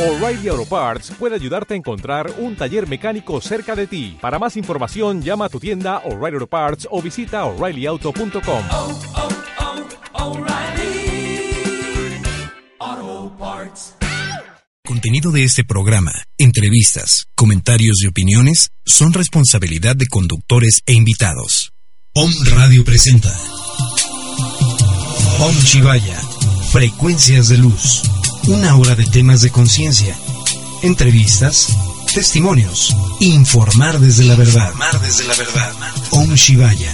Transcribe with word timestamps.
O'Reilly 0.00 0.48
Auto 0.48 0.64
Parts 0.64 1.12
puede 1.18 1.34
ayudarte 1.34 1.74
a 1.74 1.76
encontrar 1.76 2.32
un 2.38 2.56
taller 2.56 2.88
mecánico 2.88 3.38
cerca 3.42 3.76
de 3.76 3.86
ti. 3.86 4.16
Para 4.18 4.38
más 4.38 4.56
información, 4.56 5.20
llama 5.20 5.44
a 5.44 5.48
tu 5.50 5.60
tienda 5.60 5.98
O'Reilly 6.06 6.36
Auto 6.36 6.46
Parts 6.46 6.88
o 6.90 7.02
visita 7.02 7.44
oreillyauto.com. 7.44 8.64
oh, 8.70 8.98
oh, 12.80 13.36
Parts. 13.38 13.94
Contenido 14.82 15.32
de 15.32 15.44
este 15.44 15.64
programa, 15.64 16.12
entrevistas, 16.38 17.26
comentarios 17.34 18.02
y 18.02 18.06
opiniones 18.06 18.70
son 18.86 19.12
responsabilidad 19.12 19.96
de 19.96 20.06
conductores 20.06 20.80
e 20.86 20.94
invitados. 20.94 21.72
Om 22.14 22.32
Radio 22.56 22.84
presenta 22.84 23.30
Om 25.40 25.54
Shivaya, 25.62 26.18
Frecuencias 26.72 27.50
de 27.50 27.58
Luz, 27.58 28.02
una 28.50 28.76
hora 28.76 28.96
de 28.96 29.04
temas 29.04 29.42
de 29.42 29.50
conciencia, 29.50 30.18
entrevistas, 30.82 31.68
testimonios, 32.12 32.94
informar 33.20 34.00
desde 34.00 34.24
la 34.24 34.34
verdad. 34.34 34.70
Informar 34.72 35.00
desde 35.00 35.24
la 35.24 35.34
verdad. 35.34 35.72
Om 36.10 36.34
Shivaya, 36.34 36.92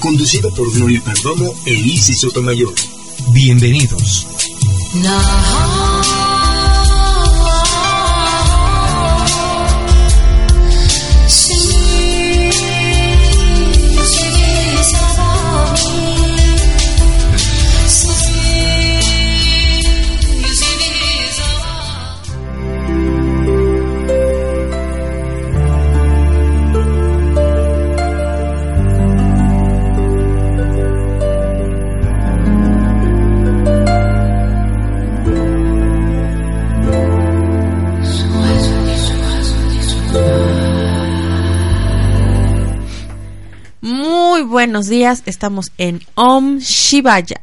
Conducido 0.00 0.52
por 0.52 0.70
Gloria 0.70 1.02
Perdomo 1.02 1.54
e 1.64 1.72
Isis 1.72 2.20
Sotomayor. 2.20 2.74
bienvenidos. 3.30 4.26
Muy 44.38 44.46
buenos 44.46 44.86
días, 44.86 45.24
estamos 45.26 45.72
en 45.78 46.00
Om 46.14 46.58
Shivaya. 46.58 47.40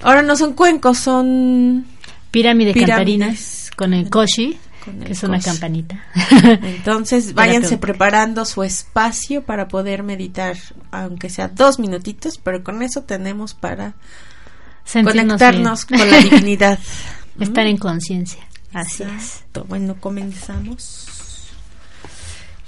ahora 0.01 0.23
no 0.23 0.37
son 0.37 0.55
cuencos, 0.55 0.99
son 0.99 1.85
Pirámide 2.31 2.73
Pirámides. 2.73 2.87
cantarinas 2.97 3.71
con 3.77 3.93
el 3.93 4.09
koshi, 4.09 4.57
Con 4.85 5.01
el 5.01 5.05
que 5.05 5.13
es 5.13 5.23
una 5.23 5.41
campanita. 5.41 6.05
entonces 6.43 7.35
váyanse 7.35 7.79
preparando 7.79 8.45
su 8.45 8.63
espacio 8.63 9.45
para 9.45 9.69
poder 9.69 10.03
meditar, 10.03 10.57
aunque 10.91 11.31
sea 11.31 11.49
dos 11.49 11.79
minutitos, 11.79 12.39
pero 12.39 12.65
con 12.65 12.83
eso 12.83 13.03
tenemos 13.03 13.55
para 13.55 13.95
Sentirnos 14.85 15.39
conectarnos 15.39 15.87
bien. 15.87 16.01
con 16.01 16.11
la 16.11 16.19
divinidad. 16.23 16.79
Estar 17.39 17.67
en 17.67 17.77
conciencia. 17.77 18.43
Así 18.73 19.05
es. 19.05 19.45
Bueno, 19.69 19.97
comenzamos. 20.01 21.07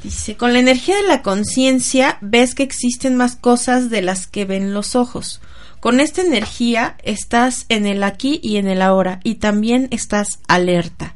Dice, 0.02 0.36
con 0.36 0.52
la 0.52 0.58
energía 0.58 0.96
de 0.96 1.08
la 1.08 1.22
conciencia 1.22 2.18
ves 2.20 2.54
que 2.54 2.62
existen 2.62 3.16
más 3.16 3.36
cosas 3.36 3.88
de 3.88 4.02
las 4.02 4.26
que 4.26 4.44
ven 4.44 4.74
los 4.74 4.96
ojos. 4.96 5.40
Con 5.80 5.98
esta 5.98 6.22
energía 6.22 6.96
estás 7.02 7.66
en 7.68 7.86
el 7.86 8.02
aquí 8.02 8.38
y 8.42 8.56
en 8.58 8.68
el 8.68 8.82
ahora 8.82 9.20
y 9.24 9.36
también 9.36 9.88
estás 9.90 10.40
alerta. 10.46 11.14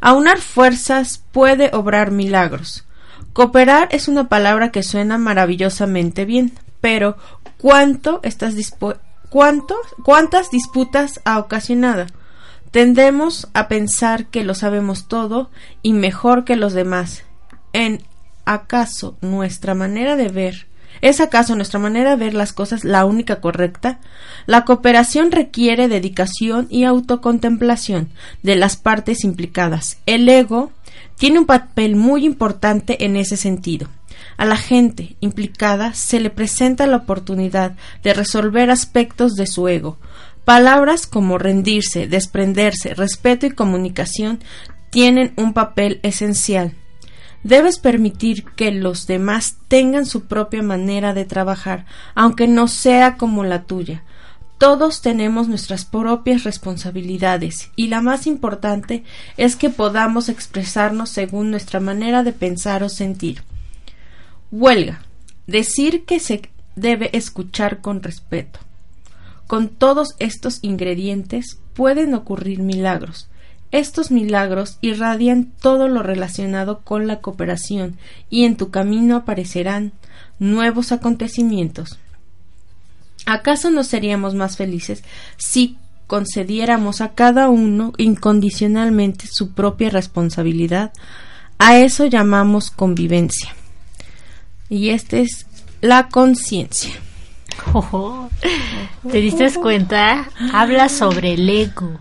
Aunar 0.00 0.38
fuerzas 0.38 1.22
puede 1.32 1.70
obrar 1.72 2.10
milagros. 2.10 2.84
Cooperar 3.32 3.88
es 3.90 4.08
una 4.08 4.28
palabra 4.28 4.70
que 4.70 4.82
suena 4.82 5.18
maravillosamente 5.18 6.24
bien, 6.24 6.52
pero 6.80 7.16
¿cuánto 7.56 8.20
estás 8.22 8.54
cuánto, 9.28 9.76
¿cuántas 10.04 10.50
disputas 10.50 11.20
ha 11.24 11.38
ocasionado? 11.38 12.06
Tendemos 12.70 13.48
a 13.54 13.68
pensar 13.68 14.26
que 14.26 14.44
lo 14.44 14.54
sabemos 14.54 15.08
todo 15.08 15.50
y 15.82 15.94
mejor 15.94 16.44
que 16.44 16.56
los 16.56 16.74
demás. 16.74 17.24
¿En 17.72 18.02
acaso 18.44 19.16
nuestra 19.20 19.74
manera 19.74 20.16
de 20.16 20.28
ver 20.28 20.67
¿Es 21.00 21.20
acaso 21.20 21.54
nuestra 21.54 21.78
manera 21.78 22.10
de 22.10 22.24
ver 22.24 22.34
las 22.34 22.52
cosas 22.52 22.84
la 22.84 23.04
única 23.04 23.40
correcta? 23.40 23.98
La 24.46 24.64
cooperación 24.64 25.30
requiere 25.30 25.88
dedicación 25.88 26.66
y 26.70 26.84
autocontemplación 26.84 28.08
de 28.42 28.56
las 28.56 28.76
partes 28.76 29.24
implicadas. 29.24 29.98
El 30.06 30.28
ego 30.28 30.72
tiene 31.16 31.38
un 31.38 31.46
papel 31.46 31.96
muy 31.96 32.24
importante 32.24 33.04
en 33.04 33.16
ese 33.16 33.36
sentido. 33.36 33.88
A 34.36 34.44
la 34.44 34.56
gente 34.56 35.16
implicada 35.20 35.94
se 35.94 36.20
le 36.20 36.30
presenta 36.30 36.86
la 36.86 36.98
oportunidad 36.98 37.72
de 38.02 38.14
resolver 38.14 38.70
aspectos 38.70 39.34
de 39.34 39.46
su 39.46 39.68
ego. 39.68 39.98
Palabras 40.44 41.06
como 41.06 41.38
rendirse, 41.38 42.06
desprenderse, 42.06 42.94
respeto 42.94 43.46
y 43.46 43.50
comunicación 43.50 44.40
tienen 44.90 45.32
un 45.36 45.52
papel 45.52 46.00
esencial. 46.02 46.72
Debes 47.44 47.78
permitir 47.78 48.44
que 48.44 48.70
los 48.70 49.06
demás 49.06 49.56
tengan 49.68 50.06
su 50.06 50.24
propia 50.24 50.62
manera 50.62 51.14
de 51.14 51.24
trabajar, 51.24 51.86
aunque 52.14 52.48
no 52.48 52.68
sea 52.68 53.16
como 53.16 53.44
la 53.44 53.62
tuya. 53.62 54.02
Todos 54.58 55.02
tenemos 55.02 55.46
nuestras 55.46 55.84
propias 55.84 56.42
responsabilidades 56.42 57.70
y 57.76 57.86
la 57.86 58.00
más 58.00 58.26
importante 58.26 59.04
es 59.36 59.54
que 59.54 59.70
podamos 59.70 60.28
expresarnos 60.28 61.10
según 61.10 61.52
nuestra 61.52 61.78
manera 61.78 62.24
de 62.24 62.32
pensar 62.32 62.82
o 62.82 62.88
sentir. 62.88 63.44
Huelga. 64.50 65.02
Decir 65.46 66.04
que 66.04 66.18
se 66.18 66.50
debe 66.74 67.16
escuchar 67.16 67.80
con 67.80 68.02
respeto. 68.02 68.58
Con 69.46 69.68
todos 69.68 70.16
estos 70.18 70.58
ingredientes 70.62 71.58
pueden 71.74 72.14
ocurrir 72.14 72.58
milagros. 72.58 73.27
Estos 73.70 74.10
milagros 74.10 74.78
irradian 74.80 75.52
todo 75.60 75.88
lo 75.88 76.02
relacionado 76.02 76.80
con 76.80 77.06
la 77.06 77.20
cooperación 77.20 77.98
y 78.30 78.44
en 78.44 78.56
tu 78.56 78.70
camino 78.70 79.16
aparecerán 79.16 79.92
nuevos 80.38 80.90
acontecimientos. 80.92 81.98
¿Acaso 83.26 83.70
no 83.70 83.84
seríamos 83.84 84.34
más 84.34 84.56
felices 84.56 85.02
si 85.36 85.76
concediéramos 86.06 87.02
a 87.02 87.10
cada 87.10 87.50
uno 87.50 87.92
incondicionalmente 87.98 89.26
su 89.30 89.52
propia 89.52 89.90
responsabilidad? 89.90 90.92
A 91.58 91.76
eso 91.78 92.06
llamamos 92.06 92.70
convivencia. 92.70 93.54
Y 94.70 94.90
esta 94.90 95.18
es 95.18 95.46
la 95.82 96.08
conciencia. 96.08 96.94
Ojo. 97.74 98.30
¿Te 99.10 99.18
diste 99.18 99.52
cuenta? 99.54 100.30
Habla 100.52 100.88
sobre 100.88 101.34
el 101.34 101.48
ego. 101.48 101.98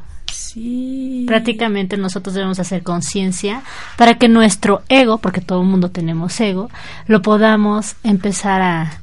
Sí. 0.58 1.24
Prácticamente 1.28 1.98
nosotros 1.98 2.34
debemos 2.34 2.60
hacer 2.60 2.82
conciencia 2.84 3.62
para 3.96 4.18
que 4.18 4.28
nuestro 4.28 4.82
ego, 4.90 5.20
porque 5.20 5.40
todo 5.42 5.62
el 5.62 5.68
mundo 5.68 5.92
tenemos 5.92 6.40
ego, 6.40 6.70
lo 7.06 7.22
podamos 7.22 7.96
empezar 8.04 8.62
a, 8.62 9.00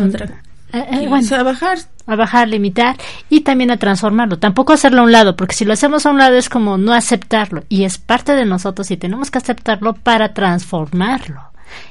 otra- 0.00 0.42
eh, 0.72 0.84
eh, 0.92 1.06
bueno, 1.08 1.36
a 1.36 1.42
bajar. 1.44 1.78
a 2.08 2.16
bajar, 2.16 2.48
limitar 2.48 2.96
y 3.30 3.42
también 3.42 3.70
a 3.70 3.76
transformarlo. 3.76 4.38
Tampoco 4.38 4.72
hacerlo 4.72 5.02
a 5.02 5.04
un 5.04 5.12
lado, 5.12 5.36
porque 5.36 5.54
si 5.54 5.64
lo 5.64 5.72
hacemos 5.74 6.06
a 6.06 6.10
un 6.10 6.18
lado 6.18 6.36
es 6.36 6.48
como 6.48 6.76
no 6.76 6.92
aceptarlo 6.92 7.62
y 7.68 7.84
es 7.84 7.98
parte 7.98 8.32
de 8.32 8.44
nosotros 8.46 8.90
y 8.90 8.96
tenemos 8.96 9.30
que 9.30 9.38
aceptarlo 9.38 9.92
para 9.94 10.34
transformarlo. 10.34 11.40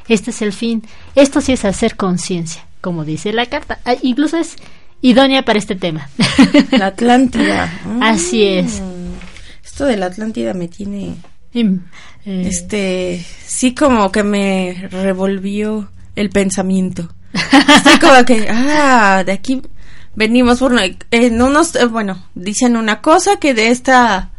Este 0.09 0.31
es 0.31 0.41
el 0.41 0.51
fin. 0.51 0.83
Esto 1.15 1.39
sí 1.41 1.53
es 1.53 1.63
hacer 1.63 1.95
conciencia, 1.95 2.65
como 2.81 3.05
dice 3.05 3.31
la 3.33 3.45
carta. 3.45 3.79
Ah, 3.85 3.93
incluso 4.01 4.37
es 4.37 4.55
idónea 5.01 5.43
para 5.43 5.59
este 5.59 5.75
tema. 5.75 6.09
La 6.71 6.87
Atlántida. 6.87 7.71
Mm. 7.85 8.01
Así 8.03 8.43
es. 8.43 8.81
Esto 9.75 9.87
de 9.87 9.97
la 9.97 10.05
Atlántida 10.05 10.53
me 10.53 10.69
tiene, 10.69 11.17
eh, 11.53 11.79
este, 12.25 13.25
sí 13.45 13.75
como 13.75 14.09
que 14.09 14.23
me 14.23 14.87
revolvió 14.89 15.91
el 16.15 16.29
pensamiento. 16.29 17.13
Estoy 17.33 17.99
como 17.99 18.23
que, 18.23 18.47
ah, 18.49 19.23
de 19.25 19.33
aquí 19.33 19.61
venimos, 20.15 20.61
bueno, 20.61 20.79
en 21.11 21.41
unos, 21.41 21.75
eh, 21.75 21.87
bueno, 21.87 22.25
dicen 22.35 22.77
una 22.77 23.01
cosa 23.01 23.35
que 23.35 23.53
de 23.53 23.67
esta, 23.67 24.31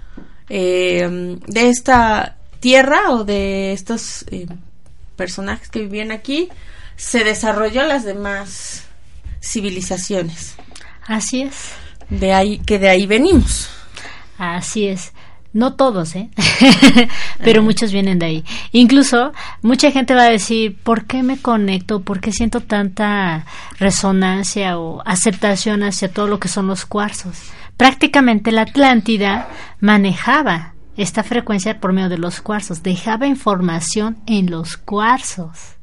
eh, 0.49 1.37
de 1.47 1.69
esta 1.69 2.39
tierra 2.61 3.11
o 3.11 3.25
de 3.25 3.75
estos 3.75 4.25
eh, 4.31 4.47
personajes 5.17 5.69
que 5.69 5.81
vivían 5.81 6.13
aquí, 6.13 6.49
se 6.97 7.25
desarrolló 7.25 7.83
las 7.83 8.05
demás 8.05 8.85
civilizaciones. 9.43 10.55
Así 11.07 11.43
es. 11.43 11.73
De 12.09 12.33
ahí, 12.33 12.57
que 12.57 12.79
de 12.79 12.89
ahí 12.89 13.07
venimos. 13.07 13.69
Así 14.39 14.87
es. 14.87 15.13
No 15.57 15.73
todos, 15.73 16.15
¿eh? 16.17 16.29
Pero 17.43 17.63
muchos 17.63 17.91
vienen 17.91 18.19
de 18.19 18.27
ahí. 18.27 18.45
Incluso 18.73 19.33
mucha 19.63 19.91
gente 19.91 20.15
va 20.15 20.25
a 20.25 20.31
decir, 20.31 20.77
¿por 20.83 21.07
qué 21.07 21.23
me 21.23 21.39
conecto? 21.39 22.03
¿Por 22.03 22.21
qué 22.21 22.31
siento 22.31 22.61
tanta 22.61 23.47
resonancia 23.79 24.79
o 24.79 25.03
aceptación 25.07 25.83
hacia 25.83 26.13
todo 26.13 26.27
lo 26.27 26.39
que 26.41 26.49
son 26.49 26.67
los 26.67 26.85
cuarzos? 26.85 27.39
Prácticamente 27.79 28.53
la 28.53 28.63
Atlántida 28.63 29.49
manejaba 29.81 30.75
esta 30.99 31.23
frecuencia 31.23 31.81
por 31.81 31.95
medio 31.95 32.11
de 32.11 32.19
los 32.19 32.43
cuarzos, 32.43 32.83
dejaba 32.83 33.27
información 33.27 34.19
en 34.27 34.51
los 34.51 34.77
cuarzos. 34.77 35.77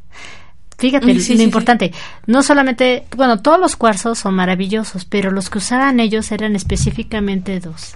Fíjate, 0.78 1.20
sí, 1.20 1.34
lo 1.34 1.38
sí, 1.40 1.44
importante, 1.44 1.92
no 2.28 2.44
solamente, 2.44 3.06
bueno, 3.18 3.42
todos 3.42 3.60
los 3.60 3.76
cuarzos 3.76 4.20
son 4.20 4.36
maravillosos, 4.36 5.06
pero 5.06 5.32
los 5.32 5.50
que 5.50 5.58
usaban 5.58 6.00
ellos 6.00 6.32
eran 6.32 6.56
específicamente 6.56 7.60
dos. 7.60 7.96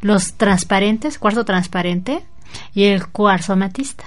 Los 0.00 0.34
transparentes, 0.34 1.18
cuarzo 1.18 1.44
transparente, 1.44 2.22
y 2.74 2.84
el 2.84 3.06
cuarzo 3.08 3.52
amatista. 3.54 4.04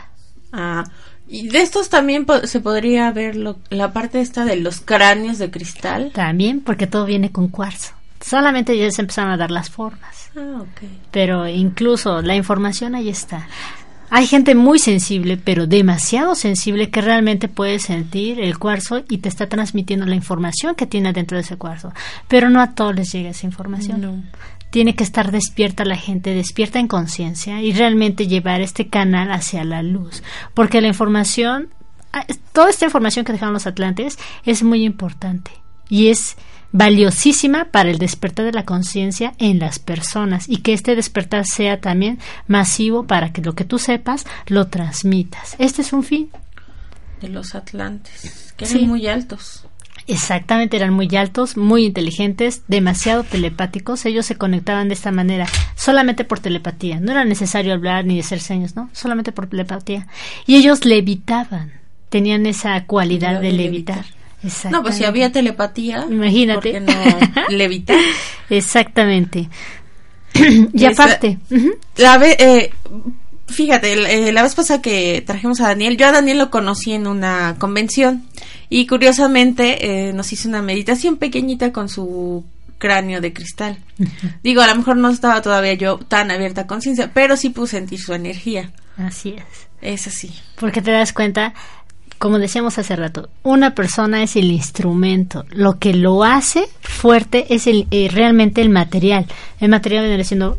Ah, 0.51 0.83
y 1.27 1.47
de 1.47 1.61
estos 1.61 1.89
también 1.89 2.25
po- 2.25 2.45
se 2.47 2.59
podría 2.59 3.11
ver 3.11 3.35
lo- 3.35 3.57
la 3.69 3.93
parte 3.93 4.19
esta 4.19 4.43
de 4.45 4.57
los 4.57 4.81
cráneos 4.81 5.37
de 5.37 5.49
cristal. 5.51 6.11
También 6.13 6.61
porque 6.61 6.87
todo 6.87 7.05
viene 7.05 7.31
con 7.31 7.47
cuarzo. 7.47 7.91
Solamente 8.19 8.77
ya 8.77 8.91
se 8.91 9.01
empezaron 9.01 9.31
a 9.31 9.37
dar 9.37 9.49
las 9.51 9.69
formas. 9.69 10.29
Ah, 10.35 10.57
ok. 10.61 10.89
Pero 11.11 11.47
incluso 11.47 12.21
la 12.21 12.35
información 12.35 12.95
ahí 12.95 13.09
está. 13.09 13.47
Hay 14.09 14.27
gente 14.27 14.55
muy 14.55 14.77
sensible, 14.77 15.37
pero 15.37 15.67
demasiado 15.67 16.35
sensible, 16.35 16.89
que 16.89 16.99
realmente 16.99 17.47
puede 17.47 17.79
sentir 17.79 18.41
el 18.41 18.59
cuarzo 18.59 19.03
y 19.07 19.19
te 19.19 19.29
está 19.29 19.47
transmitiendo 19.47 20.05
la 20.05 20.15
información 20.15 20.75
que 20.75 20.85
tiene 20.85 21.13
dentro 21.13 21.37
de 21.37 21.43
ese 21.43 21.55
cuarzo. 21.57 21.93
Pero 22.27 22.49
no 22.49 22.61
a 22.61 22.71
todos 22.73 22.93
les 22.93 23.11
llega 23.13 23.29
esa 23.29 23.45
información. 23.45 24.01
No. 24.01 24.23
Tiene 24.71 24.95
que 24.95 25.03
estar 25.03 25.31
despierta 25.31 25.85
la 25.85 25.95
gente, 25.97 26.33
despierta 26.33 26.79
en 26.79 26.87
conciencia 26.87 27.61
y 27.61 27.73
realmente 27.73 28.27
llevar 28.27 28.61
este 28.61 28.87
canal 28.87 29.31
hacia 29.31 29.63
la 29.63 29.83
luz. 29.83 30.23
Porque 30.53 30.81
la 30.81 30.87
información, 30.87 31.69
ah, 32.13 32.25
toda 32.53 32.69
esta 32.69 32.85
información 32.85 33.23
que 33.25 33.33
dejaron 33.33 33.53
los 33.53 33.67
atlantes 33.67 34.17
es 34.45 34.63
muy 34.63 34.83
importante 34.83 35.51
y 35.89 36.07
es 36.07 36.35
valiosísima 36.71 37.65
para 37.65 37.89
el 37.91 37.97
despertar 37.97 38.45
de 38.45 38.53
la 38.53 38.65
conciencia 38.65 39.33
en 39.37 39.59
las 39.59 39.77
personas 39.79 40.47
y 40.47 40.57
que 40.57 40.73
este 40.73 40.95
despertar 40.95 41.45
sea 41.45 41.81
también 41.81 42.17
masivo 42.47 43.05
para 43.05 43.33
que 43.33 43.41
lo 43.41 43.53
que 43.55 43.65
tú 43.65 43.77
sepas 43.77 44.25
lo 44.47 44.67
transmitas. 44.67 45.55
Este 45.59 45.81
es 45.81 45.93
un 45.93 46.03
fin. 46.03 46.29
De 47.19 47.27
los 47.27 47.53
atlantes, 47.55 48.53
que 48.57 48.65
Sí. 48.65 48.77
eran 48.77 48.89
muy 48.89 49.07
altos. 49.07 49.65
Exactamente, 50.07 50.77
eran 50.77 50.93
muy 50.93 51.07
altos, 51.15 51.57
muy 51.57 51.85
inteligentes, 51.85 52.63
demasiado 52.67 53.23
telepáticos. 53.23 54.05
Ellos 54.05 54.25
se 54.25 54.35
conectaban 54.35 54.87
de 54.87 54.95
esta 54.95 55.11
manera, 55.11 55.47
solamente 55.75 56.23
por 56.25 56.39
telepatía. 56.39 56.99
No 56.99 57.11
era 57.11 57.23
necesario 57.23 57.73
hablar 57.73 58.05
ni 58.05 58.19
hacer 58.19 58.39
señas, 58.39 58.75
¿no? 58.75 58.89
Solamente 58.93 59.31
por 59.31 59.47
telepatía. 59.47 60.07
Y 60.47 60.55
ellos 60.55 60.85
levitaban, 60.85 61.71
tenían 62.09 62.45
esa 62.45 62.83
cualidad 62.85 63.39
De 63.39 63.47
de 63.47 63.53
levitar. 63.53 63.97
levitar. 63.97 64.21
Exactamente. 64.43 64.77
No, 64.77 64.81
pues 64.83 64.95
si 64.95 65.05
había 65.05 65.31
telepatía, 65.31 66.05
Imagínate. 66.09 66.53
¿por 66.55 66.63
qué 66.71 66.79
no 66.79 67.47
levitar? 67.49 67.97
Exactamente. 68.49 69.49
y 70.73 70.85
aparte, 70.85 71.37
La 71.97 72.17
ve- 72.17 72.37
eh, 72.39 72.71
fíjate, 73.47 73.93
el- 73.93 74.05
eh, 74.07 74.31
la 74.31 74.43
vez 74.43 74.55
pasada 74.55 74.81
que 74.81 75.23
trajimos 75.25 75.59
a 75.61 75.67
Daniel, 75.67 75.97
yo 75.97 76.07
a 76.07 76.11
Daniel 76.11 76.37
lo 76.39 76.49
conocí 76.49 76.93
en 76.93 77.05
una 77.07 77.55
convención 77.59 78.23
y 78.73 78.87
curiosamente 78.87 80.07
eh, 80.07 80.13
nos 80.13 80.31
hizo 80.31 80.47
una 80.47 80.61
meditación 80.61 81.17
pequeñita 81.17 81.73
con 81.73 81.89
su 81.89 82.45
cráneo 82.77 83.19
de 83.19 83.33
cristal. 83.33 83.77
Digo, 84.43 84.61
a 84.61 84.67
lo 84.67 84.75
mejor 84.75 84.95
no 84.95 85.09
estaba 85.09 85.41
todavía 85.41 85.73
yo 85.73 85.97
tan 85.97 86.31
abierta 86.31 86.61
a 86.61 86.67
conciencia, 86.67 87.11
pero 87.13 87.35
sí 87.35 87.49
pude 87.49 87.67
sentir 87.67 87.99
su 87.99 88.13
energía. 88.13 88.71
así 88.95 89.35
es. 89.37 89.67
Es 89.81 90.07
así. 90.07 90.33
Porque 90.55 90.81
te 90.81 90.91
das 90.91 91.11
cuenta, 91.11 91.53
como 92.17 92.39
decíamos 92.39 92.77
hace 92.77 92.95
rato, 92.95 93.29
una 93.43 93.75
persona 93.75 94.23
es 94.23 94.37
el 94.37 94.49
instrumento. 94.49 95.43
Lo 95.49 95.77
que 95.77 95.93
lo 95.93 96.23
hace 96.23 96.69
fuerte 96.79 97.53
es 97.53 97.67
el, 97.67 97.87
eh, 97.91 98.07
realmente 98.09 98.61
el 98.61 98.69
material. 98.69 99.25
El 99.59 99.67
material 99.67 100.07
viene 100.07 100.23
siendo, 100.23 100.57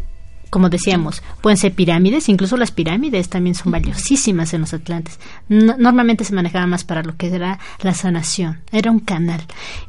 como 0.53 0.69
decíamos, 0.69 1.23
pueden 1.41 1.57
ser 1.57 1.73
pirámides, 1.73 2.29
incluso 2.29 2.59
las 2.59 2.73
pirámides 2.73 3.31
también 3.31 3.55
son 3.55 3.73
valiosísimas 3.73 4.53
en 4.53 4.61
los 4.61 4.75
atlantes. 4.75 5.19
No- 5.49 5.77
normalmente 5.79 6.25
se 6.25 6.35
manejaba 6.35 6.67
más 6.67 6.85
para 6.85 7.03
lo 7.03 7.17
que 7.17 7.29
era 7.35 7.59
la 7.81 7.95
sanación, 7.95 8.61
era 8.71 8.91
un 8.91 9.01
canal. 9.01 9.41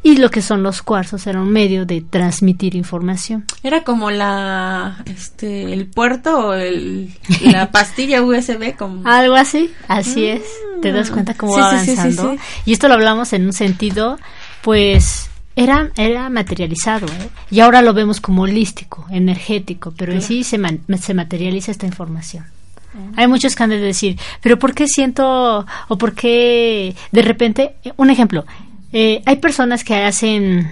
Y 0.03 0.15
lo 0.15 0.29
que 0.31 0.41
son 0.41 0.63
los 0.63 0.81
cuarzos 0.81 1.27
era 1.27 1.41
un 1.41 1.49
medio 1.49 1.85
de 1.85 1.99
transmitir 1.99 2.75
información. 2.75 3.43
Era 3.61 3.83
como 3.83 4.09
la, 4.09 5.03
este, 5.05 5.73
el 5.73 5.87
puerto 5.87 6.37
o 6.47 6.53
el, 6.53 7.13
la 7.41 7.69
pastilla 7.71 8.21
USB 8.21 8.77
como... 8.77 9.05
Algo 9.05 9.35
así, 9.35 9.69
así 9.89 10.27
es. 10.27 10.43
Te 10.81 10.93
das 10.93 11.11
cuenta 11.11 11.33
cómo 11.33 11.55
Sí, 11.55 11.59
va 11.61 11.71
sí, 11.79 11.85
sí, 11.87 11.91
sí, 11.95 11.99
avanzando. 11.99 12.31
sí. 12.35 12.39
Y 12.67 12.71
esto 12.71 12.87
lo 12.87 12.93
hablamos 12.93 13.33
en 13.33 13.45
un 13.47 13.53
sentido, 13.53 14.17
pues, 14.61 15.29
era, 15.55 15.91
era 15.97 16.29
materializado, 16.29 17.07
¿eh? 17.07 17.29
Y 17.51 17.59
ahora 17.59 17.81
lo 17.81 17.93
vemos 17.93 18.19
como 18.21 18.43
holístico, 18.43 19.05
energético, 19.11 19.93
pero 19.97 20.11
en 20.13 20.21
sí 20.21 20.43
se, 20.43 20.57
man- 20.57 20.79
se 20.99 21.13
materializa 21.13 21.71
esta 21.71 21.85
información. 21.85 22.45
Hay 23.15 23.27
muchos 23.27 23.55
que 23.55 23.63
han 23.63 23.71
de 23.71 23.79
decir, 23.79 24.19
pero 24.41 24.59
¿por 24.59 24.75
qué 24.75 24.87
siento 24.87 25.65
o 25.87 25.97
por 25.97 26.13
qué 26.13 26.95
de 27.11 27.21
repente, 27.23 27.75
un 27.97 28.09
ejemplo, 28.11 28.45
eh, 28.91 29.23
hay 29.25 29.37
personas 29.37 29.83
que 29.83 29.95
hacen 29.95 30.71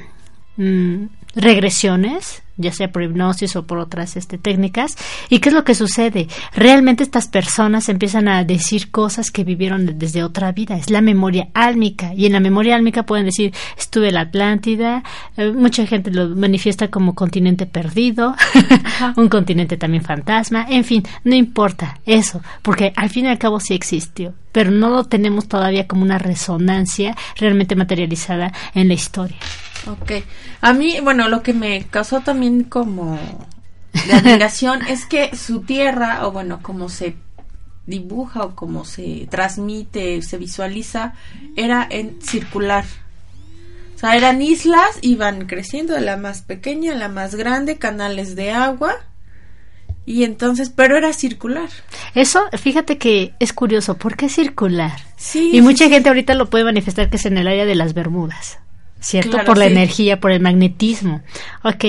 mm, 0.58 1.06
regresiones, 1.36 2.42
ya 2.62 2.72
sea 2.72 2.92
por 2.92 3.04
hipnosis 3.04 3.56
o 3.56 3.66
por 3.66 3.78
otras 3.80 4.16
este, 4.18 4.38
técnicas, 4.38 4.96
y 5.30 5.40
qué 5.40 5.50
es 5.50 5.56
lo 5.56 5.64
que 5.64 5.76
sucede. 5.76 6.28
Realmente 6.54 7.04
estas 7.04 7.28
personas 7.28 7.90
empiezan 7.90 8.28
a 8.28 8.44
decir 8.44 8.92
cosas 8.92 9.32
que 9.32 9.44
vivieron 9.44 9.86
de- 9.86 9.94
desde 9.94 10.24
otra 10.24 10.52
vida, 10.52 10.76
es 10.78 10.90
la 10.90 11.02
memoria 11.02 11.50
álmica, 11.54 12.14
y 12.14 12.26
en 12.26 12.34
la 12.34 12.40
memoria 12.40 12.76
álmica 12.76 13.04
pueden 13.04 13.26
decir, 13.26 13.54
estuve 13.78 14.08
en 14.10 14.16
la 14.16 14.22
Atlántida, 14.22 15.04
eh, 15.38 15.52
mucha 15.52 15.86
gente 15.86 16.12
lo 16.12 16.30
manifiesta 16.30 16.90
como 16.90 17.16
continente 17.16 17.66
perdido, 17.66 18.36
un 19.18 19.30
continente 19.30 19.78
también 19.78 20.04
fantasma, 20.04 20.66
en 20.70 20.84
fin, 20.84 21.04
no 21.24 21.36
importa 21.36 22.00
eso, 22.06 22.42
porque 22.62 22.94
al 22.96 23.10
fin 23.10 23.26
y 23.26 23.30
al 23.30 23.38
cabo 23.38 23.60
sí 23.60 23.74
existió, 23.74 24.34
pero 24.52 24.72
no 24.72 24.90
lo 24.90 25.04
tenemos 25.06 25.48
todavía 25.48 25.88
como 25.88 26.04
una 26.04 26.18
resonancia 26.18 27.16
realmente 27.38 27.76
materializada 27.76 28.52
en 28.76 28.88
la 28.88 28.94
historia. 28.94 29.38
Ok. 29.88 30.12
A 30.62 30.74
mí, 30.74 31.00
bueno, 31.02 31.28
lo 31.28 31.44
que 31.44 31.54
me 31.54 31.86
causó 31.88 32.22
también 32.22 32.64
como 32.64 33.18
de 33.94 34.14
admiración 34.14 34.82
es 34.88 35.06
que 35.06 35.36
su 35.36 35.62
tierra, 35.62 36.28
o 36.28 36.32
bueno, 36.32 36.60
como 36.62 36.90
se 36.90 37.16
dibuja 37.86 38.44
o 38.44 38.56
como 38.56 38.86
se 38.86 39.28
transmite, 39.30 40.22
se 40.22 40.38
visualiza, 40.38 41.14
era 41.56 41.88
en 41.90 42.22
circular. 42.22 42.86
O 43.96 44.00
sea, 44.00 44.16
eran 44.16 44.42
islas, 44.42 44.98
iban 45.02 45.46
creciendo 45.46 45.94
de 45.94 46.02
la 46.02 46.18
más 46.18 46.42
pequeña 46.42 46.94
a 46.94 46.96
la 46.96 47.08
más 47.08 47.36
grande, 47.36 47.78
canales 47.78 48.36
de 48.36 48.52
agua. 48.52 48.96
Y 50.06 50.24
entonces, 50.24 50.72
pero 50.72 50.98
era 50.98 51.14
circular. 51.14 51.70
Eso, 52.16 52.42
fíjate 52.58 52.98
que 52.98 53.36
es 53.40 53.54
curioso, 53.54 53.98
¿por 53.98 54.16
qué 54.16 54.30
circular? 54.30 55.00
Sí. 55.18 55.52
Y 55.54 55.62
mucha 55.62 55.88
gente 55.90 56.10
ahorita 56.10 56.34
lo 56.34 56.50
puede 56.50 56.64
manifestar 56.64 57.12
que 57.12 57.18
es 57.18 57.26
en 57.28 57.38
el 57.38 57.48
área 57.48 57.66
de 57.66 57.76
las 57.76 57.94
Bermudas, 57.94 58.58
¿cierto? 59.02 59.32
Claro, 59.32 59.46
por 59.46 59.58
la 59.58 59.66
sí. 59.66 59.72
energía, 59.72 60.20
por 60.20 60.32
el 60.32 60.40
magnetismo. 60.40 61.22
Ok, 61.64 61.86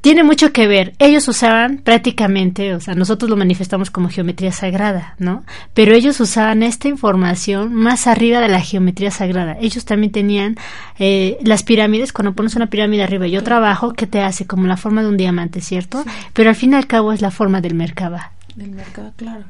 tiene 0.00 0.24
mucho 0.24 0.52
que 0.52 0.66
ver. 0.66 0.94
Ellos 0.98 1.28
usaban 1.28 1.78
prácticamente, 1.78 2.74
o 2.74 2.80
sea, 2.80 2.94
nosotros 2.94 3.28
lo 3.28 3.36
manifestamos 3.36 3.90
como 3.90 4.08
geometría 4.08 4.52
sagrada, 4.52 5.14
¿no? 5.18 5.44
Pero 5.74 5.94
ellos 5.94 6.18
usaban 6.20 6.62
esta 6.62 6.88
información 6.88 7.74
más 7.74 8.06
arriba 8.06 8.40
de 8.40 8.48
la 8.48 8.60
geometría 8.60 9.10
sagrada. 9.10 9.58
Ellos 9.60 9.84
también 9.84 10.12
tenían 10.12 10.56
eh, 10.98 11.36
las 11.42 11.62
pirámides, 11.62 12.12
cuando 12.12 12.32
pones 12.32 12.56
una 12.56 12.68
pirámide 12.68 13.02
arriba 13.02 13.26
y 13.26 13.36
otra 13.36 13.58
abajo, 13.58 13.92
¿qué 13.92 14.06
te 14.06 14.22
hace? 14.22 14.46
Como 14.46 14.66
la 14.66 14.78
forma 14.78 15.02
de 15.02 15.08
un 15.08 15.16
diamante, 15.18 15.60
¿cierto? 15.60 16.02
Pero 16.32 16.48
al 16.48 16.56
fin 16.56 16.72
y 16.72 16.76
al 16.76 16.86
cabo 16.86 17.12
es 17.12 17.20
la 17.20 17.30
forma 17.30 17.60
del 17.60 17.74
Merkaba. 17.74 18.32
Del 18.54 18.70
mercado, 18.70 19.12
claro. 19.16 19.44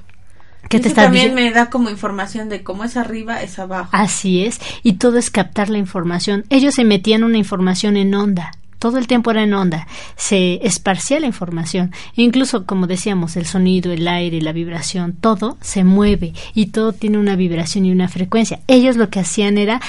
¿Qué 0.69 0.77
Eso 0.77 0.85
te 0.85 0.89
está 0.91 1.05
también 1.05 1.35
diciendo? 1.35 1.51
me 1.51 1.55
da 1.55 1.71
como 1.71 1.91
información 1.91 2.49
de 2.49 2.63
cómo 2.63 2.85
es 2.85 2.97
arriba, 2.97 3.43
es 3.43 3.59
abajo. 3.59 3.91
Así 3.93 4.45
es, 4.45 4.61
y 4.83 4.95
todo 4.95 5.19
es 5.19 5.31
captar 5.31 5.69
la 5.69 5.79
información. 5.79 6.45
Ellos 6.51 6.75
se 6.75 6.85
metían 6.85 7.25
una 7.25 7.39
información 7.39 7.97
en 7.97 8.15
onda, 8.15 8.53
todo 8.81 8.97
el 8.97 9.07
tiempo 9.07 9.31
era 9.31 9.43
en 9.43 9.53
onda, 9.53 9.87
se 10.17 10.67
esparcía 10.67 11.21
la 11.21 11.27
información, 11.27 11.93
incluso 12.17 12.65
como 12.65 12.87
decíamos, 12.87 13.37
el 13.37 13.47
sonido, 13.47 13.93
el 13.93 14.09
aire, 14.09 14.41
la 14.41 14.53
vibración, 14.53 15.13
todo 15.13 15.59
se 15.61 15.85
mueve 15.85 16.33
y 16.55 16.67
todo 16.67 16.93
tiene 16.93 17.19
una 17.19 17.37
vibración 17.37 17.85
y 17.85 17.93
una 17.93 18.09
frecuencia. 18.09 18.61
Ellos 18.67 18.97
lo 18.97 19.11
que 19.11 19.21
hacían 19.21 19.59
era 19.59 19.81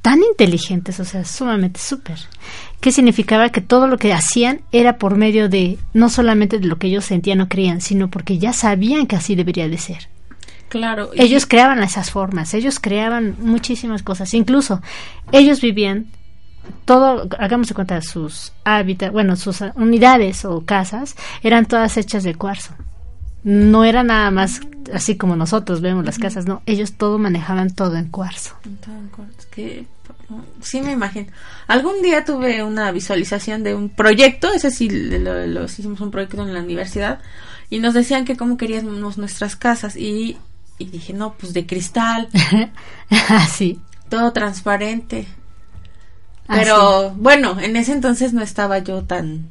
tan 0.00 0.20
inteligentes, 0.22 0.98
o 0.98 1.04
sea, 1.04 1.26
sumamente 1.26 1.78
súper. 1.78 2.18
¿Qué 2.80 2.90
significaba? 2.90 3.50
Que 3.50 3.60
todo 3.60 3.86
lo 3.86 3.98
que 3.98 4.14
hacían 4.14 4.62
era 4.72 4.96
por 4.96 5.16
medio 5.16 5.50
de, 5.50 5.78
no 5.92 6.08
solamente 6.08 6.58
de 6.58 6.66
lo 6.66 6.78
que 6.78 6.86
ellos 6.86 7.04
sentían 7.04 7.42
o 7.42 7.48
creían, 7.48 7.82
sino 7.82 8.08
porque 8.08 8.38
ya 8.38 8.54
sabían 8.54 9.06
que 9.06 9.16
así 9.16 9.34
debería 9.34 9.68
de 9.68 9.76
ser. 9.76 10.08
Claro. 10.68 11.10
y- 11.14 11.20
Ellos 11.22 11.46
creaban 11.46 11.82
esas 11.82 12.10
formas, 12.10 12.52
ellos 12.54 12.78
creaban 12.80 13.36
muchísimas 13.40 14.02
cosas, 14.02 14.32
incluso 14.34 14.80
ellos 15.32 15.60
vivían 15.60 16.06
todo, 16.84 17.26
hagamos 17.38 17.68
de 17.68 17.74
cuenta, 17.74 18.00
sus 18.02 18.52
hábitats, 18.64 19.12
bueno, 19.12 19.36
sus 19.36 19.60
unidades 19.74 20.44
o 20.44 20.64
casas 20.64 21.16
eran 21.42 21.66
todas 21.66 21.96
hechas 21.96 22.22
de 22.24 22.34
cuarzo. 22.34 22.74
No 23.44 23.84
era 23.84 24.02
nada 24.02 24.30
más 24.30 24.60
así 24.92 25.16
como 25.16 25.36
nosotros 25.36 25.80
vemos 25.80 26.04
las 26.04 26.18
casas, 26.18 26.46
no, 26.46 26.62
ellos 26.66 26.92
todo 26.94 27.18
manejaban 27.18 27.70
todo 27.74 27.96
en 27.96 28.08
cuarzo. 28.08 28.54
Es 29.38 29.46
que 29.46 29.86
sí 30.60 30.80
me 30.82 30.92
imagino. 30.92 31.26
Algún 31.66 32.02
día 32.02 32.24
tuve 32.24 32.62
una 32.62 32.90
visualización 32.92 33.62
de 33.62 33.74
un 33.74 33.88
proyecto, 33.88 34.52
ese 34.52 34.70
sí 34.70 34.88
lo, 34.90 35.46
lo- 35.46 35.64
hicimos 35.64 36.00
un 36.00 36.10
proyecto 36.10 36.42
en 36.42 36.52
la 36.52 36.60
universidad 36.60 37.20
y 37.70 37.78
nos 37.78 37.94
decían 37.94 38.24
que 38.24 38.36
cómo 38.36 38.56
queríamos 38.56 39.16
nuestras 39.18 39.56
casas 39.56 39.96
y, 39.96 40.36
y 40.78 40.86
dije, 40.86 41.12
no, 41.12 41.34
pues 41.34 41.52
de 41.52 41.66
cristal, 41.66 42.28
Así. 43.28 43.80
todo 44.08 44.32
transparente. 44.32 45.26
Así. 46.46 46.60
Pero 46.62 47.10
bueno, 47.16 47.58
en 47.60 47.76
ese 47.76 47.92
entonces 47.92 48.32
no 48.32 48.42
estaba 48.42 48.78
yo 48.78 49.02
tan 49.04 49.50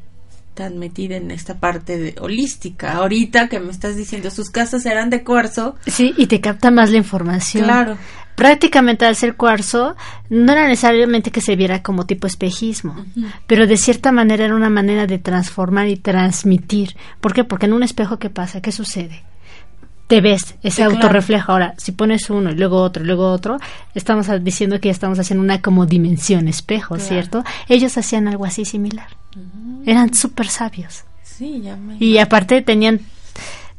tan 0.54 0.80
metida 0.80 1.18
en 1.18 1.30
esta 1.30 1.60
parte 1.60 2.00
de 2.00 2.16
holística. 2.20 2.94
Ahorita 2.94 3.48
que 3.48 3.60
me 3.60 3.70
estás 3.72 3.96
diciendo 3.96 4.32
sus 4.32 4.50
casas 4.50 4.88
eran 4.88 5.12
de 5.12 5.24
cuarzo, 5.24 5.76
Sí, 5.86 6.16
y 6.18 6.26
te 6.26 6.42
capta 6.42 6.72
más 6.72 6.90
la 6.90 6.98
información. 6.98 7.66
claro. 7.66 7.96
prácticamente 8.36 9.06
al 9.06 9.16
ser 9.16 9.36
cuarzo 9.36 9.96
no 10.30 10.52
era 10.54 10.68
necesariamente 10.68 11.30
que 11.30 11.42
se 11.42 11.56
viera 11.56 11.84
como 11.84 12.08
tipo 12.08 12.26
espejismo, 12.26 13.06
pero 13.46 13.68
de 13.68 13.78
cierta 13.78 14.12
manera 14.12 14.46
era 14.46 14.56
una 14.56 14.70
manera 14.72 15.06
de 15.06 15.20
transformar 15.20 15.88
y 15.90 15.96
transmitir. 15.98 16.96
¿Por 17.22 17.34
qué? 17.36 17.44
Porque 17.44 17.68
en 17.68 17.74
un 17.74 17.84
espejo 17.84 18.18
¿qué 18.18 18.32
pasa? 18.32 18.60
¿Qué 18.60 18.72
sucede? 18.72 19.24
Te 20.08 20.22
ves 20.22 20.56
ese 20.64 20.70
Sí, 20.72 20.76
claro. 20.78 20.92
autorreflejo. 20.96 21.52
Ahora, 21.52 21.74
si 21.78 21.92
pones 21.92 22.30
uno 22.30 22.52
y 22.52 22.56
luego 22.56 22.82
otro 22.82 23.04
y 23.04 23.08
luego 23.08 23.30
otro, 23.32 23.60
estamos 23.94 24.28
diciendo 24.44 24.80
que 24.80 24.88
ya 24.88 24.94
estamos 24.94 25.20
haciendo 25.20 25.44
una 25.44 25.62
como 25.62 25.86
dimensión 25.86 26.48
espejo, 26.48 26.96
Claro. 26.96 27.10
¿cierto? 27.10 27.44
Ellos 27.68 27.98
hacían 27.98 28.28
algo 28.28 28.46
así 28.46 28.64
similar. 28.64 29.08
Eran 29.86 30.14
súper 30.14 30.48
sabios. 30.48 31.04
Sí, 31.24 31.62
ya 31.62 31.76
me 31.76 31.98
Y 32.00 32.18
aparte 32.20 32.62
tenían 32.62 33.02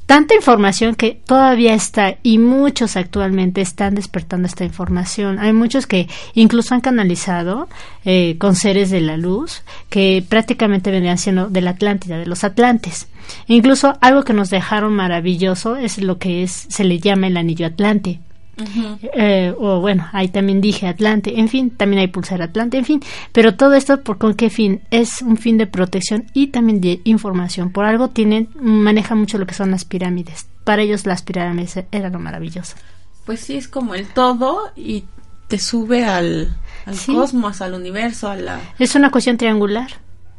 tanta 0.09 0.35
información 0.35 0.95
que 0.95 1.11
todavía 1.12 1.75
está 1.75 2.17
y 2.23 2.38
muchos 2.38 2.97
actualmente 2.97 3.61
están 3.61 3.95
despertando 3.95 4.49
esta 4.49 4.65
información. 4.65 5.38
Hay 5.38 5.53
muchos 5.53 5.87
que 5.87 6.09
incluso 6.33 6.75
han 6.75 6.81
canalizado 6.81 7.69
eh, 8.07 8.37
con 8.38 8.57
seres 8.57 8.88
de 8.88 9.03
la 9.03 9.19
luz 9.19 9.65
que 9.91 10.25
prácticamente 10.27 10.91
vendrían 10.91 11.19
siendo 11.19 11.50
de 11.50 11.61
la 11.61 11.73
Atlántida, 11.73 12.17
de 12.17 12.25
los 12.25 12.43
Atlantes. 12.43 13.07
Incluso 13.49 13.99
algo 14.00 14.25
que 14.25 14.33
nos 14.33 14.49
dejaron 14.49 14.95
maravilloso 14.95 15.77
es 15.77 15.99
lo 15.99 16.17
que 16.17 16.43
es 16.43 16.53
se 16.71 16.85
le 16.85 17.00
llama 17.00 17.27
el 17.27 17.37
anillo 17.37 17.67
Atlante. 17.67 18.19
Ujú. 18.61 18.99
Eh, 19.15 19.55
o 19.59 19.81
bueno, 19.81 20.09
ahí 20.12 20.29
también 20.29 20.61
dije 20.61 20.87
Atlante, 20.88 21.38
en 21.38 21.49
fin, 21.49 21.71
también 21.71 22.00
hay 22.00 22.09
pulsar 22.09 22.43
Atlante, 22.43 22.77
en 22.79 22.85
fin, 22.85 23.00
pero 23.33 23.55
todo 23.55 23.75
esto 23.75 24.03
por 24.03 24.19
con 24.19 24.35
qué 24.35 24.50
fin? 24.50 24.81
Es 24.91 25.23
un 25.23 25.37
fin 25.37 25.59
de 25.59 25.67
protección 25.67 26.27
y 26.35 26.49
también 26.49 26.81
de 26.81 27.00
información. 27.05 27.71
Por 27.71 27.85
algo 27.85 28.09
tienen, 28.11 28.49
maneja 28.61 29.15
mucho 29.15 29.38
lo 29.38 29.47
que 29.47 29.55
son 29.55 29.71
las 29.71 29.85
pirámides. 29.85 30.49
Para 30.65 30.83
ellos 30.83 31.07
las 31.07 31.23
pirámides 31.23 31.79
era 31.93 32.09
lo 32.11 32.19
maravilloso. 32.19 32.77
Pues 33.25 33.41
sí, 33.41 33.57
es 33.57 33.69
como 33.69 33.95
el 33.95 34.07
todo 34.09 34.73
y 34.75 35.05
te 35.49 35.59
sube 35.59 36.05
al, 36.05 36.57
al 36.85 36.95
Sí. 36.95 37.15
cosmos, 37.15 37.61
al 37.62 37.75
universo, 37.75 38.29
a 38.29 38.37
la 38.37 38.61
Es 38.79 38.95
una 38.95 39.11
cuestión 39.11 39.37
triangular. 39.38 39.88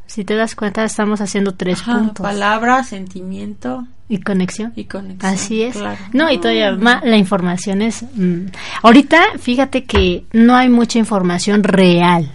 Si 0.10 0.26
te 0.26 0.36
das 0.36 0.56
cuenta, 0.56 0.84
estamos 0.84 1.22
haciendo 1.22 1.54
tres 1.54 1.82
Ajá, 1.82 2.00
puntos. 2.00 2.24
palabra, 2.24 2.84
sentimiento 2.84 3.86
Y 4.10 4.18
conexión. 4.22 4.74
y 4.76 4.86
conexión. 4.86 5.32
Así 5.34 5.62
es. 5.62 5.76
claro. 5.78 6.00
No, 6.14 6.32
y 6.32 6.40
todavía 6.40 6.72
más, 6.76 7.04
la 7.04 7.16
información 7.16 7.84
es... 7.84 8.04
mm, 8.16 8.48
ahorita, 8.82 9.22
fíjate 9.40 9.84
que 9.84 10.26
no 10.34 10.56
hay 10.56 10.68
mucha 10.68 10.98
información 10.98 11.62
real. 11.64 12.32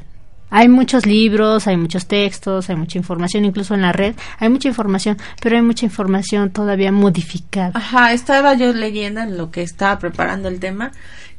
Hay 0.51 0.69
muchos 0.69 1.05
libros, 1.05 1.67
hay 1.67 1.77
muchos 1.77 2.07
textos, 2.07 2.71
hay 2.71 2.77
mucha 2.77 2.97
información, 2.97 3.45
incluso 3.45 3.75
en 3.75 3.83
la 3.83 3.91
red, 3.91 4.15
hay 4.39 4.49
mucha 4.51 4.69
información, 4.69 5.19
pero 5.43 5.57
hay 5.57 5.63
mucha 5.63 5.85
información 5.85 6.51
todavía 6.51 6.93
modificada. 6.93 7.73
Ajá, 7.75 8.13
estaba 8.13 8.55
yo 8.55 8.73
leyendo 8.73 9.21
en 9.21 9.37
lo 9.37 9.51
que 9.51 9.63
estaba 9.63 9.99
preparando 9.99 10.49
el 10.49 10.61
tema 10.61 10.93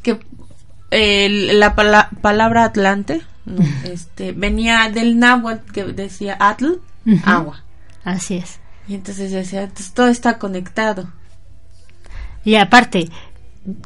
que 0.03 0.19
la 1.57 1.75
pala- 1.75 2.09
palabra 2.21 2.65
Atlante 2.65 3.21
no, 3.45 3.63
este 3.83 4.31
venía 4.31 4.89
del 4.89 5.19
náhuatl 5.19 5.71
que 5.71 5.83
decía 5.85 6.37
Atl, 6.39 6.79
agua. 7.23 7.63
Así 8.03 8.35
es. 8.35 8.59
Y 8.87 8.95
entonces 8.95 9.31
decía, 9.31 9.63
entonces 9.63 9.93
todo 9.93 10.07
está 10.07 10.37
conectado. 10.37 11.09
Y 12.43 12.55
aparte, 12.55 13.09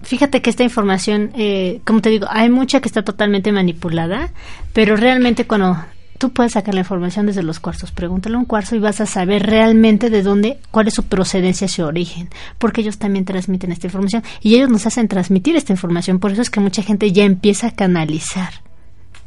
fíjate 0.04 0.42
que 0.42 0.50
esta 0.50 0.64
información, 0.64 1.32
eh, 1.36 1.82
como 1.86 2.02
te 2.02 2.10
digo, 2.10 2.28
hay 2.30 2.50
mucha 2.50 2.82
que 2.82 2.90
está 2.90 3.04
totalmente 3.04 3.52
manipulada, 3.52 4.32
pero 4.74 4.98
realmente 4.98 5.48
cuando 5.48 5.78
tú 6.18 6.32
puedes 6.32 6.52
sacar 6.52 6.74
la 6.74 6.82
información 6.82 7.26
desde 7.26 7.44
los 7.44 7.62
cuarzos, 7.62 7.92
pregúntale 7.92 8.36
a 8.36 8.40
un 8.40 8.46
cuarzo 8.46 8.76
y 8.76 8.80
vas 8.80 9.00
a 9.00 9.06
saber 9.06 9.46
realmente 9.46 10.10
de 10.10 10.22
dónde, 10.22 10.60
cuál 10.72 10.90
es 10.90 10.96
su 10.96 11.04
procedencia, 11.04 11.70
su 11.70 11.84
origen, 11.84 12.30
porque 12.58 12.82
ellos 12.82 12.98
también 12.98 13.24
transmiten 13.24 13.72
esta 13.72 13.88
información 13.88 14.24
y 14.42 14.56
ellos 14.56 14.70
nos 14.70 14.86
hacen 14.86 15.08
transmitir 15.08 15.56
esta 15.56 15.72
información, 15.72 16.20
por 16.20 16.32
eso 16.32 16.42
es 16.42 16.50
que 16.50 16.60
mucha 16.60 16.84
gente 16.84 17.14
ya 17.14 17.24
empieza 17.24 17.68
a 17.68 17.72
canalizar 17.72 18.69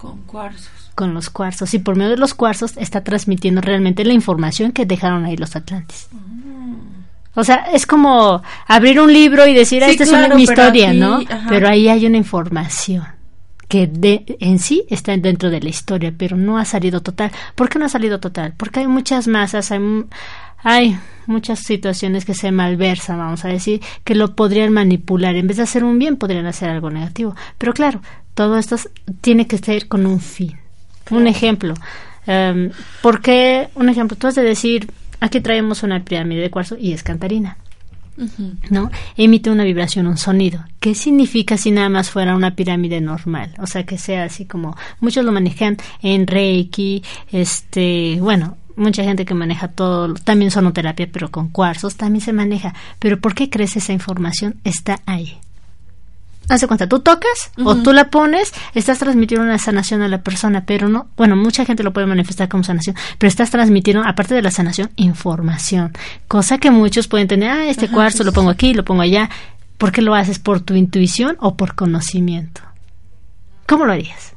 Con 0.03 0.23
cuarzos. 0.23 0.91
con 0.97 1.15
los 1.15 1.31
cuarzos 1.31 1.73
y 1.75 1.79
por 1.79 1.95
medio 1.95 2.11
de 2.11 2.17
los 2.17 2.35
cuarzos 2.35 2.77
está 2.77 3.05
transmitiendo 3.05 3.61
realmente 3.61 4.05
la 4.05 4.13
información 4.13 4.73
que 4.73 4.85
dejaron 4.85 5.25
ahí 5.25 5.37
los 5.37 5.55
atlantes. 5.55 6.09
O 7.35 7.45
sea, 7.45 7.67
es 7.73 7.87
como 7.87 8.43
abrir 8.67 9.01
un 9.01 9.13
libro 9.13 9.47
y 9.47 9.55
decir, 9.55 9.85
ah, 9.85 9.89
esta 9.89 10.03
es 10.03 10.11
una, 10.11 10.29
mi 10.35 10.43
historia, 10.43 10.91
aquí, 10.91 10.99
¿no? 10.99 11.19
ajá. 11.19 11.47
Pero 11.49 11.69
ahí 11.69 11.89
hay 11.89 12.05
una 12.05 12.19
información 12.19 13.07
que 13.69 13.87
de, 13.87 14.37
en 14.41 14.59
sí 14.59 14.85
está 14.91 15.17
dentro 15.17 15.49
de 15.49 15.63
la 15.63 15.71
historia, 15.71 16.13
pero 16.19 16.37
no 16.37 16.59
ha 16.59 16.65
salido 16.65 17.01
total. 17.01 17.31
¿Por 17.55 17.71
qué 17.71 17.79
no 17.79 17.87
ha 17.87 17.89
salido 17.89 18.21
total? 18.21 18.53
Porque 18.57 18.81
hay 18.81 18.87
muchas 18.87 19.29
masas, 19.29 19.71
hay, 19.71 19.79
hay 20.63 20.99
muchas 21.27 21.61
situaciones 21.61 22.25
que 22.25 22.35
se 22.35 22.51
malversan, 22.53 23.19
vamos 23.19 23.45
a 23.45 23.49
decir, 23.49 23.81
que 24.05 24.15
lo 24.15 24.35
podrían 24.35 24.73
manipular. 24.73 25.35
En 25.37 25.47
vez 25.47 25.57
de 25.59 25.63
hacer 25.65 25.85
un 25.85 25.99
bien, 25.99 26.17
podrían 26.17 26.47
hacer 26.47 26.69
algo 26.71 26.91
negativo. 26.91 27.35
Pero 27.59 27.73
claro, 27.73 28.01
todo 28.35 28.59
esto 28.59 28.75
es- 28.75 28.89
tiene 29.21 29.47
que 29.47 29.59
ser 29.59 29.89
con 29.89 30.07
un 30.07 30.21
fin. 30.21 30.57
Un 31.11 31.27
ejemplo. 31.27 31.75
em, 32.27 32.71
¿Por 33.03 33.21
qué? 33.21 33.69
Un 33.75 33.89
ejemplo, 33.89 34.17
tú 34.17 34.27
has 34.29 34.35
de 34.37 34.43
decir, 34.43 34.91
aquí 35.21 35.41
traemos 35.41 35.83
una 35.83 36.05
pirámide 36.05 36.41
de 36.43 36.51
cuarzo 36.51 36.77
y 36.79 36.93
es 36.93 37.03
cantarina. 37.03 37.57
¿no? 38.71 38.91
Emite 39.17 39.51
una 39.51 39.65
vibración, 39.65 40.07
un 40.07 40.19
sonido. 40.19 40.63
¿Qué 40.81 40.95
significa 40.95 41.57
si 41.57 41.71
nada 41.71 41.89
más 41.89 42.11
fuera 42.11 42.37
una 42.37 42.55
pirámide 42.55 43.01
normal? 43.01 43.55
O 43.59 43.67
sea, 43.67 43.85
que 43.85 43.97
sea 43.99 44.25
así 44.25 44.45
como 44.45 44.77
muchos 45.01 45.25
lo 45.25 45.33
manejan 45.33 45.79
en 46.03 46.27
Reiki, 46.27 47.03
este, 47.33 48.19
bueno, 48.21 48.59
mucha 48.77 49.05
gente 49.05 49.25
que 49.25 49.35
maneja 49.35 49.69
todo, 49.69 50.15
también 50.15 50.51
sonoterapia, 50.51 51.09
pero 51.13 51.31
con 51.31 51.49
cuarzos 51.49 51.97
también 51.97 52.25
se 52.25 52.33
maneja. 52.33 52.75
Pero 52.99 53.21
¿por 53.21 53.35
qué 53.35 53.51
crees 53.51 53.77
esa 53.77 53.93
información 53.93 54.57
está 54.65 55.01
ahí? 55.07 55.39
Hace 56.49 56.67
cuenta, 56.67 56.89
tú 56.89 57.01
tocas 57.01 57.53
o 57.65 57.77
tú 57.77 57.93
la 57.93 58.11
pones, 58.11 58.53
estás 58.75 58.99
transmitiendo 58.99 59.47
una 59.47 59.59
sanación 59.59 60.03
a 60.03 60.09
la 60.09 60.23
persona, 60.23 60.65
pero 60.67 60.89
no, 60.89 61.07
bueno, 61.17 61.37
mucha 61.37 61.65
gente 61.65 61.83
lo 61.83 61.93
puede 61.93 62.07
manifestar 62.07 62.49
como 62.49 62.65
sanación, 62.65 62.97
pero 63.19 63.29
estás 63.29 63.51
transmitiendo, 63.51 64.03
aparte 64.05 64.35
de 64.35 64.43
la 64.43 64.51
sanación, 64.51 64.91
información, 64.97 65.93
cosa 66.27 66.59
que 66.59 66.71
muchos 66.71 67.07
pueden 67.07 67.29
tener, 67.29 67.51
ah, 67.51 67.67
este 67.69 67.87
Ajá, 67.87 67.95
cuarzo 67.95 68.19
sí, 68.19 68.25
lo 68.25 68.33
pongo 68.33 68.51
aquí, 68.51 68.75
lo 68.75 68.85
pongo 68.85 69.03
allá, 69.03 69.31
¿por 69.79 69.93
qué 69.93 70.03
lo 70.03 70.15
haces? 70.15 70.41
¿Por 70.41 70.61
tu 70.61 70.75
intuición 70.75 71.37
o 71.41 71.57
por 71.57 71.75
conocimiento? 71.75 72.61
¿Cómo 73.67 73.87
lo 73.87 73.93
harías? 73.93 74.35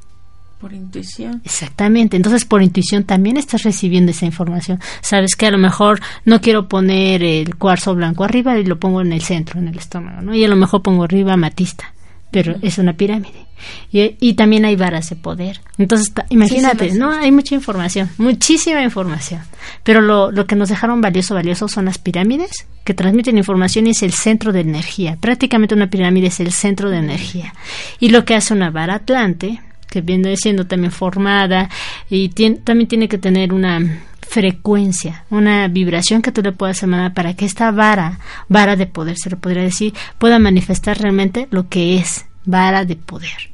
Por 0.65 0.74
intuición. 0.74 1.43
Exactamente, 1.45 2.17
entonces 2.17 2.43
por 2.43 2.63
intuición 2.63 3.03
también 3.03 3.38
estás 3.38 3.62
recibiendo 3.62 4.10
esa 4.10 4.25
información. 4.25 4.79
Sabes 5.01 5.36
que 5.36 5.45
a 5.45 5.51
lo 5.51 5.60
mejor 5.60 6.00
no 6.25 6.41
quiero 6.41 6.67
poner 6.67 7.22
el 7.22 7.55
cuarzo 7.55 7.93
blanco 7.93 8.24
arriba 8.24 8.57
y 8.57 8.65
lo 8.65 8.79
pongo 8.79 9.01
en 9.01 9.13
el 9.13 9.22
centro, 9.22 9.60
en 9.60 9.67
el 9.67 9.77
estómago, 9.77 10.24
¿no? 10.24 10.34
Y 10.34 10.43
a 10.43 10.48
lo 10.48 10.55
mejor 10.55 10.81
pongo 10.81 11.03
arriba 11.03 11.34
amatista, 11.34 11.93
pero 12.31 12.55
es 12.63 12.79
una 12.79 12.93
pirámide. 12.93 13.45
Y, 13.91 14.15
y 14.19 14.34
también 14.34 14.65
hay 14.65 14.75
varas 14.75 15.07
de 15.12 15.17
poder. 15.17 15.62
Entonces, 15.77 16.12
imagínate, 16.29 16.89
sí, 16.89 16.98
¿no? 16.98 17.12
Hay 17.12 17.31
mucha 17.31 17.53
información, 17.53 18.10
muchísima 18.17 18.81
información. 18.81 19.41
Pero 19.84 20.01
lo, 20.01 20.31
lo 20.31 20.48
que 20.48 20.55
nos 20.55 20.69
dejaron 20.69 21.00
valioso, 21.00 21.36
valioso 21.36 21.67
son 21.67 21.86
las 21.86 22.00
pirámides 22.00 22.65
que 22.84 22.95
transmiten 22.95 23.38
información 23.38 23.86
y 23.86 23.91
es 23.91 24.01
el 24.01 24.13
centro 24.13 24.51
de 24.51 24.62
energía. 24.62 25.15
Prácticamente 25.22 25.75
una 25.75 25.91
pirámide 25.91 26.25
es 26.25 26.39
el 26.39 26.51
centro 26.51 26.89
de 26.89 26.98
energía. 26.98 27.53
Y 28.00 28.10
lo 28.10 28.25
que 28.25 28.34
hace 28.34 28.55
una 28.55 28.72
vara 28.72 28.95
atlante, 28.95 29.62
que 29.96 30.02
viene 30.02 30.36
siendo 30.36 30.68
también 30.68 30.92
formada 30.92 31.70
y 32.10 32.28
también 32.28 32.90
tiene 32.90 33.08
que 33.08 33.18
tener 33.18 33.54
una 33.54 33.80
frecuencia, 34.20 35.24
una 35.30 35.70
vibración 35.70 36.22
que 36.22 36.34
tú 36.34 36.42
le 36.42 36.52
puedas 36.52 36.84
emanar 36.84 37.14
para 37.14 37.34
que 37.34 37.46
esta 37.46 37.72
vara, 37.72 38.20
vara 38.50 38.75
de 38.75 38.88
poder, 38.88 39.16
se 39.18 39.30
lo 39.30 39.38
podría 39.38 39.64
decir, 39.64 39.94
pueda 40.18 40.38
manifestar 40.38 41.00
realmente 41.00 41.48
lo 41.50 41.70
que 41.70 41.96
es 41.96 42.25
vara 42.44 42.84
de 42.84 42.98
poder. 42.98 43.52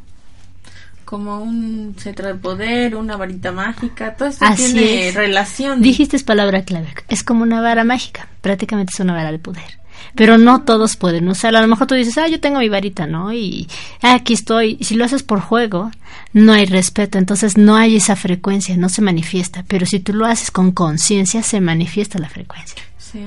Como 1.06 1.42
un 1.42 1.94
cetro 1.96 2.26
de 2.30 2.36
poder, 2.36 2.96
una 2.96 3.18
varita 3.18 3.52
mágica, 3.52 4.16
todo 4.16 4.30
esto 4.30 4.44
Así 4.44 4.74
tiene 4.74 5.10
es. 5.10 5.14
relación. 5.14 5.80
Dijiste 5.80 6.18
es 6.18 6.24
palabra 6.24 6.64
clave. 6.64 6.88
Es 7.08 7.22
como 7.24 7.44
una 7.44 7.62
vara 7.62 7.84
mágica. 7.84 8.30
Prácticamente 8.42 8.94
es 8.96 9.00
una 9.00 9.14
vara 9.14 9.32
de 9.32 9.38
poder. 9.38 9.81
Pero 10.16 10.38
no 10.38 10.64
todos 10.64 10.96
pueden 10.98 11.28
usarla. 11.28 11.60
A 11.60 11.62
lo 11.62 11.68
mejor 11.68 11.88
tú 11.88 11.96
dices, 11.96 12.18
ah, 12.18 12.28
yo 12.28 12.40
tengo 12.40 12.60
mi 12.60 12.70
varita, 12.70 13.08
¿no? 13.08 13.32
Y 13.34 13.68
ah, 14.02 14.16
aquí 14.16 14.34
estoy. 14.34 14.78
Y 14.80 14.84
si 14.86 14.96
lo 14.96 15.06
haces 15.06 15.24
por 15.24 15.40
juego, 15.42 15.92
no 16.34 16.54
hay 16.54 16.66
respeto. 16.66 17.18
Entonces 17.18 17.58
no 17.58 17.76
hay 17.76 17.96
esa 17.96 18.16
frecuencia, 18.16 18.76
no 18.78 18.90
se 18.90 19.02
manifiesta. 19.02 19.64
Pero 19.68 19.86
si 19.86 20.00
tú 20.00 20.14
lo 20.14 20.26
haces 20.26 20.52
con 20.52 20.72
conciencia, 20.72 21.44
se 21.44 21.62
manifiesta 21.62 22.20
la 22.20 22.30
frecuencia. 22.30 22.82
Sí. 22.98 23.24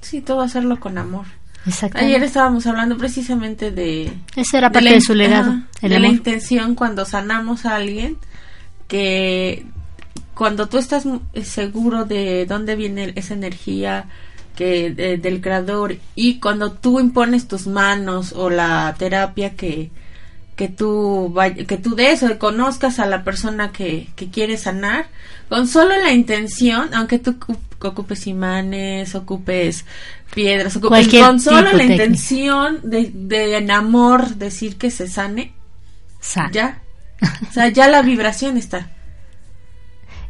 Sí, 0.00 0.20
todo 0.20 0.40
hacerlo 0.40 0.80
con 0.80 0.98
amor. 0.98 1.26
Ayer 1.94 2.20
estábamos 2.24 2.66
hablando 2.66 2.96
precisamente 2.98 3.70
de... 3.70 4.12
Esa 4.34 4.58
era 4.58 4.68
de 4.68 4.72
parte 4.72 4.84
la 4.84 4.90
de, 4.90 4.96
in- 4.96 5.02
su 5.02 5.14
legado. 5.14 5.52
el 5.80 5.90
de 5.90 5.98
la 6.00 6.06
amor. 6.08 6.16
intención 6.16 6.74
cuando 6.74 7.04
sanamos 7.04 7.66
a 7.66 7.76
alguien 7.76 8.16
que 8.88 9.64
cuando 10.34 10.68
tú 10.68 10.78
estás 10.78 11.04
seguro 11.44 12.04
de 12.04 12.46
dónde 12.46 12.74
viene 12.74 13.12
esa 13.14 13.34
energía 13.34 14.06
que 14.56 14.90
de- 14.90 15.16
del 15.18 15.40
creador 15.40 15.96
y 16.14 16.38
cuando 16.40 16.72
tú 16.72 17.00
impones 17.00 17.48
tus 17.48 17.66
manos 17.66 18.32
o 18.32 18.50
la 18.50 18.94
terapia 18.98 19.50
que 19.56 19.90
que 20.56 20.68
tú 20.68 21.34
que 21.66 21.78
tú 21.78 21.94
des 21.94 22.22
o 22.22 22.38
conozcas 22.38 22.98
a 22.98 23.06
la 23.06 23.24
persona 23.24 23.72
que, 23.72 24.08
que 24.16 24.28
quieres 24.30 24.62
sanar 24.62 25.06
con 25.48 25.66
solo 25.66 25.96
la 25.96 26.12
intención 26.12 26.92
aunque 26.94 27.18
tú 27.18 27.32
ocu- 27.32 27.58
ocupes 27.80 28.26
imanes 28.26 29.14
ocupes 29.14 29.86
piedras 30.34 30.76
ocupes 30.76 30.88
Cualquier 30.90 31.24
con 31.26 31.40
solo 31.40 31.62
la 31.62 31.70
técnica. 31.70 31.92
intención 31.94 32.80
de, 32.84 33.10
de 33.14 33.56
en 33.56 33.70
amor 33.70 34.34
decir 34.36 34.76
que 34.76 34.90
se 34.90 35.08
sane 35.08 35.52
Sana. 36.20 36.50
ya 36.52 36.82
o 37.48 37.52
sea 37.52 37.68
ya 37.68 37.88
la 37.88 38.02
vibración 38.02 38.56
está 38.58 38.90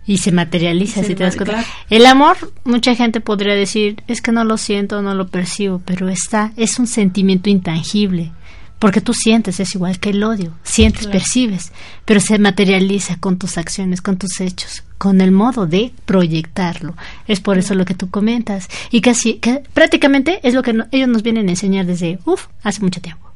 y 0.07 0.19
se 0.19 0.33
materializa 0.33 1.01
Se 1.01 1.07
si 1.09 1.15
te 1.15 1.25
das 1.25 1.37
cuenta. 1.37 1.55
claro. 1.55 1.69
El 1.91 2.07
amor, 2.07 2.37
mucha 2.65 2.95
gente 2.95 3.21
podría 3.21 3.55
decir, 3.55 4.03
es 4.09 4.21
que 4.23 4.33
no 4.33 4.45
lo 4.45 4.57
siento, 4.59 5.01
no 5.03 5.15
lo 5.15 5.29
percibo, 5.29 5.81
pero 5.85 6.09
está, 6.09 6.53
es 6.57 6.79
un 6.79 6.87
sentimiento 6.87 7.51
intangible, 7.51 8.33
porque 8.79 9.01
tú 9.01 9.15
sientes, 9.15 9.61
es 9.61 9.75
igual 9.77 10.01
que 10.01 10.11
el 10.11 10.25
odio, 10.25 10.53
sientes, 10.65 11.03
Claro. 11.03 11.13
percibes, 11.13 11.73
pero 12.05 12.19
se 12.21 12.39
materializa 12.39 13.17
con 13.19 13.39
tus 13.39 13.59
acciones, 13.59 14.03
con 14.03 14.17
tus 14.19 14.41
hechos, 14.41 14.83
con 14.99 15.21
el 15.21 15.31
modo 15.31 15.67
de 15.67 15.93
proyectarlo. 16.05 16.97
Es 17.29 17.41
por 17.41 17.59
eso 17.59 17.75
lo 17.75 17.85
que 17.85 17.95
tú 17.95 18.11
comentas 18.11 18.69
y 18.91 19.01
casi 19.01 19.35
que 19.35 19.63
prácticamente 19.75 20.41
es 20.43 20.55
lo 20.55 20.63
que 20.63 20.73
no- 20.73 20.87
ellos 20.91 21.09
nos 21.09 21.23
vienen 21.23 21.49
a 21.49 21.53
enseñar 21.53 21.87
desde 21.87 22.19
uf, 22.25 22.47
hace 22.63 22.81
mucho 22.81 23.01
tiempo 23.01 23.32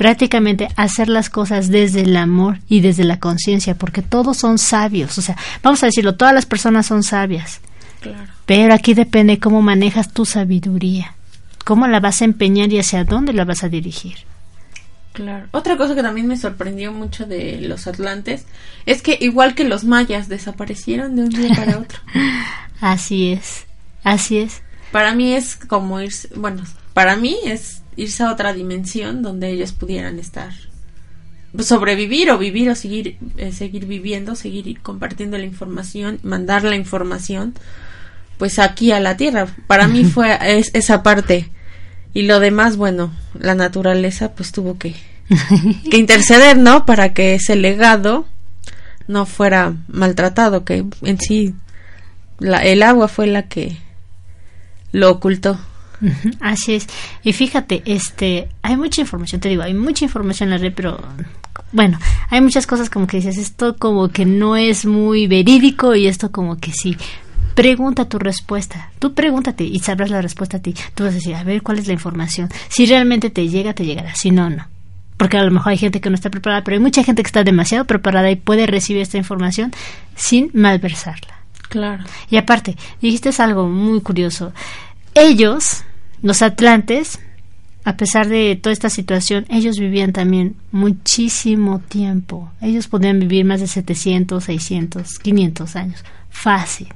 prácticamente 0.00 0.68
hacer 0.76 1.10
las 1.10 1.28
cosas 1.28 1.68
desde 1.68 2.00
el 2.00 2.16
amor 2.16 2.60
y 2.68 2.80
desde 2.80 3.04
la 3.04 3.20
conciencia, 3.20 3.74
porque 3.74 4.00
todos 4.00 4.38
son 4.38 4.56
sabios, 4.56 5.18
o 5.18 5.20
sea, 5.20 5.36
vamos 5.62 5.82
a 5.82 5.86
decirlo, 5.86 6.14
todas 6.14 6.32
las 6.32 6.46
personas 6.46 6.86
son 6.86 7.02
sabias, 7.02 7.60
claro 8.00 8.40
pero 8.50 8.74
aquí 8.74 8.94
depende 8.94 9.38
cómo 9.38 9.62
manejas 9.62 10.12
tu 10.12 10.26
sabiduría, 10.26 11.14
cómo 11.64 11.86
la 11.86 12.00
vas 12.00 12.20
a 12.20 12.24
empeñar 12.24 12.72
y 12.72 12.80
hacia 12.80 13.04
dónde 13.04 13.32
la 13.32 13.44
vas 13.44 13.62
a 13.62 13.68
dirigir. 13.68 14.16
Claro. 15.12 15.46
Otra 15.52 15.76
cosa 15.76 15.94
que 15.94 16.02
también 16.02 16.26
me 16.26 16.36
sorprendió 16.36 16.90
mucho 16.90 17.26
de 17.26 17.60
los 17.60 17.86
atlantes 17.86 18.46
es 18.86 19.02
que 19.02 19.16
igual 19.20 19.54
que 19.54 19.62
los 19.62 19.84
mayas 19.84 20.28
desaparecieron 20.28 21.14
de 21.14 21.22
un 21.22 21.28
día 21.28 21.54
para 21.54 21.78
otro. 21.78 22.00
Así 22.80 23.30
es, 23.30 23.66
así 24.02 24.38
es. 24.38 24.62
Para 24.90 25.14
mí 25.14 25.32
es 25.32 25.54
como 25.54 26.00
irse, 26.00 26.28
bueno, 26.34 26.64
para 26.94 27.16
mí 27.16 27.36
es 27.46 27.82
irse 27.96 28.22
a 28.22 28.32
otra 28.32 28.52
dimensión 28.52 29.22
donde 29.22 29.50
ellos 29.50 29.72
pudieran 29.72 30.18
estar 30.18 30.52
sobrevivir 31.58 32.30
o 32.30 32.38
vivir 32.38 32.70
o 32.70 32.74
seguir 32.76 33.16
eh, 33.36 33.50
seguir 33.52 33.86
viviendo, 33.86 34.36
seguir 34.36 34.80
compartiendo 34.80 35.36
la 35.36 35.44
información, 35.44 36.20
mandar 36.22 36.62
la 36.62 36.76
información 36.76 37.54
pues 38.38 38.58
aquí 38.58 38.92
a 38.92 39.00
la 39.00 39.16
tierra. 39.16 39.48
Para 39.66 39.88
mí 39.88 40.04
fue 40.14 40.38
es- 40.58 40.70
esa 40.74 41.02
parte 41.02 41.50
y 42.14 42.22
lo 42.22 42.40
demás, 42.40 42.76
bueno, 42.76 43.12
la 43.38 43.54
naturaleza 43.54 44.32
pues 44.34 44.52
tuvo 44.52 44.78
que 44.78 44.94
que 45.90 45.96
interceder, 45.98 46.56
¿no? 46.56 46.86
Para 46.86 47.12
que 47.14 47.34
ese 47.34 47.54
legado 47.56 48.26
no 49.08 49.26
fuera 49.26 49.74
maltratado, 49.88 50.64
que 50.64 50.84
en 51.02 51.18
sí 51.18 51.54
la, 52.38 52.58
el 52.64 52.82
agua 52.82 53.08
fue 53.08 53.26
la 53.26 53.48
que 53.48 53.76
lo 54.92 55.10
ocultó. 55.10 55.58
Así 56.40 56.74
es. 56.74 56.86
Y 57.22 57.32
fíjate, 57.32 57.82
este, 57.84 58.48
hay 58.62 58.76
mucha 58.76 59.00
información, 59.00 59.40
te 59.40 59.48
digo, 59.48 59.62
hay 59.62 59.74
mucha 59.74 60.04
información 60.04 60.48
en 60.48 60.56
la 60.56 60.58
red, 60.58 60.72
pero 60.74 61.00
bueno, 61.72 61.98
hay 62.28 62.40
muchas 62.40 62.66
cosas 62.66 62.90
como 62.90 63.06
que 63.06 63.18
dices, 63.18 63.38
esto 63.38 63.76
como 63.76 64.08
que 64.08 64.26
no 64.26 64.56
es 64.56 64.86
muy 64.86 65.26
verídico 65.26 65.94
y 65.94 66.06
esto 66.06 66.30
como 66.30 66.58
que 66.58 66.72
sí. 66.72 66.96
Pregunta 67.54 68.08
tu 68.08 68.18
respuesta. 68.18 68.90
Tú 68.98 69.12
pregúntate 69.14 69.64
y 69.64 69.78
sabrás 69.80 70.10
la 70.10 70.22
respuesta 70.22 70.58
a 70.58 70.60
ti. 70.60 70.74
Tú 70.94 71.04
vas 71.04 71.12
a 71.12 71.16
decir, 71.16 71.34
a 71.34 71.44
ver, 71.44 71.62
¿cuál 71.62 71.78
es 71.78 71.86
la 71.86 71.92
información? 71.92 72.48
Si 72.68 72.86
realmente 72.86 73.28
te 73.30 73.48
llega, 73.48 73.74
te 73.74 73.84
llegará. 73.84 74.14
Si 74.14 74.30
no, 74.30 74.48
no. 74.48 74.66
Porque 75.16 75.36
a 75.36 75.44
lo 75.44 75.50
mejor 75.50 75.72
hay 75.72 75.78
gente 75.78 76.00
que 76.00 76.08
no 76.08 76.14
está 76.14 76.30
preparada, 76.30 76.64
pero 76.64 76.76
hay 76.76 76.82
mucha 76.82 77.04
gente 77.04 77.22
que 77.22 77.26
está 77.26 77.44
demasiado 77.44 77.84
preparada 77.84 78.30
y 78.30 78.36
puede 78.36 78.66
recibir 78.66 79.02
esta 79.02 79.18
información 79.18 79.72
sin 80.16 80.50
malversarla. 80.54 81.40
Claro. 81.68 82.04
Y 82.30 82.36
aparte, 82.36 82.76
dijiste 83.02 83.30
algo 83.42 83.68
muy 83.68 84.00
curioso. 84.00 84.52
Ellos, 85.14 85.84
los 86.22 86.42
atlantes, 86.42 87.18
a 87.84 87.96
pesar 87.96 88.28
de 88.28 88.56
toda 88.56 88.72
esta 88.72 88.90
situación, 88.90 89.46
ellos 89.48 89.78
vivían 89.78 90.12
también 90.12 90.56
muchísimo 90.70 91.78
tiempo. 91.80 92.50
Ellos 92.60 92.88
podían 92.88 93.20
vivir 93.20 93.44
más 93.44 93.60
de 93.60 93.66
700, 93.66 94.44
600, 94.44 95.18
500 95.18 95.76
años. 95.76 96.04
Fácil. 96.28 96.88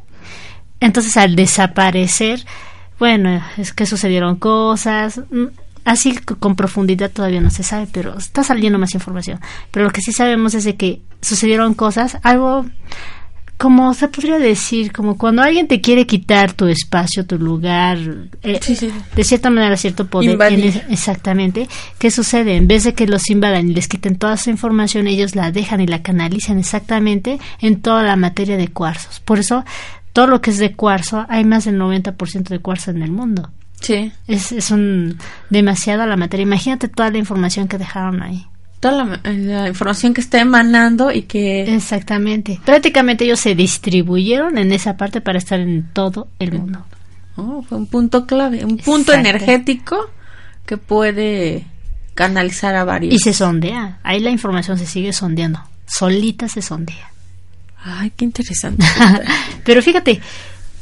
Entonces, 0.81 1.17
al 1.17 1.37
desaparecer, 1.37 2.45
bueno, 2.99 3.43
es 3.57 3.73
que 3.73 3.87
sucedieron 3.87 4.37
cosas. 4.37 5.21
mm, 5.31 5.47
Así 5.85 6.17
con 6.17 6.57
profundidad 6.57 7.11
todavía 7.11 7.43
no 7.43 7.51
se 7.51 7.63
sabe, 7.63 7.87
pero 7.93 8.17
está 8.17 8.43
saliendo 8.43 8.79
más 8.79 8.95
información. 8.95 9.39
Pero 9.71 9.85
lo 9.85 9.93
que 9.93 10.01
sí 10.01 10.13
sabemos 10.13 10.55
es 10.55 10.65
de 10.65 10.77
que 10.77 11.03
sucedieron 11.21 11.75
cosas, 11.75 12.17
algo 12.23 12.65
como 13.59 13.95
se 13.95 14.09
podría 14.09 14.39
decir, 14.39 14.93
como 14.93 15.17
cuando 15.17 15.43
alguien 15.43 15.69
te 15.69 15.81
quiere 15.81 16.07
quitar 16.07 16.53
tu 16.53 16.67
espacio, 16.67 17.25
tu 17.25 17.39
lugar, 17.39 17.99
eh, 18.43 18.59
Sí, 18.61 18.75
sí. 18.77 18.91
de 19.15 19.25
cierta 19.25 19.49
manera 19.51 19.77
cierto 19.77 20.07
poder. 20.07 20.37
Es- 20.53 20.83
exactamente. 20.91 21.69
¿Qué 21.99 22.11
sucede? 22.11 22.57
En 22.57 22.67
vez 22.67 22.85
de 22.85 22.95
que 22.95 23.07
los 23.07 23.31
invadan 23.31 23.71
y 23.71 23.75
les 23.75 23.89
quiten 23.89 24.17
toda 24.17 24.37
su 24.37 24.51
información, 24.51 25.07
ellos 25.07 25.35
la 25.37 25.51
dejan 25.53 25.81
y 25.81 25.87
la 25.87 26.03
canalizan 26.03 26.59
exactamente 26.59 27.39
en 27.61 27.81
toda 27.81 28.03
la 28.03 28.17
materia 28.17 28.57
de 28.57 28.69
cuarzos. 28.69 29.21
Por 29.21 29.39
eso, 29.39 29.65
todo 30.13 30.27
lo 30.27 30.41
que 30.41 30.51
es 30.51 30.59
de 30.59 30.75
cuarzo, 30.75 31.25
hay 31.29 31.45
más 31.45 31.65
del 31.65 31.77
90% 31.79 32.49
de 32.51 32.59
cuarzo 32.59 32.91
en 32.91 33.03
el 33.03 33.11
mundo. 33.13 33.51
Sí. 33.81 34.13
Es, 34.27 34.51
es 34.53 34.71
un 34.71 35.19
demasiada 35.51 36.07
la 36.07 36.17
materia. 36.17 36.45
Imagínate 36.45 36.89
toda 36.89 37.11
la 37.11 37.19
información 37.19 37.69
que 37.69 37.79
dejaron 37.79 38.23
ahí. 38.23 38.47
Toda 38.81 39.05
la, 39.05 39.33
la 39.33 39.69
información 39.69 40.13
que 40.13 40.21
está 40.21 40.41
emanando 40.41 41.11
y 41.11 41.23
que 41.23 41.75
Exactamente. 41.75 42.61
Prácticamente 42.65 43.25
ellos 43.25 43.41
se 43.41 43.55
distribuyeron 43.55 44.59
en 44.59 44.73
esa 44.73 44.97
parte 44.97 45.21
para 45.21 45.39
estar 45.39 45.59
en 45.61 45.89
todo 45.93 46.29
el 46.39 46.53
mundo. 46.53 46.85
oh, 47.37 47.63
fue 47.63 47.79
un 47.79 47.87
punto 47.87 48.27
clave, 48.27 48.65
un 48.65 48.77
punto 48.77 49.13
Exacto. 49.13 49.29
energético 49.29 50.11
que 50.67 50.77
puede 50.77 51.67
canalizar 52.15 52.75
a 52.75 52.85
varios. 52.85 53.15
Y 53.15 53.19
se 53.19 53.33
sondea. 53.33 53.99
Ahí 54.03 54.21
la 54.21 54.31
información 54.31 54.79
se 54.79 54.87
sigue 54.87 55.13
sondeando. 55.13 55.61
Solita 55.87 56.49
se 56.49 56.63
sondea. 56.63 57.11
Ay, 57.83 58.13
qué 58.17 58.25
interesante. 58.25 58.85
Pero 59.65 59.83
fíjate, 59.83 60.21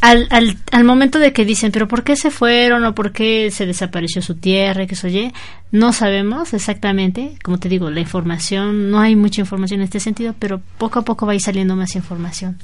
al, 0.02 0.26
al, 0.30 0.58
al 0.72 0.84
momento 0.84 1.18
de 1.18 1.32
que 1.32 1.44
dicen, 1.44 1.70
pero 1.72 1.86
¿por 1.88 2.02
qué 2.04 2.16
se 2.16 2.30
fueron 2.30 2.84
o 2.84 2.94
por 2.94 3.12
qué 3.12 3.50
se 3.50 3.64
desapareció 3.66 4.20
su 4.20 4.34
tierra 4.34 4.86
que 4.86 4.96
oye? 5.06 5.32
No 5.70 5.92
sabemos 5.92 6.52
exactamente, 6.52 7.36
como 7.42 7.58
te 7.58 7.68
digo, 7.68 7.88
la 7.88 8.00
información, 8.00 8.90
no 8.90 9.00
hay 9.00 9.14
mucha 9.16 9.40
información 9.40 9.80
en 9.80 9.84
este 9.84 10.00
sentido, 10.00 10.34
pero 10.38 10.60
poco 10.76 10.98
a 10.98 11.02
poco 11.02 11.24
va 11.24 11.32
a 11.32 11.34
ir 11.36 11.40
saliendo 11.40 11.76
más 11.76 11.94
información 11.94 12.58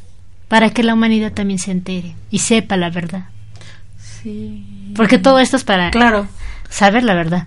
para 0.49 0.71
que 0.71 0.83
la 0.83 0.95
humanidad 0.95 1.33
también 1.33 1.59
se 1.59 1.71
entere 1.71 2.15
y 2.31 2.41
sepa 2.41 2.77
la 2.77 2.91
verdad. 2.91 3.27
sí. 3.99 4.93
Porque 4.97 5.19
todo 5.19 5.39
esto 5.39 5.57
es 5.57 5.65
para 5.65 5.91
Claro, 5.91 6.27
saber 6.69 7.05
la 7.05 7.15
verdad. 7.15 7.47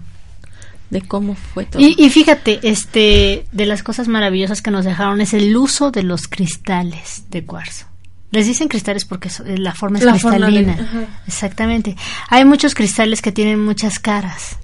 de 0.90 1.02
cómo 1.02 1.36
fue 1.36 1.66
todo. 1.66 1.82
Y, 1.82 1.96
y 1.98 2.10
fíjate, 2.10 2.60
este, 2.64 3.46
de 3.52 3.66
las 3.66 3.84
cosas 3.84 4.08
maravillosas 4.08 4.62
que 4.62 4.72
nos 4.72 4.86
dejaron 4.86 5.20
es 5.22 5.34
el 5.34 5.56
uso 5.58 5.92
de 5.92 6.04
los 6.04 6.28
cristales 6.28 7.26
de 7.30 7.44
cuarzo. 7.46 7.88
Les 8.32 8.46
dicen 8.48 8.68
cristales 8.70 9.06
porque 9.06 9.30
la 9.46 9.74
forma 9.74 10.00
es 10.00 10.06
La 10.06 10.16
forma 10.16 10.48
de- 10.48 10.54
cristalina. 10.64 11.10
Exactamente. 11.28 11.96
Hay 12.30 12.46
muchos 12.46 12.74
cristales 12.76 13.22
que 13.22 13.32
tienen 13.32 13.64
muchas 13.64 14.00
caras. 14.00 14.58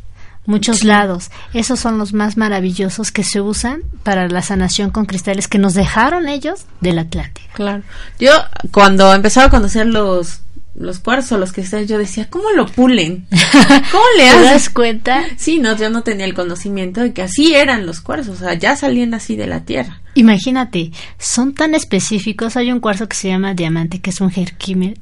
muchos 0.46 0.86
lados. 0.86 1.30
Esos 1.54 1.78
son 1.78 1.98
los 1.98 2.14
más 2.14 2.38
maravillosos 2.38 3.12
que 3.12 3.26
se 3.26 3.42
usan 3.42 3.82
para 4.04 4.30
la 4.30 4.42
sanación 4.42 4.92
con 4.92 5.06
cristales 5.06 5.50
que 5.50 5.58
nos 5.58 5.74
dejaron 5.74 6.30
ellos 6.30 6.62
del 6.80 7.00
Atlántida. 7.00 7.46
Claro. 7.54 7.84
Yo 8.18 8.32
cuando 8.72 9.14
empezaba 9.14 9.48
a 9.48 9.50
conocer 9.50 9.88
los 9.88 10.40
los 10.78 11.00
cuarzos, 11.00 11.40
los 11.40 11.54
cristales, 11.54 11.90
yo 11.90 11.98
decía, 11.98 12.30
¿cómo 12.30 12.52
lo 12.52 12.68
pulen? 12.68 13.26
¿Cómo 13.92 14.04
le 14.18 14.24
¿Te 14.24 14.30
hacen? 14.30 14.44
das 14.44 14.70
cuenta? 14.70 15.24
Sí, 15.38 15.60
no, 15.60 15.76
yo 15.76 15.90
no 15.90 16.04
tenía 16.04 16.26
el 16.26 16.36
conocimiento 16.36 17.02
de 17.02 17.14
que 17.14 17.24
así 17.24 17.56
eran 17.56 17.86
los 17.86 18.00
cuarzos, 18.00 18.38
o 18.42 18.46
sea, 18.46 18.54
ya 18.54 18.76
salían 18.76 19.14
así 19.14 19.36
de 19.36 19.48
la 19.48 19.66
tierra. 19.66 20.02
Imagínate, 20.14 20.92
son 21.18 21.54
tan 21.54 21.76
específicos. 21.76 22.58
Hay 22.58 22.72
un 22.72 22.80
cuarzo 22.80 23.08
que 23.08 23.16
se 23.16 23.28
llama 23.30 23.54
diamante, 23.54 24.00
que 24.00 24.12
es 24.12 24.22
un 24.22 24.32
jerquímer. 24.32 24.98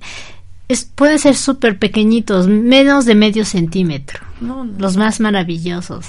Es, 0.67 0.85
pueden 0.85 1.19
ser 1.19 1.35
súper 1.35 1.77
pequeñitos, 1.77 2.47
menos 2.47 3.05
de 3.05 3.15
medio 3.15 3.45
centímetro. 3.45 4.21
No, 4.41 4.63
no. 4.63 4.79
Los 4.79 4.97
más 4.97 5.19
maravillosos. 5.19 6.07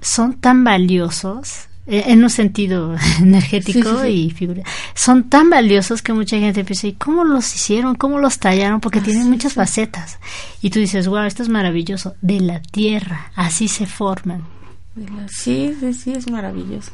Son 0.00 0.34
tan 0.40 0.64
valiosos, 0.64 1.68
en 1.86 2.22
un 2.22 2.30
sentido 2.30 2.94
energético 3.20 3.90
Sí, 3.90 3.96
sí, 3.96 4.02
sí. 4.02 4.26
y 4.26 4.30
figura. 4.30 4.62
Son 4.94 5.28
tan 5.28 5.50
valiosos 5.50 6.00
que 6.02 6.12
mucha 6.12 6.38
gente 6.38 6.64
piensa, 6.64 6.86
¿y 6.86 6.92
cómo 6.92 7.24
los 7.24 7.54
hicieron? 7.54 7.94
¿Cómo 7.96 8.18
los 8.18 8.38
tallaron? 8.38 8.80
Porque 8.80 9.00
Ah, 9.00 9.02
tienen 9.02 9.28
muchas 9.30 9.54
facetas. 9.54 10.18
Y 10.60 10.70
tú 10.70 10.78
dices, 10.78 11.08
wow, 11.08 11.22
esto 11.24 11.42
es 11.42 11.48
maravilloso. 11.48 12.14
De 12.22 12.40
la 12.40 12.60
tierra, 12.62 13.32
así 13.34 13.66
se 13.68 13.86
forman. 13.86 14.42
Sí, 15.28 15.74
sí, 15.80 15.94
sí, 15.94 16.12
es 16.12 16.30
maravilloso. 16.30 16.90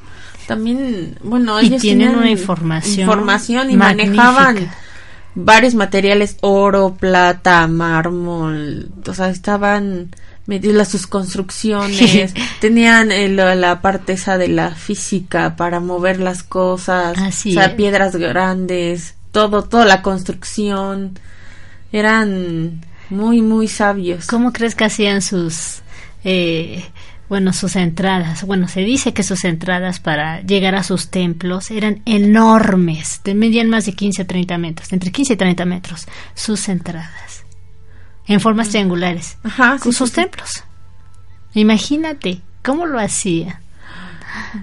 También, 0.46 1.18
bueno, 1.22 1.61
Y 1.61 1.66
ellos 1.66 1.83
tienen 1.83 2.07
tenían 2.09 2.22
una 2.22 2.31
información 2.31 3.01
información 3.01 3.70
y 3.70 3.77
magnífica. 3.77 4.14
manejaban 4.33 4.70
varios 5.35 5.75
materiales, 5.75 6.37
oro, 6.41 6.97
plata, 6.99 7.67
mármol, 7.67 8.91
o 9.07 9.14
sea, 9.14 9.31
estaban 9.31 10.11
medidas 10.47 10.88
sus 10.88 11.07
construcciones, 11.07 12.35
tenían 12.61 13.12
eh, 13.12 13.29
la, 13.29 13.55
la 13.55 13.83
parte 13.83 14.14
esa 14.14 14.38
de 14.38 14.49
la 14.49 14.71
física 14.71 15.57
para 15.57 15.79
mover 15.79 16.21
las 16.21 16.43
cosas, 16.43 17.19
Así 17.19 17.51
o 17.51 17.55
sea, 17.55 17.67
es. 17.67 17.75
piedras 17.75 18.17
grandes, 18.17 19.14
todo, 19.31 19.64
toda 19.64 19.85
la 19.85 20.03
construcción, 20.03 21.19
eran 21.93 22.81
muy, 23.11 23.43
muy 23.43 23.69
sabios. 23.69 24.27
¿Cómo 24.27 24.53
crees 24.53 24.75
que 24.75 24.85
hacían 24.85 25.23
sus, 25.23 25.83
eh, 26.25 26.85
bueno, 27.29 27.53
sus 27.53 27.77
entradas? 27.77 28.45
Bueno, 28.45 28.69
se 28.69 28.81
dice 28.81 29.12
que 29.12 29.23
sus 29.23 29.45
entradas 29.45 30.01
para 30.01 30.41
llegar 30.43 30.75
a 30.75 30.83
sus 30.83 31.09
templos 31.11 31.71
eran 31.71 32.03
enormes, 32.07 33.21
medían 33.35 33.69
más 33.69 33.87
de 33.87 33.93
15 33.93 34.23
a 34.23 34.27
30 34.27 34.59
metros, 34.59 34.93
entre 34.93 35.12
15 35.12 35.35
y 35.35 35.37
30 35.37 35.64
metros, 35.67 36.07
sus 36.35 36.69
entradas, 36.69 37.45
en 38.27 38.41
formas 38.41 38.69
triangulares, 38.71 39.38
Ajá, 39.43 39.77
sí, 39.79 39.83
con 39.85 39.93
sus 39.93 40.11
sí. 40.11 40.17
templos. 40.17 40.64
Imagínate 41.55 42.41
cómo 42.62 42.87
lo 42.87 42.99
hacía. 43.01 43.61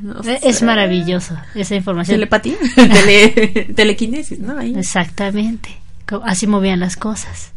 No 0.01 0.21
sé. 0.23 0.39
Es 0.43 0.61
maravilloso 0.61 1.35
esa 1.55 1.75
información. 1.75 2.15
Telepatía, 2.15 2.55
Tele- 2.75 3.73
telequinesis, 3.75 4.39
¿no? 4.39 4.57
Ahí. 4.59 4.75
Exactamente. 4.77 5.69
Así 6.23 6.45
movían 6.45 6.79
las 6.79 6.95
cosas. 6.97 7.51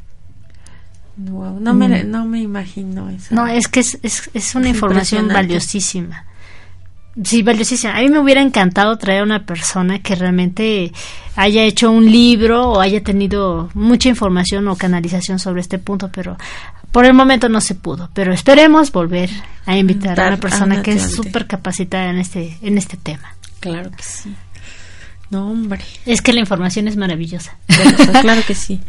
Wow, 1.19 1.59
no, 1.59 1.75
me, 1.75 2.05
no 2.05 2.25
me 2.25 2.41
imagino 2.41 3.11
eso. 3.11 3.35
Mm. 3.35 3.35
No, 3.35 3.47
es 3.49 3.67
que 3.67 3.81
es, 3.81 3.99
es, 4.03 4.31
es 4.35 4.55
una 4.55 4.69
Es 4.69 4.75
información 4.75 5.29
valiosísima. 5.29 6.25
Sí, 7.25 7.43
valiosísima. 7.43 7.97
A 7.97 8.01
mí 8.03 8.09
me 8.09 8.21
hubiera 8.21 8.41
encantado 8.41 8.97
traer 8.97 9.23
a 9.23 9.25
una 9.25 9.45
persona 9.45 9.99
que 9.99 10.15
realmente 10.15 10.93
haya 11.35 11.65
hecho 11.65 11.91
un 11.91 12.11
libro 12.11 12.71
o 12.71 12.81
haya 12.81 13.03
tenido 13.03 13.69
mucha 13.75 14.09
información 14.09 14.69
o 14.69 14.77
canalización 14.77 15.41
sobre 15.41 15.61
este 15.61 15.81
punto, 15.81 16.11
pero 16.13 16.37
por 16.93 17.05
el 17.05 17.15
momento 17.15 17.49
no 17.49 17.61
se 17.61 17.75
pudo. 17.75 18.11
Pero 18.15 18.33
esperemos 18.33 18.93
volver 18.93 19.31
a 19.67 19.77
invitar 19.77 20.21
a 20.21 20.29
una 20.29 20.37
persona 20.37 20.83
que 20.83 20.93
es 20.93 21.11
súper 21.11 21.49
capacitada 21.49 22.11
en 22.11 22.19
este, 22.19 22.57
en 22.63 22.79
este 22.79 22.97
tema. 22.97 23.35
Claro 23.59 23.91
que 23.91 24.03
sí. 24.05 24.33
No, 25.31 25.51
hombre. 25.51 25.81
Es 26.07 26.23
que 26.23 26.33
la 26.33 26.41
información 26.41 26.89
es 26.89 26.97
maravillosa. 26.97 27.57
Bueno, 27.69 28.21
claro 28.23 28.43
que 28.47 28.55
sí. 28.55 28.81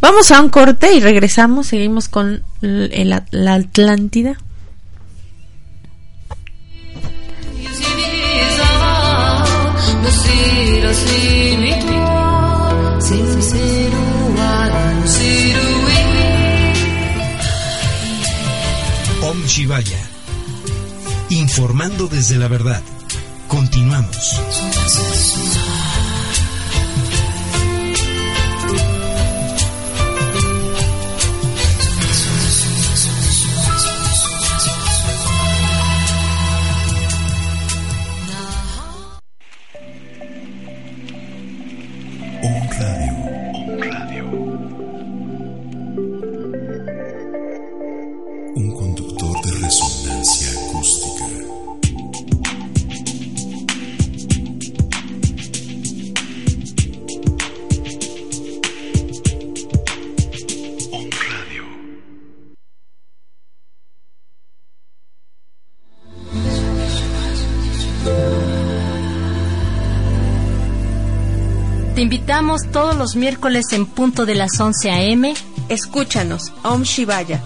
Vamos 0.00 0.30
a 0.30 0.40
un 0.42 0.50
corte 0.50 0.92
y 0.94 1.00
regresamos. 1.00 1.68
Seguimos 1.68 2.08
con 2.08 2.42
el- 2.60 3.22
la 3.30 3.54
Atlántida. 3.54 4.36
Om 19.22 19.44
Shivaya. 19.46 19.98
Informando 21.30 22.06
desde 22.06 22.36
la 22.36 22.48
verdad. 22.48 22.82
Continuamos. 23.48 24.40
Todos 72.70 72.94
los 72.96 73.16
miércoles 73.16 73.72
en 73.72 73.86
punto 73.86 74.26
de 74.26 74.34
las 74.34 74.60
11 74.60 74.90
a.m. 74.90 75.32
Escúchanos, 75.70 76.52
Om 76.64 76.82
Shivaya. 76.82 77.42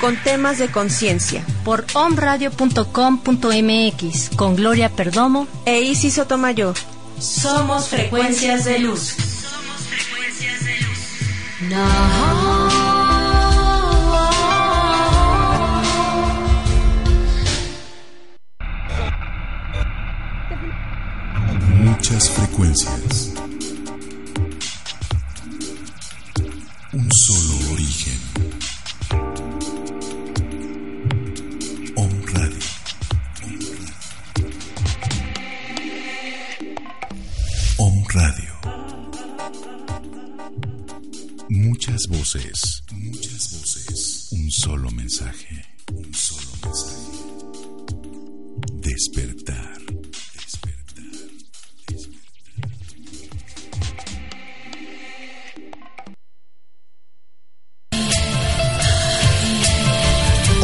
Con 0.00 0.14
temas 0.22 0.58
de 0.58 0.70
conciencia. 0.70 1.44
por 1.64 1.84
omradio.com.mx 1.94 4.30
con 4.36 4.54
Gloria 4.54 4.90
Perdomo. 4.90 5.48
E 5.66 5.80
Isis 5.80 6.14
Sotomayor. 6.14 6.76
Somos 7.18 7.88
frecuencias 7.88 8.64
de 8.64 8.78
luz. 8.78 9.16
Muchas 11.62 12.49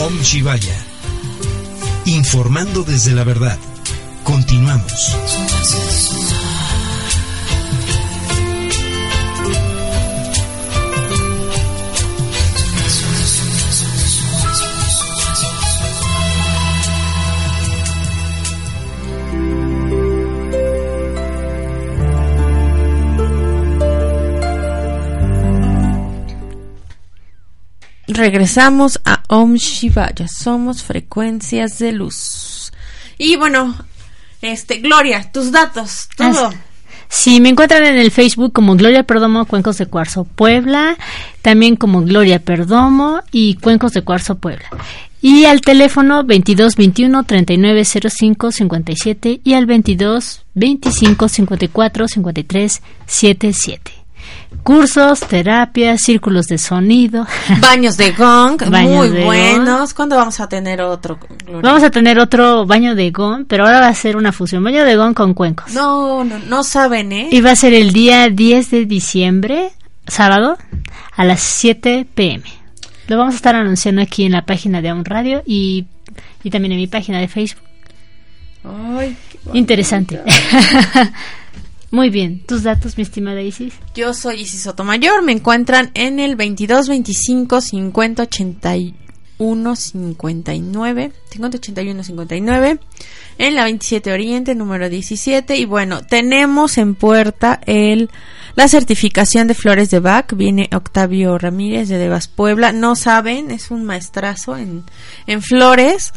Om 0.06 0.22
Shivaya. 0.22 0.76
Informando 2.04 2.84
desde 2.84 3.12
la 3.12 3.24
verdad. 3.24 3.58
Continuamos. 4.22 5.16
regresamos 28.16 29.00
a 29.04 29.15
Om 29.28 29.54
Shivaya. 29.54 30.28
Somos 30.28 30.82
frecuencias 30.82 31.78
de 31.78 31.92
luz. 31.92 32.72
Y 33.18 33.36
bueno, 33.36 33.74
este, 34.42 34.78
Gloria, 34.78 35.30
tus 35.32 35.50
datos, 35.50 36.08
todo. 36.16 36.52
Sí, 37.08 37.40
me 37.40 37.50
encuentran 37.50 37.84
en 37.86 37.98
el 37.98 38.10
Facebook 38.10 38.52
como 38.52 38.76
Gloria 38.76 39.04
Perdomo 39.04 39.46
Cuencos 39.46 39.78
de 39.78 39.86
Cuarzo 39.86 40.24
Puebla, 40.24 40.96
también 41.42 41.76
como 41.76 42.02
Gloria 42.02 42.40
Perdomo 42.40 43.22
y 43.30 43.54
Cuencos 43.54 43.92
de 43.92 44.02
Cuarzo 44.02 44.36
Puebla. 44.36 44.68
Y 45.22 45.44
al 45.46 45.60
teléfono 45.60 46.24
22 46.24 46.76
21 46.76 47.24
39 47.24 47.84
05 47.84 48.52
57 48.52 49.40
y 49.42 49.54
al 49.54 49.66
22 49.66 50.44
25 50.54 51.28
54 51.28 52.08
53 52.08 52.82
77. 53.06 53.92
Cursos, 54.62 55.20
terapias, 55.20 56.00
círculos 56.02 56.46
de 56.46 56.58
sonido. 56.58 57.26
Baños 57.60 57.96
de 57.96 58.12
gong, 58.12 58.58
Baños 58.68 58.92
muy 58.92 59.08
de 59.08 59.24
buenos. 59.24 59.94
¿Cuándo 59.94 60.16
vamos 60.16 60.40
a 60.40 60.48
tener 60.48 60.80
otro? 60.80 61.18
Gloria? 61.44 61.62
Vamos 61.62 61.82
a 61.82 61.90
tener 61.90 62.18
otro 62.18 62.66
baño 62.66 62.94
de 62.94 63.10
gong, 63.10 63.46
pero 63.46 63.64
ahora 63.64 63.80
va 63.80 63.88
a 63.88 63.94
ser 63.94 64.16
una 64.16 64.32
fusión. 64.32 64.64
Baño 64.64 64.84
de 64.84 64.96
gong 64.96 65.14
con 65.14 65.34
cuencos. 65.34 65.72
No, 65.72 66.24
no, 66.24 66.38
no 66.38 66.64
saben, 66.64 67.12
¿eh? 67.12 67.28
Y 67.30 67.40
va 67.40 67.52
a 67.52 67.56
ser 67.56 67.74
el 67.74 67.92
día 67.92 68.28
10 68.28 68.70
de 68.70 68.86
diciembre, 68.86 69.70
sábado, 70.06 70.58
a 71.16 71.24
las 71.24 71.40
7 71.40 72.06
pm. 72.14 72.44
Lo 73.08 73.18
vamos 73.18 73.34
a 73.34 73.36
estar 73.36 73.54
anunciando 73.54 74.02
aquí 74.02 74.24
en 74.24 74.32
la 74.32 74.44
página 74.44 74.82
de 74.82 74.88
Aun 74.88 75.04
Radio 75.04 75.42
y, 75.46 75.86
y 76.42 76.50
también 76.50 76.72
en 76.72 76.78
mi 76.78 76.88
página 76.88 77.20
de 77.20 77.28
Facebook. 77.28 77.62
Ay, 78.64 79.16
qué. 79.30 79.38
Interesante. 79.58 80.20
Muy 81.96 82.10
bien. 82.10 82.42
¿Tus 82.46 82.62
datos, 82.62 82.98
mi 82.98 83.04
estimada 83.04 83.40
Isis? 83.40 83.72
Yo 83.94 84.12
soy 84.12 84.42
Isis 84.42 84.64
Sotomayor. 84.64 85.22
Me 85.22 85.32
encuentran 85.32 85.92
en 85.94 86.20
el 86.20 86.36
22 86.36 86.88
25 86.88 87.62
50 87.62 88.22
81 88.22 89.05
59. 89.38 91.12
50 91.30 91.58
81 91.58 92.02
59. 92.04 92.78
En 93.38 93.54
la 93.54 93.64
27 93.64 94.12
Oriente, 94.12 94.54
número 94.54 94.88
17. 94.88 95.56
Y 95.56 95.64
bueno, 95.66 96.00
tenemos 96.04 96.78
en 96.78 96.94
puerta 96.94 97.60
el 97.66 98.10
la 98.54 98.68
certificación 98.68 99.46
de 99.48 99.54
flores 99.54 99.90
de 99.90 100.00
Bach. 100.00 100.32
Viene 100.34 100.70
Octavio 100.74 101.36
Ramírez 101.36 101.88
de 101.90 101.98
Devas 101.98 102.26
Puebla. 102.28 102.72
No 102.72 102.96
saben, 102.96 103.50
es 103.50 103.70
un 103.70 103.84
maestrazo 103.84 104.56
en, 104.56 104.84
en 105.26 105.42
flores. 105.42 106.12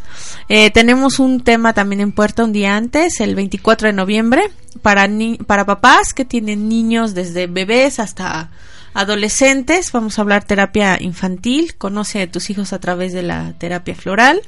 Eh, 0.47 0.69
tenemos 0.71 1.19
un 1.19 1.41
tema 1.41 1.73
también 1.73 1.99
en 1.99 2.13
puerta 2.13 2.45
un 2.45 2.53
día 2.53 2.77
antes, 2.77 3.19
el 3.19 3.35
24 3.35 3.87
de 3.89 3.93
noviembre, 3.93 4.43
para, 4.81 5.07
ni- 5.09 5.37
para 5.37 5.65
papás 5.65 6.13
que 6.13 6.23
tienen 6.23 6.69
niños 6.69 7.13
desde 7.13 7.47
bebés 7.47 7.99
hasta 7.99 8.51
adolescentes. 8.93 9.91
Vamos 9.91 10.17
a 10.17 10.21
hablar 10.21 10.43
terapia 10.43 10.97
infantil. 10.99 11.75
Conoce 11.75 12.21
a 12.21 12.31
tus 12.31 12.49
hijos 12.49 12.73
a 12.73 12.79
través 12.79 13.13
de 13.13 13.23
la 13.23 13.53
terapia 13.53 13.95
floral. 13.95 14.41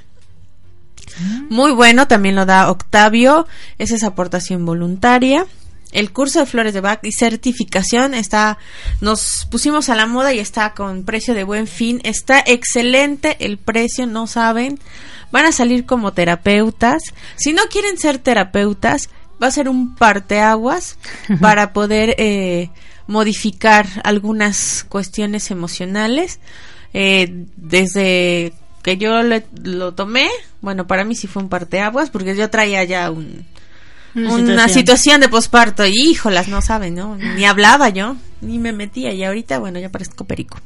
Muy 1.50 1.72
bueno, 1.72 2.08
también 2.08 2.36
lo 2.36 2.46
da 2.46 2.70
Octavio. 2.70 3.48
Esa 3.78 3.96
es 3.96 4.04
aportación 4.04 4.66
voluntaria. 4.66 5.46
El 5.92 6.14
curso 6.14 6.40
de 6.40 6.46
flores 6.46 6.74
de 6.74 6.80
Bach 6.80 7.00
y 7.04 7.12
certificación 7.12 8.14
está, 8.14 8.58
nos 9.02 9.46
pusimos 9.52 9.90
a 9.90 9.96
la 9.96 10.06
moda 10.06 10.34
y 10.34 10.40
está 10.40 10.74
con 10.74 11.04
precio 11.04 11.34
de 11.34 11.44
buen 11.44 11.68
fin. 11.68 12.00
Está 12.04 12.42
excelente 12.46 13.36
el 13.42 13.58
precio, 13.58 14.08
no 14.08 14.26
saben. 14.26 14.80
Van 15.32 15.46
a 15.46 15.52
salir 15.52 15.86
como 15.86 16.14
terapeutas. 16.14 17.04
Si 17.36 17.52
no 17.52 17.64
quieren 17.70 17.98
ser 17.98 18.20
terapeutas, 18.20 19.10
va 19.42 19.48
a 19.48 19.52
ser 19.52 19.68
un 19.68 19.96
parteaguas 19.96 20.98
para 21.42 21.74
poder 21.74 22.16
eh, 22.18 22.70
modificar 23.08 23.88
algunas 24.04 24.86
cuestiones 24.90 25.52
emocionales. 25.52 26.40
Eh, 26.94 27.46
desde 27.58 28.54
que 28.84 28.98
yo 28.98 29.22
le- 29.24 29.46
lo 29.64 29.94
tomé, 29.94 30.28
bueno, 30.62 30.88
para 30.88 31.04
mí 31.06 31.16
sí 31.16 31.28
fue 31.28 31.42
un 31.44 31.50
parteaguas 31.50 32.10
porque 32.10 32.36
yo 32.36 32.50
traía 32.50 32.84
ya 32.84 33.12
un, 33.12 33.46
una, 34.16 34.68
situación. 34.68 35.22
de 35.22 35.30
posparto 35.30 35.86
y 35.86 35.94
híjolas, 35.94 36.48
no 36.48 36.62
saben, 36.62 36.96
¿no? 36.96 37.16
Ni 37.16 37.46
hablaba 37.46 37.90
yo, 37.90 38.18
ni 38.42 38.58
me 38.60 38.74
metía 38.74 39.14
y 39.14 39.24
ahorita, 39.24 39.60
bueno, 39.60 39.80
ya 39.80 39.90
parezco 39.90 40.26
perico. 40.26 40.60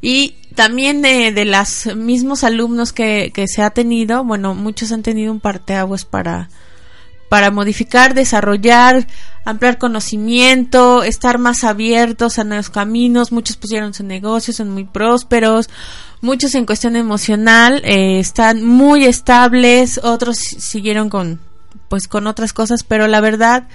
Y 0.00 0.34
también 0.54 1.00
de, 1.02 1.32
de 1.32 1.44
los 1.44 1.94
mismos 1.96 2.42
alumnos 2.44 2.92
que, 2.92 3.30
que 3.34 3.46
se 3.48 3.62
ha 3.62 3.70
tenido, 3.70 4.24
bueno, 4.24 4.54
muchos 4.54 4.92
han 4.92 5.02
tenido 5.02 5.32
un 5.32 5.40
parteaguas 5.40 6.04
para, 6.04 6.48
para 7.28 7.50
modificar, 7.50 8.14
desarrollar, 8.14 9.06
ampliar 9.44 9.78
conocimiento, 9.78 11.02
estar 11.02 11.38
más 11.38 11.64
abiertos 11.64 12.38
a 12.38 12.44
nuevos 12.44 12.70
caminos. 12.70 13.32
Muchos 13.32 13.56
pusieron 13.56 13.94
su 13.94 14.04
negocio, 14.04 14.52
son 14.52 14.70
muy 14.70 14.84
prósperos. 14.84 15.68
Muchos 16.20 16.54
en 16.54 16.66
cuestión 16.66 16.96
emocional 16.96 17.82
eh, 17.84 18.18
están 18.18 18.64
muy 18.64 19.04
estables, 19.04 20.00
otros 20.02 20.38
siguieron 20.38 21.10
con 21.10 21.40
pues 21.88 22.08
con 22.08 22.26
otras 22.26 22.52
cosas, 22.52 22.82
pero 22.82 23.06
la 23.06 23.20
verdad 23.20 23.68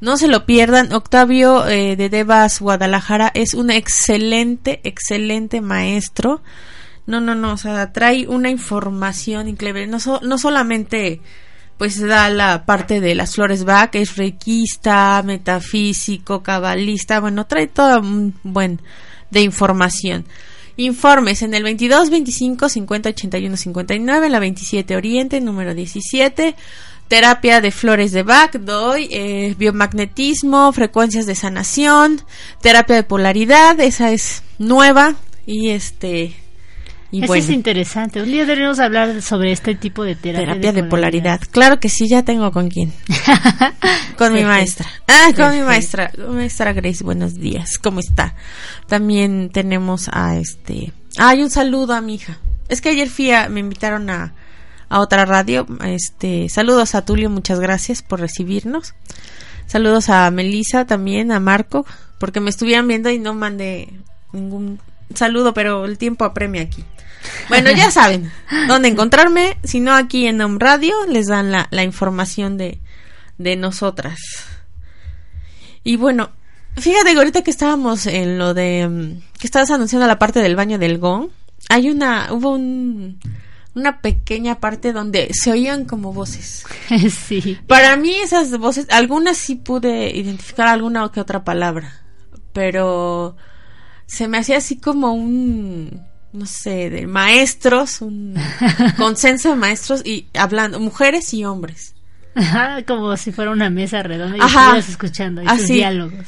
no 0.00 0.16
se 0.18 0.28
lo 0.28 0.46
pierdan. 0.46 0.92
Octavio 0.92 1.66
eh, 1.66 1.96
de 1.96 2.08
Devas 2.08 2.60
Guadalajara 2.60 3.30
es 3.34 3.54
un 3.54 3.70
excelente, 3.70 4.80
excelente 4.84 5.60
maestro. 5.60 6.42
No, 7.06 7.20
no, 7.20 7.34
no, 7.34 7.52
o 7.52 7.56
sea, 7.56 7.92
trae 7.92 8.26
una 8.28 8.50
información 8.50 9.48
increíble. 9.48 9.86
No, 9.86 9.98
so- 10.00 10.20
no 10.22 10.38
solamente 10.38 11.22
pues 11.78 12.00
da 12.00 12.30
la 12.30 12.64
parte 12.64 13.00
de 13.00 13.14
las 13.14 13.34
flores 13.34 13.64
Bach, 13.64 13.94
es 13.94 14.16
requista, 14.16 15.22
metafísico, 15.24 16.42
cabalista, 16.42 17.20
bueno, 17.20 17.46
trae 17.46 17.66
todo 17.66 18.00
un 18.00 18.34
buen 18.42 18.80
de 19.30 19.42
información. 19.42 20.24
Informes 20.78 21.42
en 21.42 21.54
el 21.54 21.62
22 21.62 22.10
25 22.10 22.68
50 22.68 23.08
81 23.10 23.56
59, 23.56 24.28
la 24.28 24.38
27 24.38 24.96
Oriente, 24.96 25.40
número 25.40 25.74
17. 25.74 26.54
Terapia 27.08 27.60
de 27.60 27.70
flores 27.70 28.10
de 28.10 28.24
Bach, 28.24 28.52
doy 28.56 29.08
eh, 29.12 29.54
biomagnetismo, 29.56 30.72
frecuencias 30.72 31.24
de 31.26 31.36
sanación, 31.36 32.20
terapia 32.60 32.96
de 32.96 33.04
polaridad, 33.04 33.78
esa 33.78 34.10
es 34.10 34.42
nueva 34.58 35.14
y 35.46 35.70
este 35.70 36.34
y 37.16 37.20
Eso 37.20 37.28
bueno, 37.28 37.44
es 37.44 37.48
interesante. 37.48 38.20
Un 38.20 38.26
día 38.26 38.44
deberíamos 38.44 38.78
hablar 38.78 39.22
sobre 39.22 39.50
este 39.50 39.74
tipo 39.74 40.04
de 40.04 40.16
terapia, 40.16 40.48
terapia 40.48 40.72
de 40.74 40.84
polaridad. 40.84 41.40
Claro 41.50 41.80
que 41.80 41.88
sí, 41.88 42.08
ya 42.08 42.22
tengo 42.24 42.52
con 42.52 42.68
quién. 42.68 42.92
con 44.18 44.34
mi 44.34 44.44
maestra. 44.44 44.86
Ah, 45.08 45.30
con 45.34 45.56
mi 45.56 45.62
maestra. 45.62 46.12
Maestra 46.28 46.74
Grace, 46.74 47.02
buenos 47.02 47.36
días. 47.36 47.78
¿Cómo 47.78 48.00
está? 48.00 48.34
También 48.86 49.48
tenemos 49.50 50.10
a 50.12 50.36
este. 50.36 50.92
Ay, 51.16 51.42
un 51.42 51.48
saludo 51.48 51.94
a 51.94 52.02
mi 52.02 52.16
hija. 52.16 52.38
Es 52.68 52.82
que 52.82 52.90
ayer 52.90 53.08
fui 53.08 53.30
a, 53.30 53.48
me 53.48 53.60
invitaron 53.60 54.10
a, 54.10 54.34
a 54.90 55.00
otra 55.00 55.24
radio. 55.24 55.66
Este, 55.86 56.50
saludos 56.50 56.94
a 56.94 57.02
Tulio, 57.02 57.30
muchas 57.30 57.60
gracias 57.60 58.02
por 58.02 58.20
recibirnos. 58.20 58.92
Saludos 59.64 60.10
a 60.10 60.30
Melissa 60.30 60.84
también, 60.84 61.32
a 61.32 61.40
Marco, 61.40 61.86
porque 62.18 62.40
me 62.40 62.50
estuvieron 62.50 62.86
viendo 62.86 63.08
y 63.08 63.18
no 63.18 63.32
mandé 63.32 63.88
ningún 64.34 64.80
saludo, 65.14 65.54
pero 65.54 65.84
el 65.84 65.98
tiempo 65.98 66.24
apremia 66.24 66.62
aquí. 66.62 66.84
Bueno, 67.48 67.70
ya 67.70 67.90
saben 67.90 68.30
dónde 68.68 68.88
encontrarme, 68.88 69.56
si 69.62 69.80
no 69.80 69.94
aquí 69.94 70.26
en 70.26 70.40
Home 70.40 70.58
Radio 70.58 70.94
les 71.08 71.26
dan 71.26 71.52
la, 71.52 71.68
la 71.70 71.84
información 71.84 72.56
de, 72.56 72.80
de 73.38 73.56
nosotras. 73.56 74.18
Y 75.84 75.96
bueno, 75.96 76.30
fíjate 76.76 77.12
que 77.12 77.18
ahorita 77.18 77.42
que 77.42 77.50
estábamos 77.50 78.06
en 78.06 78.38
lo 78.38 78.54
de 78.54 78.88
mm, 78.88 79.38
que 79.38 79.46
estabas 79.46 79.70
anunciando 79.70 80.06
la 80.06 80.18
parte 80.18 80.40
del 80.40 80.56
baño 80.56 80.78
del 80.78 80.98
gong, 80.98 81.28
hay 81.68 81.90
una 81.90 82.28
hubo 82.32 82.50
un 82.50 83.18
una 83.76 84.00
pequeña 84.00 84.58
parte 84.58 84.94
donde 84.94 85.28
se 85.32 85.52
oían 85.52 85.84
como 85.84 86.12
voces. 86.12 86.64
sí. 87.10 87.58
Para 87.66 87.96
mí 87.96 88.14
esas 88.16 88.56
voces, 88.58 88.86
algunas 88.90 89.36
sí 89.36 89.54
pude 89.54 90.16
identificar 90.16 90.66
alguna 90.66 91.10
que 91.12 91.20
otra 91.20 91.44
palabra, 91.44 92.02
pero 92.54 93.36
se 94.06 94.28
me 94.28 94.38
hacía 94.38 94.56
así 94.56 94.78
como 94.78 95.12
un, 95.12 96.02
no 96.36 96.46
sé, 96.46 96.90
de 96.90 97.06
maestros, 97.06 98.00
un 98.00 98.34
consenso 98.96 99.50
de 99.50 99.56
maestros 99.56 100.02
y 100.04 100.26
hablando, 100.34 100.78
mujeres 100.80 101.32
y 101.34 101.44
hombres. 101.44 101.94
Ajá, 102.34 102.82
como 102.84 103.16
si 103.16 103.32
fuera 103.32 103.50
una 103.50 103.70
mesa 103.70 104.02
redonda 104.02 104.36
y 104.36 104.40
estuvieras 104.40 104.88
escuchando 104.88 105.42
Así. 105.46 105.74
diálogos. 105.74 106.26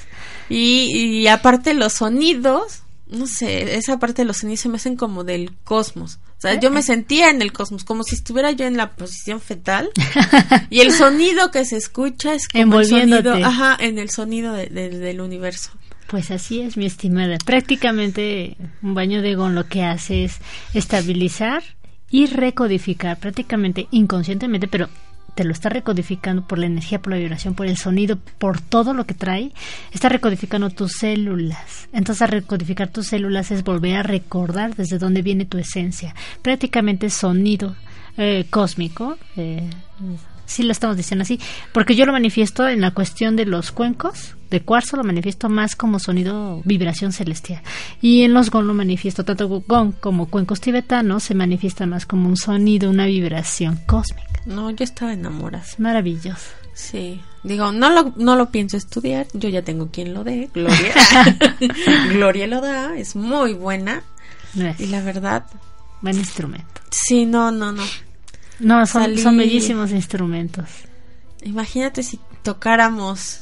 Y, 0.49 0.91
y 0.97 1.29
aparte 1.29 1.75
los 1.75 1.93
sonidos, 1.93 2.81
no 3.09 3.27
sé, 3.27 3.77
esa 3.77 3.99
parte 3.99 4.23
de 4.23 4.27
los 4.27 4.39
sonidos 4.39 4.61
se 4.61 4.69
me 4.71 4.77
hacen 4.77 4.97
como 4.97 5.23
del 5.25 5.53
cosmos. 5.65 6.19
O 6.39 6.41
sea, 6.41 6.55
yo 6.59 6.71
me 6.71 6.83
sentía 6.83 7.31
en 7.31 7.43
el 7.43 7.53
cosmos, 7.53 7.85
como 7.85 8.05
si 8.05 8.15
estuviera 8.15 8.53
yo 8.53 8.65
en 8.65 8.77
la 8.77 8.93
posición 8.93 9.41
fetal. 9.41 9.91
y 10.71 10.81
el 10.81 10.93
sonido 10.93 11.51
que 11.51 11.65
se 11.65 11.77
escucha 11.77 12.33
es 12.33 12.49
como 12.49 12.81
el 12.81 12.87
sonido, 12.87 13.35
ajá, 13.45 13.77
en 13.81 13.99
el 13.99 14.09
sonido 14.09 14.55
de- 14.55 14.69
de- 14.69 14.89
del 14.91 15.21
universo. 15.21 15.71
Pues 16.09 16.31
así 16.31 16.63
es, 16.63 16.77
mi 16.77 16.87
estimada. 16.87 17.37
Prácticamente 17.45 18.57
un 18.83 18.95
baño 18.95 19.21
de 19.21 19.35
gon 19.35 19.55
lo 19.55 19.67
que 19.67 19.85
hace 19.85 20.25
es 20.25 20.39
estabilizar 20.73 21.63
y 22.11 22.27
recodificar 22.27 23.19
prácticamente 23.19 23.89
inconscientemente, 23.91 24.69
pero 24.69 24.89
te 25.35 25.45
lo 25.45 25.53
está 25.53 25.69
recodificando 25.69 26.47
por 26.47 26.59
la 26.59 26.67
energía, 26.67 27.01
por 27.01 27.13
la 27.13 27.19
vibración, 27.19 27.55
por 27.55 27.67
el 27.67 27.77
sonido, 27.77 28.19
por 28.39 28.61
todo 28.61 28.95
lo 28.95 29.07
que 29.07 29.15
trae, 29.15 29.53
está 29.93 30.09
recodificando 30.09 30.71
tus 30.71 30.95
células. 30.95 31.89
Entonces, 31.93 32.29
recodificar 32.29 32.89
tus 32.89 33.09
células 33.09 33.51
es 33.51 33.63
volver 33.63 33.97
a 33.97 34.03
recordar 34.03 34.75
desde 34.75 34.99
dónde 34.99 35.23
viene 35.23 35.45
tu 35.45 35.59
esencia. 35.59 36.15
Prácticamente 36.43 37.11
sonido 37.11 37.77
eh, 38.17 38.47
cósmico. 38.51 39.17
Eh, 39.37 39.69
sí 40.49 40.65
lo 40.65 40.73
estamos 40.73 40.97
diciendo 40.97 41.23
así, 41.23 41.39
porque 41.73 41.95
yo 41.95 42.07
lo 42.07 42.13
manifiesto 42.13 42.67
en 42.67 42.81
la 42.81 42.91
cuestión 42.93 43.37
de 43.37 43.47
los 43.47 43.71
cuencos 43.71 44.35
de 44.51 44.63
cuarzo, 44.63 44.97
lo 44.97 45.05
manifiesto 45.05 45.49
más 45.49 45.77
como 45.77 45.99
sonido 45.99 46.63
vibración 46.65 47.13
celestial. 47.13 47.63
Y 48.01 48.23
en 48.23 48.33
los 48.33 48.51
gong 48.51 48.65
lo 48.65 48.75
manifiesto, 48.75 49.25
tanto 49.25 49.47
gong 49.67 49.93
como 50.01 50.27
cuencos 50.27 50.61
tibetanos, 50.61 51.23
se 51.25 51.35
manifiesta 51.35 51.87
más 51.87 52.07
como 52.07 52.29
un 52.29 52.37
sonido, 52.37 52.89
una 52.91 53.07
vibración 53.07 53.79
cósmica. 53.87 54.27
No, 54.47 54.71
yo 54.71 54.85
estaba 54.85 55.13
enamorada. 55.13 55.65
Maravilloso. 55.77 56.49
Sí. 56.73 57.21
Digo, 57.43 57.73
no 57.73 57.91
lo, 57.91 58.15
no 58.17 58.37
lo 58.37 58.51
pienso 58.51 58.77
estudiar, 58.77 59.27
yo 59.35 59.49
ya 59.49 59.63
tengo 59.63 59.91
quien 59.91 60.15
lo 60.15 60.25
dé, 60.25 60.49
Gloria. 60.55 60.95
Gloria 62.13 62.47
lo 62.47 62.61
da, 62.61 62.97
es 62.97 63.15
muy 63.17 63.53
buena. 63.53 64.03
Y 64.79 64.87
la 64.87 65.03
verdad, 65.03 65.45
Buen 66.01 66.17
instrumento. 66.17 66.81
sí, 66.91 67.27
no, 67.27 67.51
no, 67.51 67.71
no. 67.73 67.83
No, 68.61 68.85
son, 68.87 69.03
Salí- 69.03 69.19
son 69.23 69.37
bellísimos 69.37 69.91
instrumentos. 69.93 70.67
Imagínate 71.43 72.03
si 72.03 72.19
tocáramos. 72.43 73.41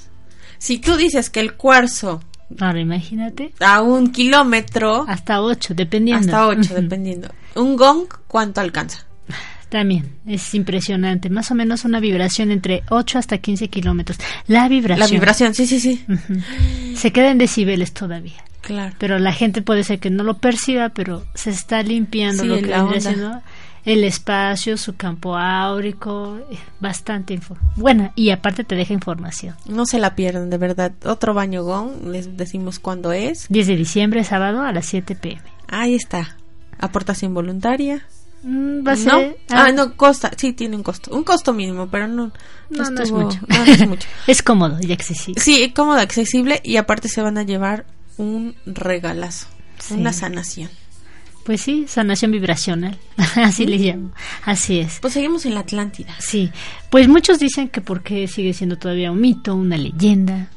Si 0.59 0.79
tú 0.79 0.97
dices 0.97 1.31
que 1.31 1.41
el 1.41 1.55
cuarzo 1.55 2.23
Ahora 2.61 2.79
imagínate, 2.81 3.53
a 3.61 3.83
un 3.83 4.13
kilómetro, 4.13 5.05
hasta 5.09 5.43
8, 5.43 5.75
dependiendo. 5.75 6.21
hasta 6.27 6.47
ocho, 6.47 6.75
dependiendo. 6.81 7.29
Un 7.57 7.75
gong, 7.77 8.07
¿cuánto 8.29 8.61
alcanza? 8.61 9.05
También 9.69 10.15
es 10.27 10.55
impresionante, 10.55 11.29
más 11.29 11.51
o 11.51 11.57
menos 11.57 11.85
una 11.85 11.99
vibración 11.99 12.53
entre 12.53 12.85
8 12.89 13.19
hasta 13.19 13.39
15 13.39 13.67
kilómetros. 13.69 14.19
La 14.47 14.69
vibración. 14.69 15.01
La 15.01 15.11
vibración, 15.13 15.55
sí, 15.55 15.67
sí, 15.67 15.81
sí. 15.81 16.05
Se 16.95 17.11
queda 17.13 17.33
en 17.33 17.39
decibeles 17.39 17.93
todavía. 17.93 18.45
Claro. 18.61 18.95
Pero 18.99 19.19
la 19.19 19.33
gente 19.33 19.63
puede 19.63 19.83
ser 19.83 19.99
que 19.99 20.11
no 20.11 20.23
lo 20.23 20.39
perciba, 20.39 20.91
pero 20.91 21.25
se 21.35 21.51
está 21.51 21.83
limpiando 21.83 22.45
Sí, 22.45 22.49
lo 22.49 22.57
que 22.57 22.67
la 22.67 22.85
onda. 22.85 23.01
siendo 23.01 23.43
el 23.87 24.05
espacio, 24.05 24.77
su 24.77 24.97
campo 24.97 25.37
áurico, 25.37 26.39
eh, 26.51 26.59
bastante 26.81 27.33
información. 27.33 27.73
Bueno, 27.77 28.13
y 28.17 28.31
aparte 28.31 28.65
te 28.65 28.75
deja 28.75 28.93
información. 28.93 29.55
No 29.65 29.87
se 29.87 29.99
la 29.99 30.15
pierdan, 30.15 30.51
de 30.51 30.59
verdad. 30.59 30.93
Otro 31.05 31.33
baño 31.33 31.63
gong, 31.65 32.09
les 32.09 32.37
decimos 32.37 32.79
cuándo 32.79 33.13
es. 33.13 33.47
10 33.49 33.67
de 33.69 33.77
diciembre, 33.77 34.25
sábado 34.25 34.63
a 34.63 34.73
las 34.73 34.87
7 34.87 35.15
pm. 35.15 35.41
Ahí 35.69 35.95
está. 35.95 36.37
Aportación 36.79 37.33
voluntaria. 37.33 38.05
Mm, 38.43 38.87
va 38.87 38.93
a 38.93 38.97
¿No? 38.97 39.19
Ah, 39.51 39.67
ah, 39.69 39.73
no, 39.73 39.97
costa. 39.97 40.31
Sí, 40.37 40.53
tiene 40.53 40.77
un 40.77 40.83
costo. 40.83 41.15
Un 41.17 41.25
costo 41.25 41.53
mínimo, 41.55 41.89
pero 41.89 42.07
no, 42.09 42.33
No, 42.71 42.91
no 42.91 43.03
es 43.03 43.11
mucho. 43.13 43.39
no 43.49 43.63
es 43.65 43.89
mucho. 43.89 44.09
es 44.27 44.43
cómodo 44.43 44.79
y 44.81 44.93
accesible. 44.93 45.41
Sí, 45.41 45.73
cómodo, 45.75 46.01
accesible 46.01 46.61
y 46.65 46.77
aparte 46.77 47.09
se 47.09 47.23
van 47.23 47.39
a 47.39 47.45
llevar 47.45 47.87
un 48.19 48.55
regalazo. 48.67 49.47
Sí. 49.79 49.95
Una 49.95 50.13
sanación. 50.13 50.71
Pues 51.47 51.61
sí, 51.61 51.85
sanación 51.89 52.33
vibracional, 52.33 52.99
así 53.37 53.67
le 53.67 53.79
llamo. 53.79 54.11
Así 54.45 54.81
es. 54.81 54.99
Pues 55.01 55.15
seguimos 55.15 55.47
en 55.47 55.55
la 55.55 55.61
Atlántida. 55.61 56.13
Sí, 56.19 56.51
pues 56.91 57.07
muchos 57.09 57.39
dicen 57.39 57.69
que 57.69 57.81
porque 57.81 58.27
sigue 58.27 58.53
siendo 58.53 58.77
todavía 58.79 59.13
un 59.13 59.21
mito, 59.21 59.55
una 59.55 59.77
leyenda. 59.77 60.49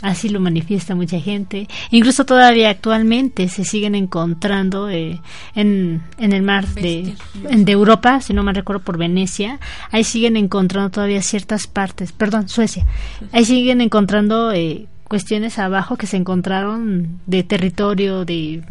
Así 0.00 0.28
lo 0.28 0.38
manifiesta 0.38 0.94
mucha 0.94 1.18
gente. 1.20 1.66
Incluso 1.90 2.24
todavía 2.24 2.70
actualmente 2.70 3.48
se 3.48 3.64
siguen 3.64 3.96
encontrando 3.96 4.88
eh, 4.88 5.20
en, 5.56 6.02
en 6.18 6.32
el 6.32 6.42
mar 6.42 6.68
de, 6.68 7.14
en- 7.48 7.64
de 7.64 7.72
Europa, 7.72 8.20
si 8.20 8.32
no 8.32 8.44
me 8.44 8.52
recuerdo 8.52 8.82
por 8.84 8.96
Venecia. 8.96 9.58
Ahí 9.90 10.04
siguen 10.04 10.36
encontrando 10.36 10.90
todavía 10.90 11.20
ciertas 11.20 11.66
partes, 11.66 12.12
perdón, 12.12 12.48
Suecia. 12.48 12.86
Ahí 13.32 13.44
siguen 13.44 13.80
encontrando 13.80 14.52
eh, 14.52 14.86
cuestiones 15.08 15.58
abajo 15.58 15.96
que 15.96 16.06
se 16.06 16.16
encontraron 16.16 17.20
de 17.26 17.42
territorio, 17.42 18.24
de 18.24 18.62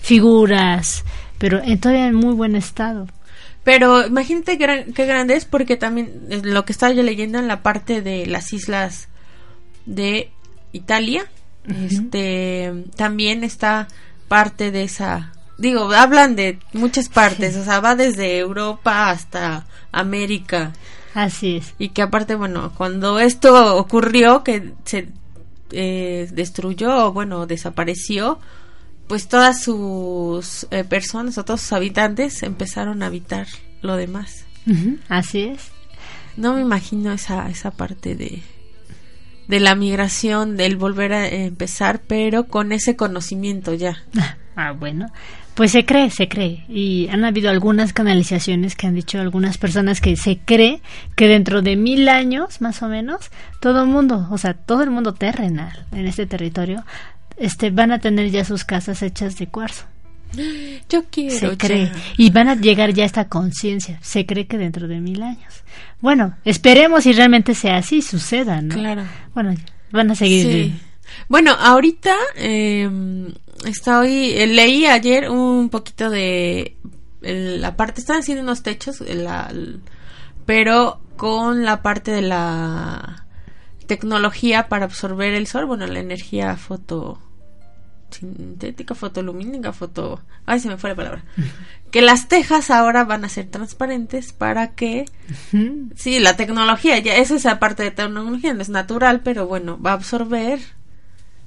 figuras, 0.00 1.04
pero 1.38 1.62
en, 1.62 1.78
todavía 1.80 2.06
en 2.06 2.14
muy 2.14 2.34
buen 2.34 2.56
estado. 2.56 3.06
Pero 3.64 4.06
imagínate 4.06 4.56
gran- 4.56 4.92
qué 4.92 5.04
grande 5.06 5.34
es 5.34 5.44
porque 5.44 5.76
también 5.76 6.12
lo 6.42 6.64
que 6.64 6.72
estaba 6.72 6.92
yo 6.92 7.02
leyendo 7.02 7.38
en 7.38 7.46
la 7.48 7.62
parte 7.62 8.00
de 8.00 8.26
las 8.26 8.52
islas 8.52 9.08
de 9.86 10.30
Italia, 10.72 11.26
este 11.66 12.72
también 12.96 13.44
está 13.44 13.86
parte 14.28 14.70
de 14.70 14.84
esa 14.84 15.32
digo, 15.58 15.92
hablan 15.92 16.36
de 16.36 16.58
muchas 16.72 17.08
partes, 17.10 17.54
o 17.56 17.64
sea, 17.64 17.80
va 17.80 17.94
desde 17.96 18.38
Europa 18.38 19.10
hasta 19.10 19.66
América 19.92 20.72
Así 21.12 21.56
es. 21.58 21.74
y 21.78 21.90
que 21.90 22.00
aparte, 22.00 22.34
bueno, 22.34 22.72
cuando 22.76 23.20
esto 23.20 23.76
ocurrió 23.76 24.42
que 24.42 24.72
se 24.86 25.08
eh, 25.72 26.28
destruyó, 26.32 27.06
o 27.06 27.12
bueno, 27.12 27.46
desapareció, 27.46 28.38
pues 29.08 29.28
todas 29.28 29.62
sus 29.62 30.66
eh, 30.70 30.84
personas 30.84 31.36
o 31.38 31.44
todos 31.44 31.62
sus 31.62 31.72
habitantes 31.72 32.42
empezaron 32.42 33.02
a 33.02 33.06
habitar 33.06 33.46
lo 33.82 33.96
demás. 33.96 34.44
Así 35.08 35.42
es. 35.42 35.70
No 36.36 36.54
me 36.54 36.60
imagino 36.60 37.12
esa, 37.12 37.48
esa 37.50 37.72
parte 37.72 38.14
de, 38.14 38.40
de 39.48 39.60
la 39.60 39.74
migración, 39.74 40.56
del 40.56 40.76
volver 40.76 41.12
a 41.12 41.28
empezar, 41.28 42.02
pero 42.06 42.44
con 42.46 42.72
ese 42.72 42.94
conocimiento 42.96 43.74
ya. 43.74 44.04
Ah, 44.60 44.72
bueno. 44.72 45.06
Pues 45.54 45.72
se 45.72 45.86
cree, 45.86 46.10
se 46.10 46.28
cree. 46.28 46.64
Y 46.68 47.08
han 47.08 47.24
habido 47.24 47.50
algunas 47.50 47.92
canalizaciones 47.94 48.76
que 48.76 48.86
han 48.86 48.94
dicho 48.94 49.18
algunas 49.18 49.56
personas 49.56 50.00
que 50.00 50.16
se 50.16 50.38
cree 50.38 50.82
que 51.16 51.28
dentro 51.28 51.62
de 51.62 51.76
mil 51.76 52.08
años, 52.08 52.60
más 52.60 52.82
o 52.82 52.88
menos, 52.88 53.30
todo 53.60 53.82
el 53.82 53.88
mundo, 53.88 54.28
o 54.30 54.36
sea, 54.36 54.54
todo 54.54 54.82
el 54.82 54.90
mundo 54.90 55.14
terrenal 55.14 55.86
en 55.92 56.06
este 56.06 56.26
territorio, 56.26 56.84
este, 57.38 57.70
van 57.70 57.90
a 57.90 58.00
tener 58.00 58.30
ya 58.30 58.44
sus 58.44 58.64
casas 58.64 59.02
hechas 59.02 59.38
de 59.38 59.46
cuarzo. 59.46 59.86
Yo 60.88 61.04
quiero. 61.10 61.38
Se 61.38 61.46
ya. 61.48 61.56
cree. 61.56 61.92
Y 62.18 62.30
van 62.30 62.48
a 62.48 62.54
llegar 62.54 62.92
ya 62.92 63.04
a 63.04 63.06
esta 63.06 63.28
conciencia. 63.28 63.98
Se 64.02 64.26
cree 64.26 64.46
que 64.46 64.58
dentro 64.58 64.88
de 64.88 65.00
mil 65.00 65.22
años. 65.22 65.64
Bueno, 66.00 66.36
esperemos 66.44 67.04
si 67.04 67.12
realmente 67.14 67.54
sea 67.54 67.78
así, 67.78 68.02
suceda, 68.02 68.60
¿no? 68.60 68.74
Claro. 68.74 69.04
Bueno, 69.34 69.54
van 69.90 70.10
a 70.10 70.14
seguir. 70.14 70.46
Sí. 70.46 70.80
Bueno, 71.28 71.52
ahorita 71.52 72.14
eh, 72.36 72.88
estoy 73.64 74.32
eh, 74.32 74.46
leí 74.46 74.86
ayer 74.86 75.30
un 75.30 75.68
poquito 75.68 76.10
de 76.10 76.76
la 77.22 77.76
parte 77.76 78.00
están 78.00 78.20
haciendo 78.20 78.42
unos 78.42 78.62
techos, 78.62 79.00
la- 79.00 79.52
pero 80.46 81.00
con 81.16 81.64
la 81.64 81.82
parte 81.82 82.10
de 82.10 82.22
la 82.22 83.26
tecnología 83.86 84.68
para 84.68 84.84
absorber 84.86 85.34
el 85.34 85.46
sol, 85.46 85.66
bueno, 85.66 85.86
la 85.86 85.98
energía 86.00 86.56
foto 86.56 87.20
sintética, 88.10 88.94
fotolumínica, 88.94 89.72
foto, 89.72 90.20
ay 90.46 90.58
se 90.60 90.68
me 90.68 90.76
fue 90.78 90.90
la 90.90 90.96
palabra. 90.96 91.24
Que 91.90 92.02
las 92.02 92.28
tejas 92.28 92.70
ahora 92.70 93.02
van 93.02 93.24
a 93.24 93.28
ser 93.28 93.46
transparentes 93.48 94.32
para 94.32 94.76
que. 94.76 95.06
Sí, 95.96 96.20
la 96.20 96.36
tecnología, 96.36 96.96
ya 97.00 97.16
esa 97.16 97.34
es 97.34 97.44
la 97.44 97.58
parte 97.58 97.82
de 97.82 97.90
tecnología, 97.90 98.54
no 98.54 98.62
es 98.62 98.68
natural, 98.68 99.22
pero 99.24 99.48
bueno, 99.48 99.76
va 99.80 99.90
a 99.90 99.94
absorber. 99.94 100.60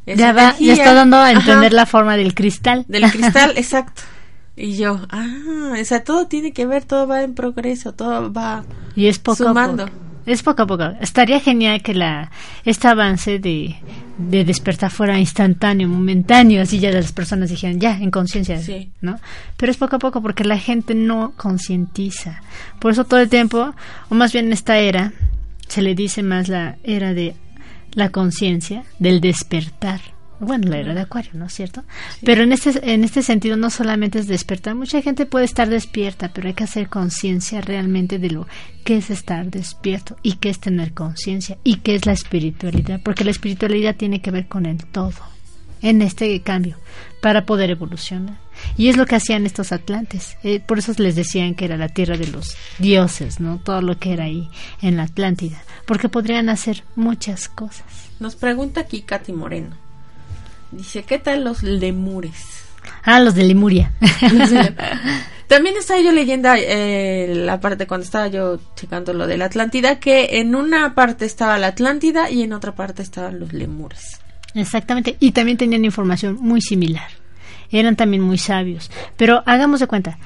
Ya, 0.06 0.34
va, 0.34 0.42
ya 0.42 0.50
energía. 0.50 0.74
está 0.74 0.94
dando 0.94 1.18
a 1.18 1.30
Ajá, 1.30 1.32
entender 1.40 1.74
la 1.74 1.86
forma 1.86 2.18
del 2.18 2.34
cristal. 2.34 2.86
del 2.88 3.10
cristal, 3.12 3.54
exacto. 3.56 4.02
Y 4.56 4.76
yo, 4.78 5.00
ah, 5.10 5.74
o 5.82 5.86
sea, 5.86 6.04
todo 6.04 6.28
tiene 6.28 6.52
que 6.52 6.66
ver, 6.66 6.84
todo 6.86 7.08
va 7.08 7.24
en 7.24 7.34
progreso, 7.34 7.94
todo 7.94 8.32
va 8.32 8.64
Y 8.96 9.08
es 9.08 9.18
poco 9.20 9.38
sumando. 9.48 9.84
a 9.84 9.86
poco. 9.88 10.00
Es 10.26 10.42
poco 10.42 10.62
a 10.64 10.68
poco. 10.68 10.84
Estaría 11.02 11.40
genial 11.42 11.82
que 11.82 11.94
la 11.94 12.32
este 12.64 12.88
avance 12.88 13.40
de, 13.40 13.76
de 14.18 14.46
despertar 14.46 14.90
fuera 14.92 15.20
instantáneo, 15.20 15.90
momentáneo, 15.90 16.62
así 16.62 16.80
ya 16.80 16.92
las 16.92 17.12
personas 17.12 17.50
dijeran 17.50 17.80
ya 17.82 17.98
en 17.98 18.10
conciencia, 18.12 18.58
Sí. 18.62 18.92
¿no? 19.02 19.20
Pero 19.58 19.72
es 19.72 19.78
poco 19.78 19.98
a 19.98 20.00
poco 20.00 20.22
porque 20.22 20.46
la 20.46 20.58
gente 20.58 20.96
no 20.96 21.34
concientiza. 21.36 22.42
Por 22.80 22.92
eso 22.92 23.04
todo 23.06 23.20
el 23.20 23.28
tiempo, 23.30 23.74
o 24.10 24.16
más 24.16 24.32
bien 24.32 24.46
en 24.46 24.54
esta 24.54 24.78
era, 24.78 25.12
se 25.68 25.82
le 25.82 25.94
dice 25.96 26.24
más 26.24 26.48
la 26.48 26.78
era 26.84 27.14
de 27.14 27.36
la 27.94 28.10
conciencia, 28.10 28.84
del 29.00 29.22
despertar. 29.22 30.02
Bueno, 30.40 30.70
la 30.70 30.80
era 30.80 30.94
de 30.94 31.02
Acuario, 31.02 31.32
¿no 31.36 31.46
es 31.46 31.54
cierto? 31.54 31.84
Pero 32.26 32.44
en 32.44 32.52
este, 32.52 32.94
en 32.94 33.04
este 33.04 33.22
sentido 33.22 33.56
no 33.56 33.70
solamente 33.70 34.20
es 34.20 34.28
despertar, 34.28 34.76
mucha 34.76 35.02
gente 35.02 35.26
puede 35.26 35.46
estar 35.46 35.70
despierta, 35.70 36.32
pero 36.34 36.48
hay 36.48 36.54
que 36.54 36.66
hacer 36.66 36.90
conciencia 36.90 37.62
realmente 37.62 38.20
de 38.20 38.30
lo 38.30 38.48
que 38.84 38.98
es 38.98 39.10
estar 39.10 39.50
despierto 39.50 40.18
y 40.22 40.34
qué 40.34 40.50
es 40.50 40.60
tener 40.60 40.94
conciencia 40.94 41.58
y 41.64 41.78
qué 41.78 41.96
es 41.96 42.06
la 42.06 42.14
espiritualidad, 42.14 43.00
porque 43.04 43.24
la 43.24 43.32
espiritualidad 43.32 43.96
tiene 43.96 44.22
que 44.22 44.32
ver 44.32 44.48
con 44.48 44.66
el 44.66 44.84
todo 44.86 45.14
en 45.82 46.02
este 46.02 46.42
cambio 46.42 46.78
para 47.22 47.46
poder 47.46 47.70
evolucionar. 47.70 48.43
Y 48.78 48.90
es 48.90 48.98
lo 48.98 49.06
que 49.06 49.16
hacían 49.16 49.46
estos 49.46 49.72
atlantes. 49.72 50.38
Eh, 50.44 50.60
por 50.60 50.80
eso 50.80 50.94
les 50.98 51.16
decían 51.16 51.56
que 51.56 51.66
era 51.66 51.78
la 51.78 51.90
tierra 51.90 52.18
de 52.18 52.28
los 52.28 52.56
dioses, 52.80 53.40
¿no? 53.40 53.60
Todo 53.60 53.82
lo 53.82 53.98
que 53.98 54.14
era 54.14 54.26
ahí 54.26 54.50
en 54.82 54.98
la 54.98 55.04
Atlántida. 55.04 55.62
Porque 55.86 56.10
podrían 56.10 56.50
hacer 56.50 56.84
muchas 56.96 57.50
cosas. 57.50 57.86
Nos 58.20 58.36
pregunta 58.36 58.82
aquí 58.82 59.02
Katy 59.02 59.34
Moreno. 59.34 59.76
Dice, 60.72 61.04
¿qué 61.04 61.20
tal 61.20 61.44
los 61.44 61.62
lemures? 61.62 62.64
Ah, 63.04 63.20
los 63.20 63.36
de 63.36 63.44
Lemuria. 63.44 63.92
También 65.48 65.76
estaba 65.78 66.02
yo 66.02 66.12
leyendo 66.12 66.50
eh, 66.56 67.32
la 67.36 67.60
parte 67.60 67.86
cuando 67.86 68.06
estaba 68.06 68.28
yo 68.28 68.60
checando 68.76 69.14
lo 69.14 69.28
de 69.28 69.38
la 69.38 69.46
Atlántida, 69.46 70.00
que 70.00 70.40
en 70.40 70.56
una 70.56 70.96
parte 70.96 71.26
estaba 71.26 71.60
la 71.60 71.68
Atlántida 71.68 72.32
y 72.32 72.42
en 72.44 72.54
otra 72.54 72.74
parte 72.74 73.04
estaban 73.04 73.40
los 73.40 73.54
lemures. 73.54 74.20
Exactamente, 74.56 75.18
y 75.20 75.32
también 75.32 75.58
tenían 75.58 75.86
información 75.86 76.38
muy 76.40 76.62
similar. 76.62 77.08
Eran 77.74 77.98
también 77.98 78.22
muy 78.24 78.38
sabios. 78.38 78.90
Pero 79.18 79.44
hagamos 79.46 79.82
de 79.82 79.88
cuenta, 79.88 80.18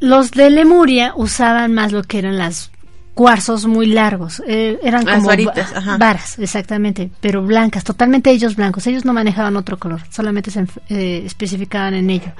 los 0.00 0.30
de 0.30 0.48
Lemuria 0.50 1.12
usaban 1.16 1.74
más 1.74 1.92
lo 1.92 2.02
que 2.02 2.18
eran 2.18 2.38
las 2.38 2.70
cuarzos 3.14 3.66
muy 3.66 3.86
largos. 3.86 4.42
eh, 4.46 4.78
eran 4.82 5.04
Las 5.04 5.16
como 5.16 5.28
varitas, 5.28 5.72
va- 5.86 5.96
varas, 5.98 6.38
exactamente, 6.38 7.10
pero 7.20 7.42
blancas, 7.42 7.84
totalmente 7.84 8.30
ellos 8.30 8.56
blancos. 8.56 8.86
Ellos 8.86 9.04
no 9.04 9.12
manejaban 9.12 9.56
otro 9.56 9.78
color, 9.78 10.00
solamente 10.10 10.50
se 10.50 10.64
eh, 10.88 11.22
especificaban 11.26 11.94
en 11.94 12.08
ello. 12.08 12.32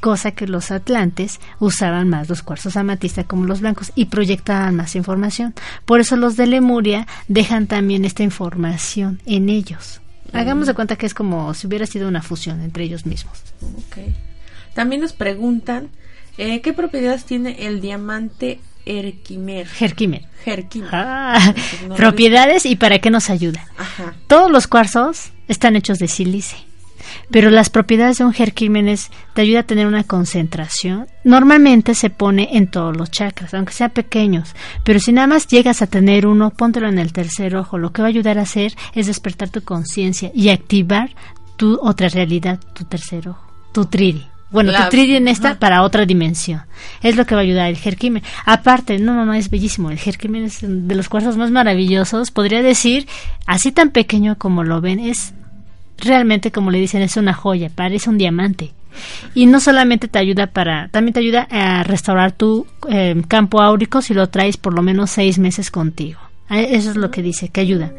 Cosa 0.00 0.32
que 0.32 0.48
los 0.48 0.70
atlantes 0.72 1.38
usaban 1.60 2.08
más 2.08 2.28
los 2.28 2.42
cuarzos 2.42 2.76
amatista 2.76 3.22
como 3.24 3.46
los 3.46 3.60
blancos 3.60 3.92
y 3.94 4.06
proyectaban 4.06 4.74
más 4.74 4.96
información. 4.96 5.54
Por 5.86 6.00
eso 6.00 6.16
los 6.16 6.36
de 6.36 6.46
Lemuria 6.48 7.06
dejan 7.28 7.66
también 7.68 8.04
esta 8.04 8.22
información 8.24 9.20
en 9.26 9.48
ellos. 9.48 10.00
Hagamos 10.32 10.66
de 10.66 10.74
cuenta 10.74 10.96
que 10.96 11.06
es 11.06 11.14
como 11.14 11.52
si 11.54 11.66
hubiera 11.66 11.86
sido 11.86 12.08
una 12.08 12.22
fusión 12.22 12.60
entre 12.62 12.84
ellos 12.84 13.06
mismos. 13.06 13.38
Ok. 13.62 13.98
También 14.74 15.00
nos 15.02 15.12
preguntan 15.12 15.88
eh, 16.38 16.60
qué 16.62 16.72
propiedades 16.72 17.24
tiene 17.24 17.66
el 17.66 17.80
diamante 17.80 18.60
Erquimer. 18.86 19.68
Herkimer. 19.78 20.26
Herkimer. 20.44 20.88
Ah, 20.92 21.54
no- 21.86 21.94
propiedades 21.94 22.66
y 22.66 22.76
para 22.76 22.98
qué 22.98 23.10
nos 23.10 23.30
ayuda. 23.30 23.66
Ajá. 23.78 24.14
Todos 24.26 24.50
los 24.50 24.66
cuarzos 24.66 25.30
están 25.48 25.76
hechos 25.76 25.98
de 25.98 26.08
sílice, 26.08 26.56
pero 27.30 27.50
las 27.50 27.70
propiedades 27.70 28.18
de 28.18 28.24
un 28.24 28.34
Herquímenes 28.36 29.10
te 29.34 29.42
ayuda 29.42 29.60
a 29.60 29.64
tener 29.64 29.86
una 29.86 30.04
concentración. 30.04 31.06
Normalmente 31.24 31.94
se 31.94 32.10
pone 32.10 32.48
en 32.56 32.66
todos 32.68 32.96
los 32.96 33.10
chakras, 33.10 33.54
aunque 33.54 33.72
sean 33.72 33.90
pequeños, 33.90 34.54
pero 34.84 35.00
si 35.00 35.12
nada 35.12 35.26
más 35.26 35.46
llegas 35.46 35.82
a 35.82 35.86
tener 35.86 36.26
uno, 36.26 36.50
póntelo 36.50 36.88
en 36.88 36.98
el 36.98 37.12
tercer 37.12 37.56
ojo. 37.56 37.78
Lo 37.78 37.92
que 37.92 38.02
va 38.02 38.08
a 38.08 38.10
ayudar 38.10 38.38
a 38.38 38.42
hacer 38.42 38.74
es 38.94 39.06
despertar 39.06 39.48
tu 39.50 39.62
conciencia 39.62 40.30
y 40.34 40.48
activar 40.50 41.10
tu 41.56 41.78
otra 41.82 42.08
realidad, 42.08 42.58
tu 42.74 42.84
tercer 42.84 43.28
ojo, 43.28 43.46
tu 43.72 43.86
tridi. 43.86 44.26
Bueno, 44.50 44.70
La- 44.70 44.84
tu 44.84 44.90
tridi 44.90 45.16
en 45.16 45.28
esta 45.28 45.58
para 45.58 45.82
otra 45.82 46.04
dimensión. 46.04 46.60
Es 47.02 47.16
lo 47.16 47.24
que 47.24 47.34
va 47.34 47.40
a 47.40 47.44
ayudar 47.44 47.70
el 47.70 47.78
Herkimer. 47.82 48.22
Aparte, 48.44 48.98
no, 48.98 49.14
no, 49.14 49.24
no, 49.24 49.32
es 49.32 49.48
bellísimo. 49.48 49.90
El 49.90 49.98
Herkimer 50.04 50.42
es 50.42 50.58
de 50.60 50.94
los 50.94 51.08
cuarzos 51.08 51.38
más 51.38 51.50
maravillosos. 51.50 52.30
Podría 52.30 52.60
decir, 52.62 53.06
así 53.46 53.72
tan 53.72 53.90
pequeño 53.92 54.36
como 54.36 54.62
lo 54.62 54.82
ven, 54.82 55.00
es 55.00 55.32
realmente, 56.02 56.52
como 56.52 56.70
le 56.70 56.78
dicen, 56.78 57.02
es 57.02 57.16
una 57.16 57.32
joya, 57.34 57.70
parece 57.74 58.10
un 58.10 58.18
diamante. 58.18 58.72
Y 59.34 59.46
no 59.46 59.58
solamente 59.60 60.06
te 60.08 60.18
ayuda 60.18 60.48
para, 60.48 60.88
también 60.88 61.14
te 61.14 61.20
ayuda 61.20 61.48
a 61.50 61.82
restaurar 61.82 62.32
tu 62.32 62.66
eh, 62.90 63.20
campo 63.26 63.62
áurico 63.62 64.02
si 64.02 64.12
lo 64.12 64.28
traes 64.28 64.58
por 64.58 64.74
lo 64.74 64.82
menos 64.82 65.10
seis 65.10 65.38
meses 65.38 65.70
contigo. 65.70 66.20
Eh, 66.50 66.68
Eso 66.72 66.90
es 66.90 66.96
lo 66.96 67.10
que 67.10 67.22
dice, 67.22 67.48
que 67.48 67.62
ayuda. 67.62 67.92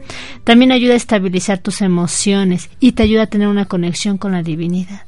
También 0.44 0.72
ayuda 0.72 0.94
a 0.94 0.98
estabilizar 0.98 1.58
tus 1.58 1.82
emociones 1.82 2.70
y 2.80 2.92
te 2.92 3.04
ayuda 3.04 3.24
a 3.24 3.28
tener 3.28 3.48
una 3.48 3.66
conexión 3.66 4.18
con 4.20 4.34
la 4.34 4.44
divinidad. 4.44 5.02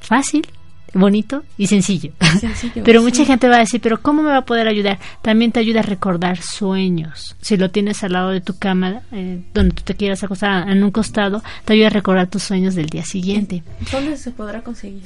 Fácil, 0.00 0.46
bonito 0.94 1.44
y 1.56 1.66
sencillo. 1.66 2.12
Sencillo, 2.38 2.82
pero 2.84 3.00
sí. 3.00 3.06
mucha 3.06 3.24
gente 3.24 3.48
va 3.48 3.56
a 3.56 3.60
decir, 3.60 3.80
pero 3.80 4.00
¿cómo 4.00 4.22
me 4.22 4.30
va 4.30 4.38
a 4.38 4.44
poder 4.44 4.68
ayudar? 4.68 4.98
También 5.22 5.52
te 5.52 5.60
ayuda 5.60 5.80
a 5.80 5.82
recordar 5.82 6.38
sueños. 6.40 7.36
Si 7.40 7.56
lo 7.56 7.70
tienes 7.70 8.02
al 8.04 8.12
lado 8.12 8.30
de 8.30 8.40
tu 8.40 8.58
cama, 8.58 9.02
eh, 9.12 9.42
donde 9.54 9.74
tú 9.74 9.82
te 9.82 9.94
quieras 9.94 10.22
acostar 10.22 10.68
en 10.68 10.82
un 10.82 10.90
costado, 10.90 11.42
te 11.64 11.74
ayuda 11.74 11.88
a 11.88 11.90
recordar 11.90 12.28
tus 12.28 12.42
sueños 12.42 12.74
del 12.74 12.86
día 12.86 13.04
siguiente. 13.04 13.62
¿Dónde 13.90 14.16
se 14.16 14.30
podrá 14.30 14.62
conseguir? 14.62 15.02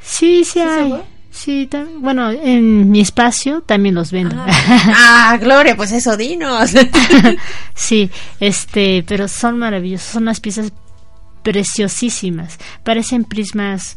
Sí, 0.00 0.44
sí 0.44 0.44
se 0.44 0.62
hay. 0.62 1.02
Sí, 1.32 1.68
bueno, 1.98 2.30
en 2.30 2.90
mi 2.90 3.00
espacio 3.00 3.62
también 3.62 3.94
los 3.94 4.12
vendo. 4.12 4.36
Ah, 4.38 5.30
ah, 5.30 5.38
Gloria, 5.40 5.74
pues 5.74 5.90
eso, 5.90 6.14
dinos. 6.18 6.72
sí, 7.74 8.10
este, 8.38 9.02
pero 9.08 9.26
son 9.28 9.58
maravillosos, 9.58 10.08
son 10.08 10.24
unas 10.24 10.40
piezas 10.40 10.72
preciosísimas, 11.42 12.58
parecen 12.82 13.24
prismas 13.24 13.96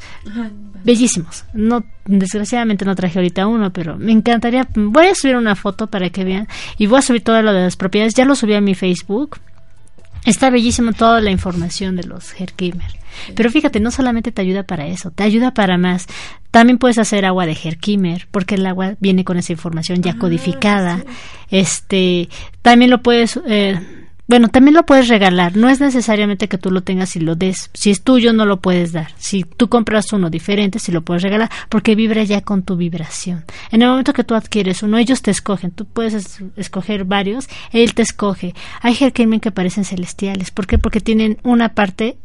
bellísimos. 0.84 1.46
No, 1.54 1.84
desgraciadamente 2.06 2.86
no 2.86 2.96
traje 2.96 3.20
ahorita 3.20 3.48
uno, 3.48 3.72
pero 3.72 3.98
me 3.98 4.12
encantaría. 4.12 4.68
Voy 4.76 5.08
a 5.08 5.16
subir 5.16 5.36
una 5.36 5.56
foto 5.56 5.88
para 5.88 6.10
que 6.10 6.24
vean 6.24 6.48
y 6.78 6.88
voy 6.88 7.00
a 7.00 7.02
subir 7.02 7.24
todo 7.24 7.42
lo 7.42 7.54
de 7.54 7.62
las 7.62 7.76
propiedades. 7.76 8.14
Ya 8.14 8.26
lo 8.26 8.36
subí 8.36 8.54
a 8.54 8.62
mi 8.62 8.76
Facebook. 8.76 9.40
Está 10.26 10.50
bellísimo 10.50 10.92
toda 10.94 11.22
la 11.22 11.30
información 11.30 11.96
de 11.96 12.04
los 12.04 12.40
Herkimer. 12.40 13.06
Pero 13.36 13.50
fíjate, 13.50 13.80
no 13.80 13.92
solamente 13.92 14.32
te 14.32 14.42
ayuda 14.42 14.64
para 14.64 14.88
eso, 14.88 15.12
te 15.12 15.24
ayuda 15.24 15.54
para 15.54 15.78
más. 15.78 16.08
También 16.52 16.78
puedes 16.78 16.98
hacer 16.98 17.26
agua 17.26 17.46
de 17.46 17.58
Herkimer, 17.62 18.28
porque 18.32 18.56
el 18.56 18.66
agua 18.66 18.96
viene 19.00 19.24
con 19.24 19.38
esa 19.38 19.54
información 19.54 20.02
ya 20.02 20.18
codificada. 20.18 21.04
Este, 21.50 22.30
también 22.62 22.92
lo 22.92 23.02
puedes, 23.04 23.40
eh, 23.48 23.80
bueno, 24.28 24.48
también 24.50 24.74
lo 24.74 24.86
puedes 24.86 25.08
regalar. 25.08 25.56
No 25.56 25.70
es 25.70 25.80
necesariamente 25.80 26.48
que 26.48 26.58
tú 26.58 26.72
lo 26.72 26.82
tengas 26.82 27.16
y 27.16 27.20
lo 27.20 27.36
des. 27.36 27.70
Si 27.74 27.92
es 27.92 28.02
tuyo, 28.04 28.34
no 28.34 28.46
lo 28.46 28.60
puedes 28.60 28.92
dar. 28.92 29.12
Si 29.18 29.44
tú 29.44 29.70
compras 29.70 30.12
uno 30.14 30.30
diferente, 30.30 30.80
sí 30.80 30.92
lo 30.92 31.02
puedes 31.04 31.22
regalar, 31.24 31.50
porque 31.70 31.96
vibra 31.96 32.24
ya 32.24 32.42
con 32.42 32.64
tu 32.64 32.76
vibración. 32.76 33.46
En 33.72 33.82
el 33.84 33.90
momento 33.90 34.14
que 34.14 34.24
tú 34.24 34.34
adquieres 34.36 34.82
uno, 34.84 34.98
ellos 34.98 35.22
te 35.22 35.32
escogen. 35.32 35.72
Tú 35.72 35.86
puedes 35.86 36.14
es- 36.14 36.40
escoger 36.56 37.06
varios, 37.06 37.48
él 37.72 37.94
te 37.94 38.02
escoge. 38.02 38.56
Hay 38.82 38.98
Herkimer 39.00 39.40
que 39.40 39.52
parecen 39.52 39.86
celestiales. 39.86 40.52
¿Por 40.52 40.66
qué? 40.68 40.78
Porque 40.80 41.02
tienen 41.02 41.38
una 41.44 41.70
parte 41.70 42.18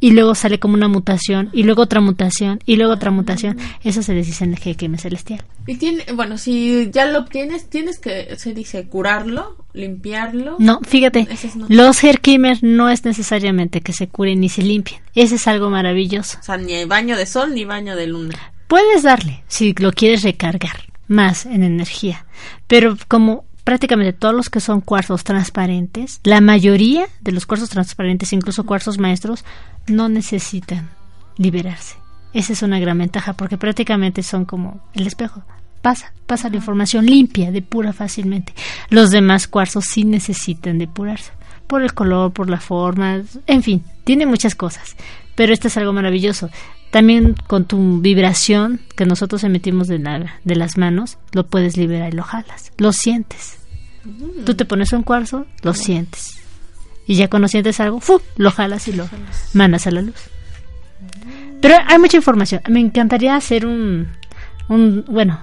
y 0.00 0.12
luego 0.12 0.34
sale 0.34 0.58
como 0.58 0.74
una 0.74 0.88
mutación, 0.88 1.50
y 1.52 1.62
luego 1.62 1.82
otra 1.82 2.00
mutación, 2.00 2.58
y 2.66 2.76
luego 2.76 2.94
otra 2.94 3.10
mutación. 3.10 3.58
Eso 3.84 4.02
se 4.02 4.14
les 4.14 4.26
dice 4.26 4.44
en 4.44 4.54
el 4.54 4.60
Herkimer 4.64 4.98
celestial. 4.98 5.44
y 5.66 5.76
tiene, 5.76 6.04
bueno, 6.14 6.38
si 6.38 6.90
ya 6.90 7.04
lo 7.06 7.20
obtienes, 7.20 7.68
tienes 7.68 7.98
que, 7.98 8.34
se 8.36 8.54
dice, 8.54 8.88
curarlo, 8.88 9.56
limpiarlo. 9.74 10.56
No, 10.58 10.80
fíjate, 10.82 11.28
no. 11.54 11.66
los 11.68 12.02
Herkimer 12.02 12.58
no 12.62 12.88
es 12.88 13.04
necesariamente 13.04 13.82
que 13.82 13.92
se 13.92 14.08
curen 14.08 14.40
ni 14.40 14.48
se 14.48 14.62
limpien. 14.62 15.00
Ese 15.14 15.36
es 15.36 15.46
algo 15.46 15.70
maravilloso. 15.70 16.38
O 16.40 16.42
sea, 16.42 16.56
ni 16.56 16.74
hay 16.74 16.86
baño 16.86 17.16
de 17.16 17.26
sol 17.26 17.54
ni 17.54 17.64
baño 17.64 17.94
de 17.94 18.06
luna. 18.06 18.52
Puedes 18.66 19.02
darle 19.02 19.42
si 19.48 19.74
lo 19.78 19.92
quieres 19.92 20.22
recargar 20.22 20.84
más 21.08 21.44
en 21.44 21.64
energía, 21.64 22.24
pero 22.68 22.96
como 23.08 23.44
prácticamente 23.60 24.12
todos 24.12 24.34
los 24.34 24.50
que 24.50 24.60
son 24.60 24.80
cuarzos 24.80 25.24
transparentes, 25.24 26.20
la 26.24 26.40
mayoría 26.40 27.06
de 27.20 27.32
los 27.32 27.46
cuarzos 27.46 27.70
transparentes, 27.70 28.32
incluso 28.32 28.66
cuarzos 28.66 28.98
maestros, 28.98 29.44
no 29.86 30.08
necesitan 30.08 30.90
liberarse. 31.36 31.96
Esa 32.32 32.52
es 32.52 32.62
una 32.62 32.78
gran 32.78 32.98
ventaja 32.98 33.32
porque 33.32 33.58
prácticamente 33.58 34.22
son 34.22 34.44
como 34.44 34.80
el 34.94 35.06
espejo. 35.06 35.42
Pasa, 35.82 36.12
pasa 36.26 36.50
la 36.50 36.56
información 36.56 37.06
limpia, 37.06 37.50
depura 37.50 37.92
fácilmente. 37.92 38.54
Los 38.90 39.10
demás 39.10 39.48
cuarzos 39.48 39.86
sí 39.86 40.04
necesitan 40.04 40.78
depurarse 40.78 41.32
por 41.66 41.82
el 41.82 41.94
color, 41.94 42.32
por 42.32 42.50
la 42.50 42.60
forma, 42.60 43.22
en 43.46 43.62
fin, 43.62 43.84
tiene 44.04 44.26
muchas 44.26 44.54
cosas. 44.54 44.96
Pero 45.36 45.52
esto 45.52 45.68
es 45.68 45.76
algo 45.76 45.92
maravilloso. 45.92 46.50
También 46.90 47.34
con 47.46 47.66
tu 47.66 48.00
vibración 48.00 48.80
que 48.96 49.06
nosotros 49.06 49.44
emitimos 49.44 49.86
de, 49.86 49.98
la- 50.00 50.34
de 50.44 50.56
las 50.56 50.76
manos, 50.76 51.18
lo 51.32 51.46
puedes 51.46 51.76
liberar 51.76 52.12
y 52.12 52.16
lo 52.16 52.24
jalas, 52.24 52.72
lo 52.78 52.92
sientes. 52.92 53.58
Tú 54.44 54.54
te 54.54 54.64
pones 54.64 54.92
un 54.92 55.02
cuarzo, 55.02 55.46
lo 55.62 55.72
sientes. 55.74 56.38
Y 57.06 57.14
ya 57.16 57.28
cuando 57.28 57.48
sientes 57.48 57.78
algo, 57.80 58.00
¡fu! 58.00 58.20
lo 58.36 58.50
jalas 58.50 58.88
y 58.88 58.92
lo 58.92 59.08
mandas 59.54 59.86
a 59.86 59.90
la 59.90 60.02
luz. 60.02 60.16
Pero 61.60 61.76
hay 61.86 61.98
mucha 61.98 62.16
información. 62.16 62.60
Me 62.68 62.80
encantaría 62.80 63.36
hacer 63.36 63.66
un, 63.66 64.08
un 64.68 65.04
bueno, 65.08 65.38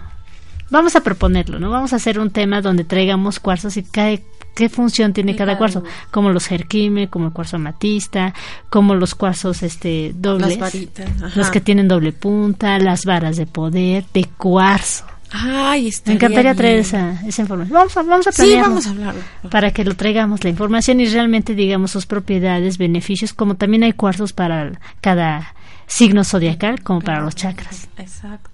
vamos 0.69 0.95
a 0.95 1.01
proponerlo, 1.01 1.59
¿no? 1.59 1.69
Vamos 1.69 1.93
a 1.93 1.97
hacer 1.97 2.19
un 2.19 2.29
tema 2.31 2.61
donde 2.61 2.83
traigamos 2.83 3.39
cuarzos 3.39 3.77
y 3.77 3.83
cae 3.83 4.23
qué 4.57 4.69
función 4.69 5.13
tiene 5.13 5.35
cada 5.35 5.47
cada 5.53 5.57
cuarzo, 5.59 5.79
uno. 5.81 5.89
como 6.11 6.29
los 6.31 6.47
jerquime, 6.47 7.07
como 7.09 7.27
el 7.27 7.31
cuarzo 7.33 7.57
amatista, 7.57 8.33
como 8.69 8.95
los 8.95 9.13
cuarzos 9.13 9.61
este 9.61 10.13
dobles, 10.15 10.57
Las 10.57 10.73
varitas. 10.73 11.35
los 11.35 11.49
que 11.51 11.61
tienen 11.61 11.87
doble 11.87 12.11
punta, 12.11 12.79
las 12.79 13.05
varas 13.05 13.37
de 13.37 13.45
poder, 13.45 14.03
de 14.13 14.25
cuarzo. 14.37 15.05
Ay, 15.31 15.93
Me 16.05 16.13
encantaría 16.13 16.55
traer 16.55 16.79
esa, 16.79 17.21
esa 17.27 17.41
información. 17.41 17.73
Vamos 17.73 17.95
a, 17.97 18.01
vamos 18.03 18.27
a 18.27 18.31
Sí, 18.31 18.55
vamos 18.55 18.87
a 18.87 18.89
hablarlo. 18.91 19.21
para 19.51 19.71
que 19.71 19.83
lo 19.83 19.93
traigamos 19.95 20.43
la 20.43 20.49
información 20.49 20.99
y 21.01 21.05
realmente 21.05 21.53
digamos 21.53 21.91
sus 21.91 22.05
propiedades, 22.05 22.77
beneficios, 22.77 23.33
como 23.33 23.55
también 23.55 23.83
hay 23.83 23.93
cuarzos 23.93 24.33
para 24.33 24.79
cada 25.01 25.53
signo 25.85 26.23
zodiacal, 26.23 26.81
como 26.81 27.01
para 27.01 27.21
los 27.21 27.35
chakras. 27.35 27.87
Exacto. 27.97 28.49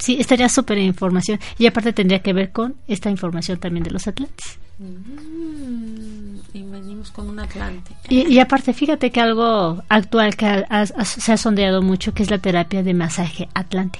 Sí, 0.00 0.16
estaría 0.18 0.48
súper 0.48 0.78
información 0.78 1.38
y 1.58 1.66
aparte 1.66 1.92
tendría 1.92 2.20
que 2.20 2.32
ver 2.32 2.50
con 2.50 2.74
esta 2.88 3.08
información 3.10 3.58
también 3.58 3.84
de 3.84 3.90
los 3.92 4.08
atlantes. 4.08 4.58
Mm, 4.78 6.36
y 6.54 6.62
venimos 6.62 7.10
con 7.10 7.28
un 7.28 7.38
Atlante. 7.38 7.92
Y, 8.08 8.26
y 8.32 8.38
aparte, 8.40 8.72
fíjate 8.72 9.10
que 9.10 9.20
algo 9.20 9.82
actual 9.88 10.36
que 10.36 10.46
ha- 10.46 10.66
ha- 10.68 10.80
ha- 10.82 11.04
se 11.04 11.32
ha 11.32 11.36
sondeado 11.36 11.82
mucho, 11.82 12.12
que 12.14 12.22
es 12.22 12.30
la 12.30 12.38
terapia 12.38 12.82
de 12.82 12.94
masaje 12.94 13.48
atlante. 13.54 13.98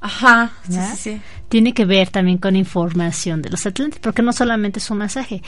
Ajá, 0.00 0.52
sí, 0.68 0.72
sí, 0.92 0.96
sí. 0.96 1.20
Tiene 1.48 1.74
que 1.74 1.84
ver 1.84 2.08
también 2.10 2.38
con 2.38 2.56
información 2.56 3.42
de 3.42 3.50
los 3.50 3.66
atlantes, 3.66 4.00
porque 4.00 4.22
no 4.22 4.32
solamente 4.32 4.78
es 4.78 4.90
un 4.90 4.98
masaje. 4.98 5.42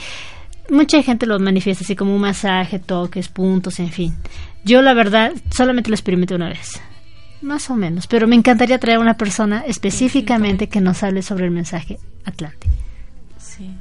Mucha 0.69 1.01
gente 1.03 1.25
lo 1.25 1.39
manifiesta 1.39 1.83
así 1.83 1.95
como 1.95 2.13
un 2.15 2.21
masaje, 2.21 2.79
toques, 2.79 3.29
puntos, 3.29 3.79
en 3.79 3.89
fin. 3.89 4.15
Yo 4.63 4.81
la 4.81 4.93
verdad 4.93 5.31
solamente 5.55 5.89
lo 5.89 5.95
experimenté 5.95 6.35
una 6.35 6.49
vez. 6.49 6.79
Más 7.41 7.69
o 7.69 7.75
menos, 7.75 8.07
pero 8.07 8.27
me 8.27 8.35
encantaría 8.35 8.79
traer 8.79 8.97
a 8.97 9.01
una 9.01 9.17
persona 9.17 9.63
específicamente 9.65 10.69
que 10.69 10.81
nos 10.81 11.01
hable 11.03 11.21
sobre 11.21 11.45
el 11.45 11.51
mensaje 11.51 11.97
Atlante. 12.23 12.67
Sí. 13.37 13.71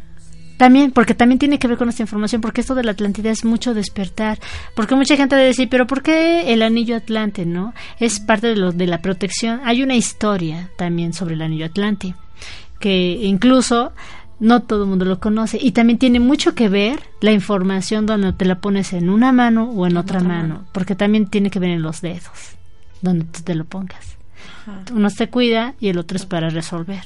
También, 0.57 0.91
porque 0.91 1.15
también 1.15 1.39
tiene 1.39 1.59
que 1.59 1.69
ver 1.69 1.79
con 1.79 1.89
esta 1.89 2.03
información, 2.03 2.43
porque 2.43 2.61
esto 2.61 2.75
de 2.75 2.85
la 2.85 2.93
Atlántida 2.93 3.31
es 3.31 3.47
mucho 3.47 3.73
despertar, 3.73 4.39
porque 4.75 4.95
mucha 4.95 5.17
gente 5.17 5.35
a 5.35 5.39
decir, 5.39 5.69
pero 5.71 5.87
¿por 5.87 6.03
qué 6.03 6.53
el 6.53 6.63
anillo 6.63 6.97
Atlante, 6.97 7.47
no? 7.47 7.73
Es 7.99 8.21
parte 8.21 8.49
de 8.49 8.57
lo 8.57 8.71
de 8.71 8.87
la 8.87 9.01
protección. 9.01 9.61
Hay 9.65 9.83
una 9.83 9.95
historia 9.95 10.71
también 10.77 11.15
sobre 11.15 11.35
el 11.35 11.43
anillo 11.43 11.67
Atlante, 11.67 12.15
que 12.79 13.21
incluso 13.23 13.93
no 14.39 14.63
todo 14.63 14.85
el 14.85 14.89
mundo 14.89 15.05
lo 15.05 15.21
conoce 15.21 15.59
y 15.61 15.73
también 15.73 15.99
tiene 15.99 16.19
mucho 16.19 16.55
que 16.55 16.69
ver 16.69 17.01
la 17.21 17.33
información 17.33 18.07
donde 18.07 18.33
te 18.33 18.47
la 18.47 18.59
pones 18.61 18.93
en 18.93 19.11
una 19.11 19.33
mano 19.33 19.65
o 19.71 19.87
en 19.87 19.97
otra, 19.97 20.21
mano, 20.21 20.65
porque 20.73 20.95
también 20.95 21.27
tiene 21.27 21.51
que 21.51 21.59
ver 21.59 21.71
en 21.71 21.83
los 21.83 22.01
dedos, 22.01 22.57
donde 23.03 23.25
tú 23.27 23.41
te 23.43 23.55
lo 23.55 23.65
pongas. 23.65 24.17
Uno 24.93 25.11
se 25.11 25.29
cuida 25.29 25.75
y 25.81 25.89
el 25.89 25.99
otro 25.99 26.17
es 26.17 26.27
para 26.27 26.49
resolver. 26.51 27.03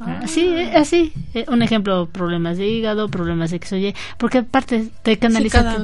Así, 0.00 0.40
eh, 0.46 0.72
así. 0.76 1.12
eh, 1.34 1.44
Un 1.48 1.62
ejemplo, 1.62 2.06
problemas 2.06 2.58
de 2.58 2.68
hígado, 2.68 3.08
problemas 3.08 3.50
de 3.50 3.56
X 3.58 3.72
o 3.72 3.76
Y, 3.76 3.94
porque 4.18 4.38
aparte 4.38 4.88
te 5.02 5.18
canaliza. 5.18 5.76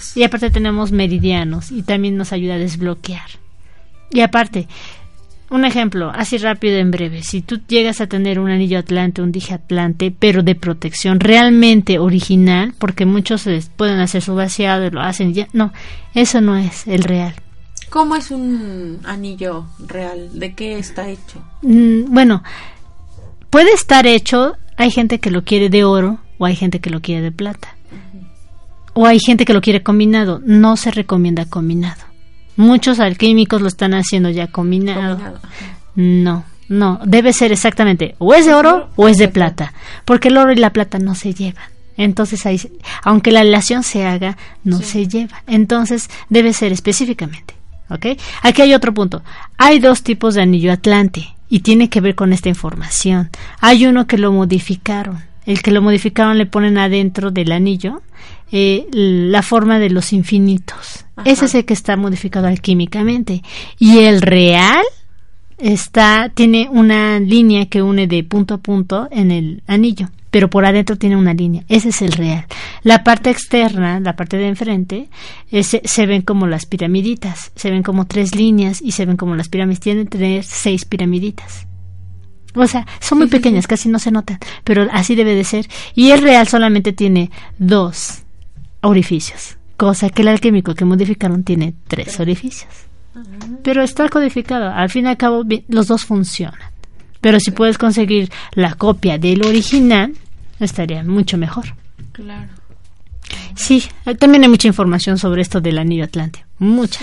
Sí, 0.00 0.20
y 0.20 0.22
aparte 0.22 0.50
tenemos 0.50 0.92
meridianos 0.92 1.70
y 1.72 1.82
también 1.82 2.16
nos 2.16 2.32
ayuda 2.32 2.54
a 2.54 2.58
desbloquear. 2.58 3.26
Y 4.10 4.20
aparte, 4.20 4.66
un 5.50 5.64
ejemplo, 5.64 6.10
así 6.14 6.38
rápido 6.38 6.78
en 6.78 6.90
breve, 6.90 7.22
si 7.22 7.42
tú 7.42 7.60
llegas 7.68 8.00
a 8.00 8.06
tener 8.06 8.38
un 8.38 8.50
anillo 8.50 8.78
atlante, 8.78 9.20
un 9.20 9.30
dije 9.32 9.52
atlante, 9.54 10.14
pero 10.16 10.42
de 10.42 10.54
protección 10.54 11.20
realmente 11.20 11.98
original, 11.98 12.72
porque 12.78 13.04
muchos 13.04 13.46
pueden 13.76 13.98
hacer 14.00 14.22
su 14.22 14.34
vaciado 14.34 14.86
y 14.86 14.90
lo 14.90 15.02
hacen 15.02 15.34
ya, 15.34 15.48
no, 15.52 15.72
eso 16.14 16.40
no 16.40 16.56
es 16.56 16.86
el 16.86 17.02
real. 17.02 17.34
¿Cómo 17.96 18.14
es 18.14 18.30
un 18.30 19.00
anillo 19.04 19.64
real? 19.78 20.38
¿De 20.38 20.52
qué 20.52 20.78
está 20.78 21.08
hecho? 21.08 21.42
Mm, 21.62 22.12
bueno, 22.12 22.42
puede 23.48 23.72
estar 23.72 24.06
hecho, 24.06 24.58
hay 24.76 24.90
gente 24.90 25.18
que 25.18 25.30
lo 25.30 25.44
quiere 25.44 25.70
de 25.70 25.82
oro 25.84 26.18
o 26.36 26.44
hay 26.44 26.56
gente 26.56 26.80
que 26.80 26.90
lo 26.90 27.00
quiere 27.00 27.22
de 27.22 27.32
plata. 27.32 27.74
O 28.92 29.06
hay 29.06 29.18
gente 29.18 29.46
que 29.46 29.54
lo 29.54 29.62
quiere 29.62 29.82
combinado, 29.82 30.42
no 30.44 30.76
se 30.76 30.90
recomienda 30.90 31.46
combinado. 31.46 32.02
Muchos 32.56 33.00
alquímicos 33.00 33.62
lo 33.62 33.68
están 33.68 33.94
haciendo 33.94 34.28
ya 34.28 34.48
combinado. 34.48 35.40
No, 35.94 36.44
no, 36.68 37.00
debe 37.02 37.32
ser 37.32 37.50
exactamente 37.50 38.14
o 38.18 38.34
es 38.34 38.44
de 38.44 38.52
oro 38.52 38.90
o 38.96 39.08
es 39.08 39.16
de 39.16 39.28
plata, 39.28 39.72
porque 40.04 40.28
el 40.28 40.36
oro 40.36 40.52
y 40.52 40.56
la 40.56 40.74
plata 40.74 40.98
no 40.98 41.14
se 41.14 41.32
llevan. 41.32 41.64
Entonces 41.96 42.44
ahí, 42.44 42.60
aunque 43.04 43.32
la 43.32 43.42
relación 43.42 43.82
se 43.82 44.04
haga, 44.04 44.36
no 44.64 44.82
se 44.82 45.08
lleva. 45.08 45.42
Entonces 45.46 46.10
debe 46.28 46.52
ser 46.52 46.72
específicamente, 46.72 47.55
¿ok? 47.90 48.06
Aquí 48.42 48.62
hay 48.62 48.74
otro 48.74 48.92
punto. 48.94 49.22
Hay 49.58 49.78
dos 49.78 50.02
tipos 50.02 50.34
de 50.34 50.42
anillo 50.42 50.72
atlante 50.72 51.34
y 51.48 51.60
tiene 51.60 51.88
que 51.88 52.00
ver 52.00 52.14
con 52.14 52.32
esta 52.32 52.48
información. 52.48 53.30
Hay 53.60 53.86
uno 53.86 54.06
que 54.06 54.18
lo 54.18 54.32
modificaron. 54.32 55.24
El 55.44 55.62
que 55.62 55.70
lo 55.70 55.80
modificaron 55.80 56.38
le 56.38 56.46
ponen 56.46 56.76
adentro 56.76 57.30
del 57.30 57.52
anillo 57.52 58.02
eh, 58.50 58.86
la 58.92 59.42
forma 59.42 59.78
de 59.78 59.90
los 59.90 60.12
infinitos. 60.12 61.04
Ajá. 61.16 61.30
Ese 61.30 61.44
es 61.46 61.54
el 61.54 61.64
que 61.64 61.74
está 61.74 61.96
modificado 61.96 62.48
alquímicamente. 62.48 63.42
Y 63.78 63.98
el 64.00 64.22
real 64.22 64.84
está 65.58 66.30
tiene 66.34 66.68
una 66.70 67.18
línea 67.18 67.66
que 67.66 67.82
une 67.82 68.06
de 68.06 68.22
punto 68.24 68.54
a 68.54 68.58
punto 68.58 69.08
en 69.10 69.30
el 69.30 69.62
anillo, 69.66 70.08
pero 70.36 70.50
por 70.50 70.66
adentro 70.66 70.98
tiene 70.98 71.16
una 71.16 71.32
línea. 71.32 71.64
Ese 71.66 71.88
es 71.88 72.02
el 72.02 72.12
real. 72.12 72.44
La 72.82 73.02
parte 73.02 73.30
externa, 73.30 74.00
la 74.00 74.16
parte 74.16 74.36
de 74.36 74.48
enfrente, 74.48 75.08
se 75.50 76.04
ven 76.04 76.20
como 76.20 76.46
las 76.46 76.66
piramiditas, 76.66 77.52
se 77.56 77.70
ven 77.70 77.82
como 77.82 78.06
tres 78.06 78.34
líneas 78.34 78.82
y 78.82 78.92
se 78.92 79.06
ven 79.06 79.16
como 79.16 79.34
las 79.34 79.48
pirámides. 79.48 79.80
Tienen 79.80 80.04
que 80.08 80.18
tener 80.18 80.44
seis 80.44 80.84
piramiditas. 80.84 81.66
O 82.54 82.66
sea, 82.66 82.86
son 83.00 83.16
muy 83.16 83.28
pequeñas, 83.28 83.66
casi 83.66 83.88
no 83.88 83.98
se 83.98 84.10
notan, 84.10 84.38
pero 84.62 84.86
así 84.92 85.14
debe 85.14 85.34
de 85.34 85.44
ser. 85.44 85.68
Y 85.94 86.10
el 86.10 86.20
real 86.20 86.46
solamente 86.46 86.92
tiene 86.92 87.30
dos 87.56 88.18
orificios, 88.82 89.56
cosa 89.78 90.10
que 90.10 90.20
el 90.20 90.28
alquímico 90.28 90.74
que 90.74 90.84
modificaron 90.84 91.44
tiene 91.44 91.72
tres 91.88 92.20
orificios. 92.20 92.68
Pero 93.62 93.82
está 93.82 94.06
codificado. 94.10 94.68
Al 94.68 94.90
fin 94.90 95.06
y 95.06 95.08
al 95.08 95.16
cabo, 95.16 95.44
los 95.68 95.86
dos 95.86 96.04
funcionan. 96.04 96.60
Pero 97.22 97.40
si 97.40 97.52
puedes 97.52 97.78
conseguir 97.78 98.30
la 98.52 98.74
copia 98.74 99.16
del 99.16 99.42
original, 99.46 100.12
estaría 100.60 101.02
mucho 101.02 101.36
mejor. 101.38 101.66
Claro. 102.12 102.48
Sí, 103.54 103.84
eh, 104.04 104.14
también 104.14 104.44
hay 104.44 104.48
mucha 104.48 104.68
información 104.68 105.18
sobre 105.18 105.42
esto 105.42 105.60
del 105.60 105.78
anillo 105.78 106.04
Atlante. 106.04 106.44
Mucha. 106.58 107.00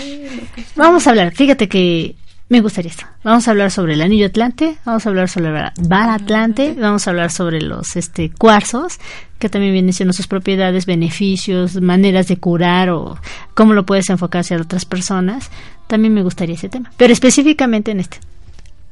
Vamos 0.76 1.06
a 1.06 1.10
hablar, 1.10 1.32
fíjate 1.34 1.68
que 1.68 2.16
me 2.48 2.60
gustaría 2.60 2.90
esto. 2.90 3.04
Vamos 3.22 3.46
a 3.48 3.50
hablar 3.52 3.70
sobre 3.70 3.94
el 3.94 4.02
anillo 4.02 4.26
Atlante, 4.26 4.76
vamos 4.84 5.04
a 5.06 5.08
hablar 5.08 5.28
sobre 5.28 5.48
el 5.48 5.72
bar 5.88 6.10
Atlante, 6.10 6.74
vamos 6.78 7.06
a 7.06 7.10
hablar 7.10 7.30
sobre 7.30 7.60
los 7.60 7.96
este 7.96 8.30
cuarzos, 8.30 8.98
que 9.38 9.48
también 9.48 9.72
vienen 9.72 9.92
siendo 9.92 10.12
sus 10.12 10.26
propiedades, 10.26 10.86
beneficios, 10.86 11.80
maneras 11.80 12.28
de 12.28 12.36
curar 12.36 12.90
o 12.90 13.18
cómo 13.54 13.72
lo 13.72 13.86
puedes 13.86 14.08
enfocar 14.10 14.40
hacia 14.40 14.56
otras 14.56 14.84
personas. 14.84 15.50
También 15.86 16.14
me 16.14 16.22
gustaría 16.22 16.54
ese 16.54 16.68
tema, 16.68 16.92
pero 16.96 17.12
específicamente 17.12 17.90
en 17.90 18.00
este, 18.00 18.18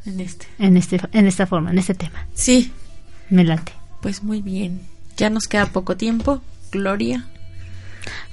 En 0.07 0.21
este. 0.21 0.47
en 0.59 0.77
este, 0.77 1.01
en 1.13 1.27
esta 1.27 1.47
forma, 1.47 1.71
en 1.71 1.79
este 1.79 1.95
tema. 1.95 2.27
Sí, 2.35 2.73
Me 3.31 3.45
late. 3.45 3.73
Pues 4.03 4.23
muy 4.23 4.43
bien. 4.43 4.81
Ya 5.17 5.31
nos 5.31 5.45
queda 5.47 5.67
poco 5.67 5.97
tiempo. 5.97 6.43
Gloria. 6.71 7.25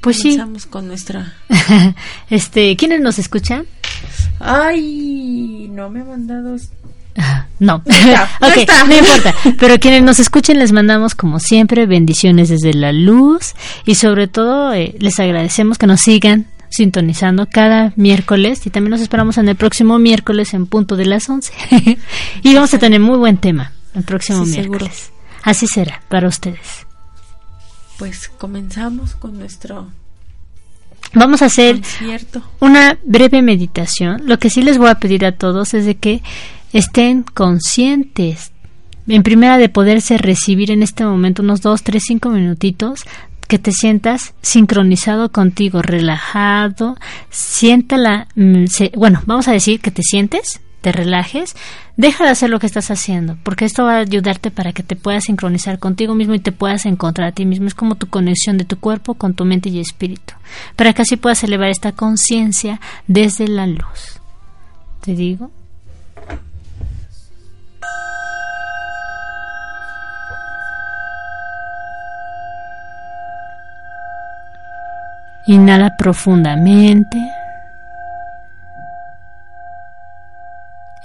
Pues 0.01 0.17
sí. 0.17 0.31
Comenzamos 0.31 0.65
con 0.65 0.87
nuestra. 0.87 1.33
este, 2.29 2.75
¿quiénes 2.75 2.99
nos 3.01 3.19
escuchan? 3.19 3.65
Ay, 4.39 5.69
no 5.71 5.89
me 5.89 6.01
ha 6.01 6.05
mandado. 6.05 6.57
No, 7.59 7.83
está, 7.85 8.29
no 8.41 8.47
Ok, 8.47 8.57
está. 8.57 8.83
no 8.85 8.97
importa. 8.97 9.35
Pero 9.59 9.77
quienes 9.79 10.03
nos 10.03 10.19
escuchen 10.19 10.57
les 10.59 10.71
mandamos 10.71 11.15
como 11.15 11.41
siempre 11.41 11.85
bendiciones 11.85 12.47
desde 12.47 12.73
la 12.73 12.93
luz 12.93 13.55
y 13.85 13.95
sobre 13.95 14.29
todo 14.29 14.73
eh, 14.73 14.95
les 14.99 15.19
agradecemos 15.19 15.77
que 15.77 15.85
nos 15.85 15.99
sigan 15.99 16.45
sintonizando 16.69 17.47
cada 17.51 17.91
miércoles 17.97 18.65
y 18.65 18.69
también 18.69 18.91
nos 18.91 19.01
esperamos 19.01 19.37
en 19.37 19.49
el 19.49 19.57
próximo 19.57 19.99
miércoles 19.99 20.53
en 20.53 20.67
punto 20.67 20.95
de 20.95 21.07
las 21.07 21.27
11. 21.29 21.51
y 22.43 22.53
vamos 22.55 22.73
a 22.73 22.79
tener 22.79 23.01
muy 23.01 23.17
buen 23.17 23.35
tema 23.35 23.73
el 23.93 24.03
próximo 24.03 24.45
Sí, 24.45 24.53
seguro. 24.53 24.87
Así 25.43 25.67
será 25.67 26.01
para 26.09 26.27
ustedes. 26.27 26.85
Pues 27.97 28.29
comenzamos 28.29 29.15
con 29.15 29.37
nuestro 29.39 29.87
Vamos 31.13 31.41
a 31.41 31.45
hacer 31.45 31.75
concierto. 31.81 32.43
una 32.59 32.97
breve 33.03 33.41
meditación. 33.41 34.21
Lo 34.25 34.37
que 34.37 34.49
sí 34.49 34.61
les 34.61 34.77
voy 34.77 34.89
a 34.89 34.95
pedir 34.99 35.25
a 35.25 35.31
todos 35.33 35.73
es 35.73 35.85
de 35.85 35.95
que 35.95 36.21
estén 36.71 37.23
conscientes, 37.23 38.51
en 39.07 39.23
primera 39.23 39.57
de 39.57 39.69
poderse 39.69 40.17
recibir 40.19 40.69
en 40.71 40.83
este 40.83 41.03
momento 41.03 41.41
unos 41.41 41.61
dos, 41.61 41.81
tres, 41.83 42.03
cinco 42.05 42.29
minutitos, 42.29 43.01
que 43.47 43.57
te 43.57 43.71
sientas 43.71 44.35
sincronizado 44.43 45.31
contigo, 45.31 45.81
relajado, 45.81 46.95
siéntala, 47.31 48.27
mm, 48.35 48.67
se- 48.67 48.91
bueno, 48.95 49.23
vamos 49.25 49.47
a 49.47 49.51
decir 49.51 49.79
que 49.81 49.89
te 49.89 50.03
sientes, 50.03 50.61
te 50.81 50.91
relajes, 50.91 51.55
deja 51.97 52.23
de 52.23 52.31
hacer 52.31 52.49
lo 52.49 52.59
que 52.59 52.67
estás 52.67 52.91
haciendo, 52.91 53.37
porque 53.43 53.65
esto 53.65 53.83
va 53.83 53.95
a 53.95 53.99
ayudarte 53.99 54.51
para 54.51 54.71
que 54.71 54.83
te 54.83 54.95
puedas 54.95 55.25
sincronizar 55.25 55.79
contigo 55.79 56.15
mismo 56.15 56.33
y 56.33 56.39
te 56.39 56.51
puedas 56.51 56.85
encontrar 56.85 57.29
a 57.29 57.31
ti 57.31 57.45
mismo. 57.45 57.67
Es 57.67 57.75
como 57.75 57.95
tu 57.95 58.07
conexión 58.07 58.57
de 58.57 58.65
tu 58.65 58.79
cuerpo 58.79 59.15
con 59.15 59.33
tu 59.33 59.45
mente 59.45 59.69
y 59.69 59.79
espíritu, 59.79 60.33
para 60.75 60.93
que 60.93 61.01
así 61.01 61.17
puedas 61.17 61.43
elevar 61.43 61.69
esta 61.69 61.91
conciencia 61.91 62.79
desde 63.07 63.47
la 63.47 63.67
luz. 63.67 64.19
¿Te 65.01 65.13
digo? 65.15 65.51
Inhala 75.47 75.97
profundamente. 75.97 77.17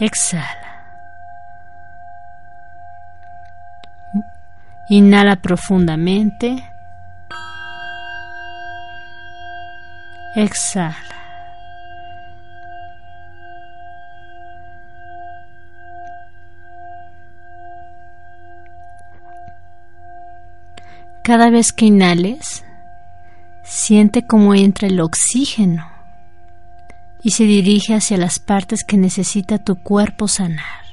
Exhala. 0.01 0.75
Inhala 4.89 5.37
profundamente. 5.37 6.63
Exhala. 10.35 10.97
Cada 21.23 21.49
vez 21.49 21.73
que 21.73 21.87
inhales, 21.87 22.65
siente 23.63 24.27
cómo 24.27 24.55
entra 24.55 24.89
el 24.89 25.01
oxígeno 25.01 25.94
y 27.25 27.31
se 27.31 27.45
dirige 27.45 27.95
hacia 27.95 28.19
las 28.19 28.39
partes 28.39 28.85
que 28.85 28.99
necesita 28.99 29.59
tu 29.59 29.77
cuerpo 29.77 30.29
sanar. 30.29 30.85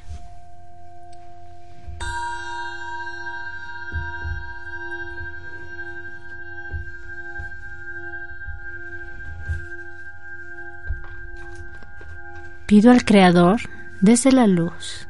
Pido 12.66 12.92
al 12.92 13.04
Creador, 13.04 13.60
desde 14.00 14.32
la 14.32 14.48
luz, 14.48 15.10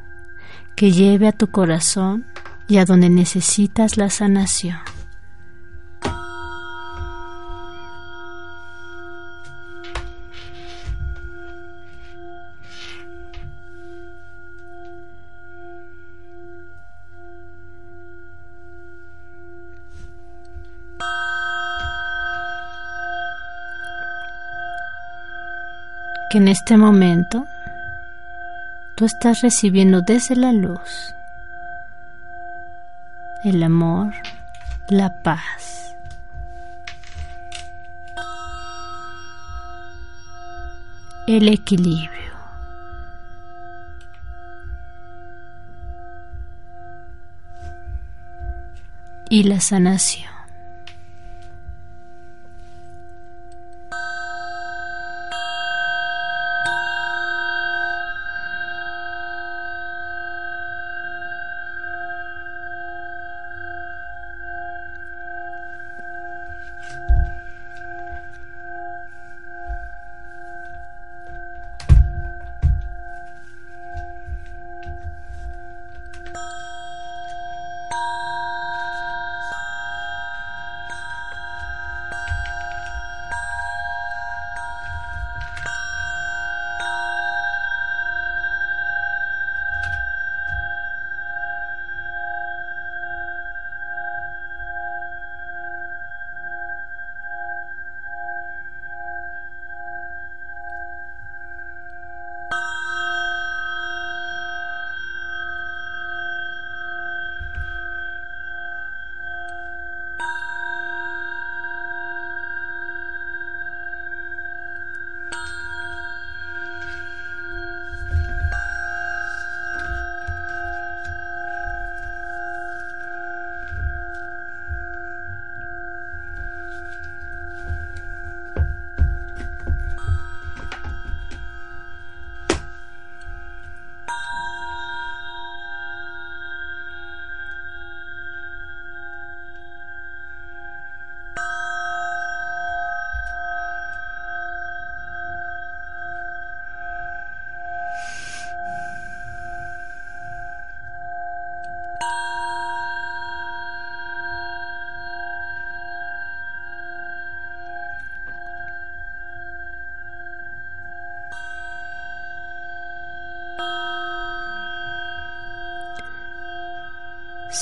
que 0.76 0.92
lleve 0.92 1.28
a 1.28 1.32
tu 1.32 1.52
corazón 1.52 2.26
y 2.68 2.78
a 2.78 2.86
donde 2.86 3.12
necesitas 3.12 3.98
la 3.98 4.10
sanación. 4.10 4.91
Que 26.32 26.38
en 26.38 26.48
este 26.48 26.78
momento 26.78 27.46
tú 28.96 29.04
estás 29.04 29.42
recibiendo 29.42 30.02
desde 30.02 30.38
la 30.38 30.54
luz 30.54 31.14
el 33.44 33.62
amor, 33.64 34.14
la 34.88 35.22
paz. 35.24 35.94
El 41.28 41.50
equilibrio. 41.50 42.32
Y 49.30 49.44
la 49.44 49.60
sanación. 49.60 50.31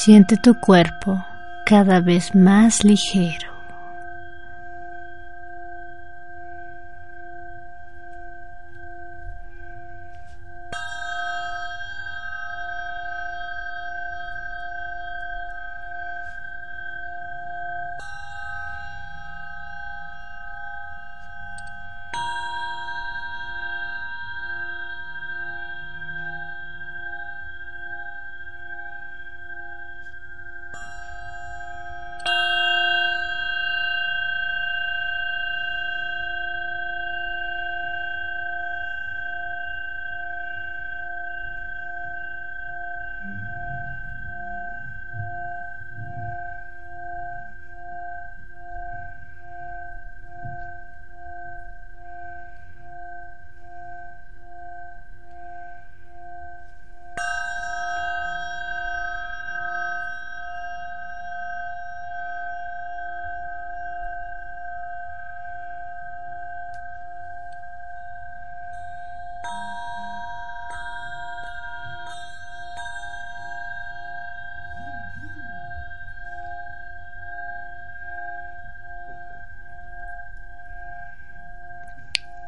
Siente 0.01 0.37
tu 0.37 0.57
cuerpo 0.57 1.25
cada 1.65 1.99
vez 1.99 2.33
más 2.33 2.85
ligero. 2.85 3.48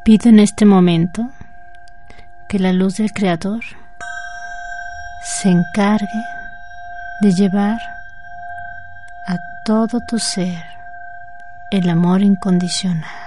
Pido 0.03 0.29
en 0.29 0.39
este 0.39 0.65
momento 0.65 1.29
que 2.49 2.57
la 2.57 2.73
luz 2.73 2.97
del 2.97 3.13
Creador 3.13 3.61
se 5.23 5.49
encargue 5.49 6.07
de 7.21 7.31
llevar 7.31 7.79
a 9.27 9.37
todo 9.63 9.99
tu 10.07 10.17
ser 10.17 10.63
el 11.69 11.87
amor 11.87 12.23
incondicional. 12.23 13.20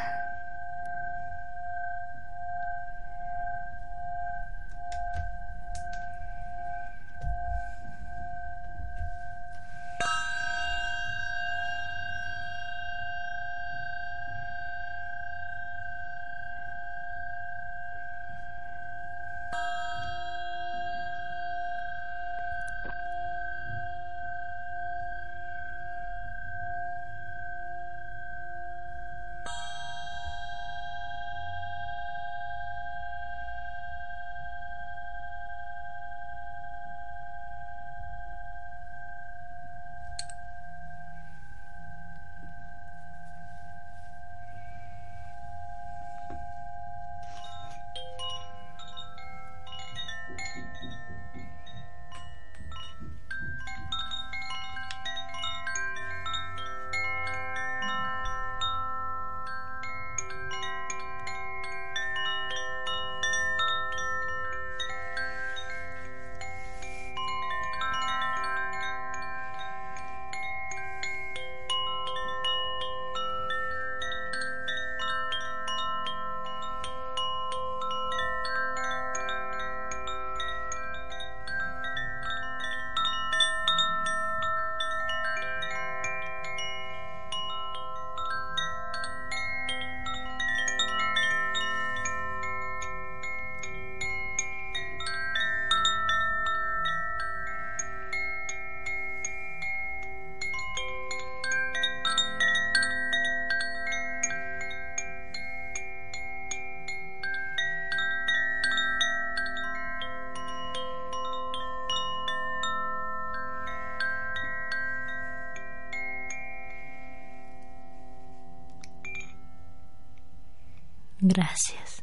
Gracias. 121.27 122.03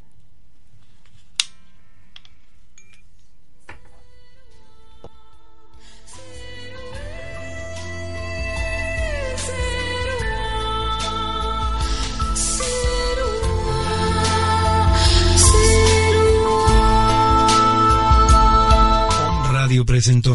Radio 19.52 19.86
presentó 19.86 20.32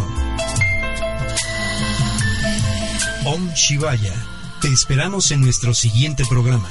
Om 3.24 3.53
Shivaya. 3.53 4.14
Te 4.61 4.68
esperamos 4.68 5.32
en 5.32 5.41
nuestro 5.41 5.74
siguiente 5.74 6.22
programa. 6.30 6.68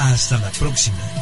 Hasta 0.00 0.38
la 0.38 0.50
próxima. 0.50 1.13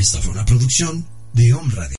Esta 0.00 0.22
fue 0.22 0.30
una 0.30 0.44
producción 0.44 1.04
de 1.32 1.52
Om 1.52 1.70
Radio. 1.72 1.96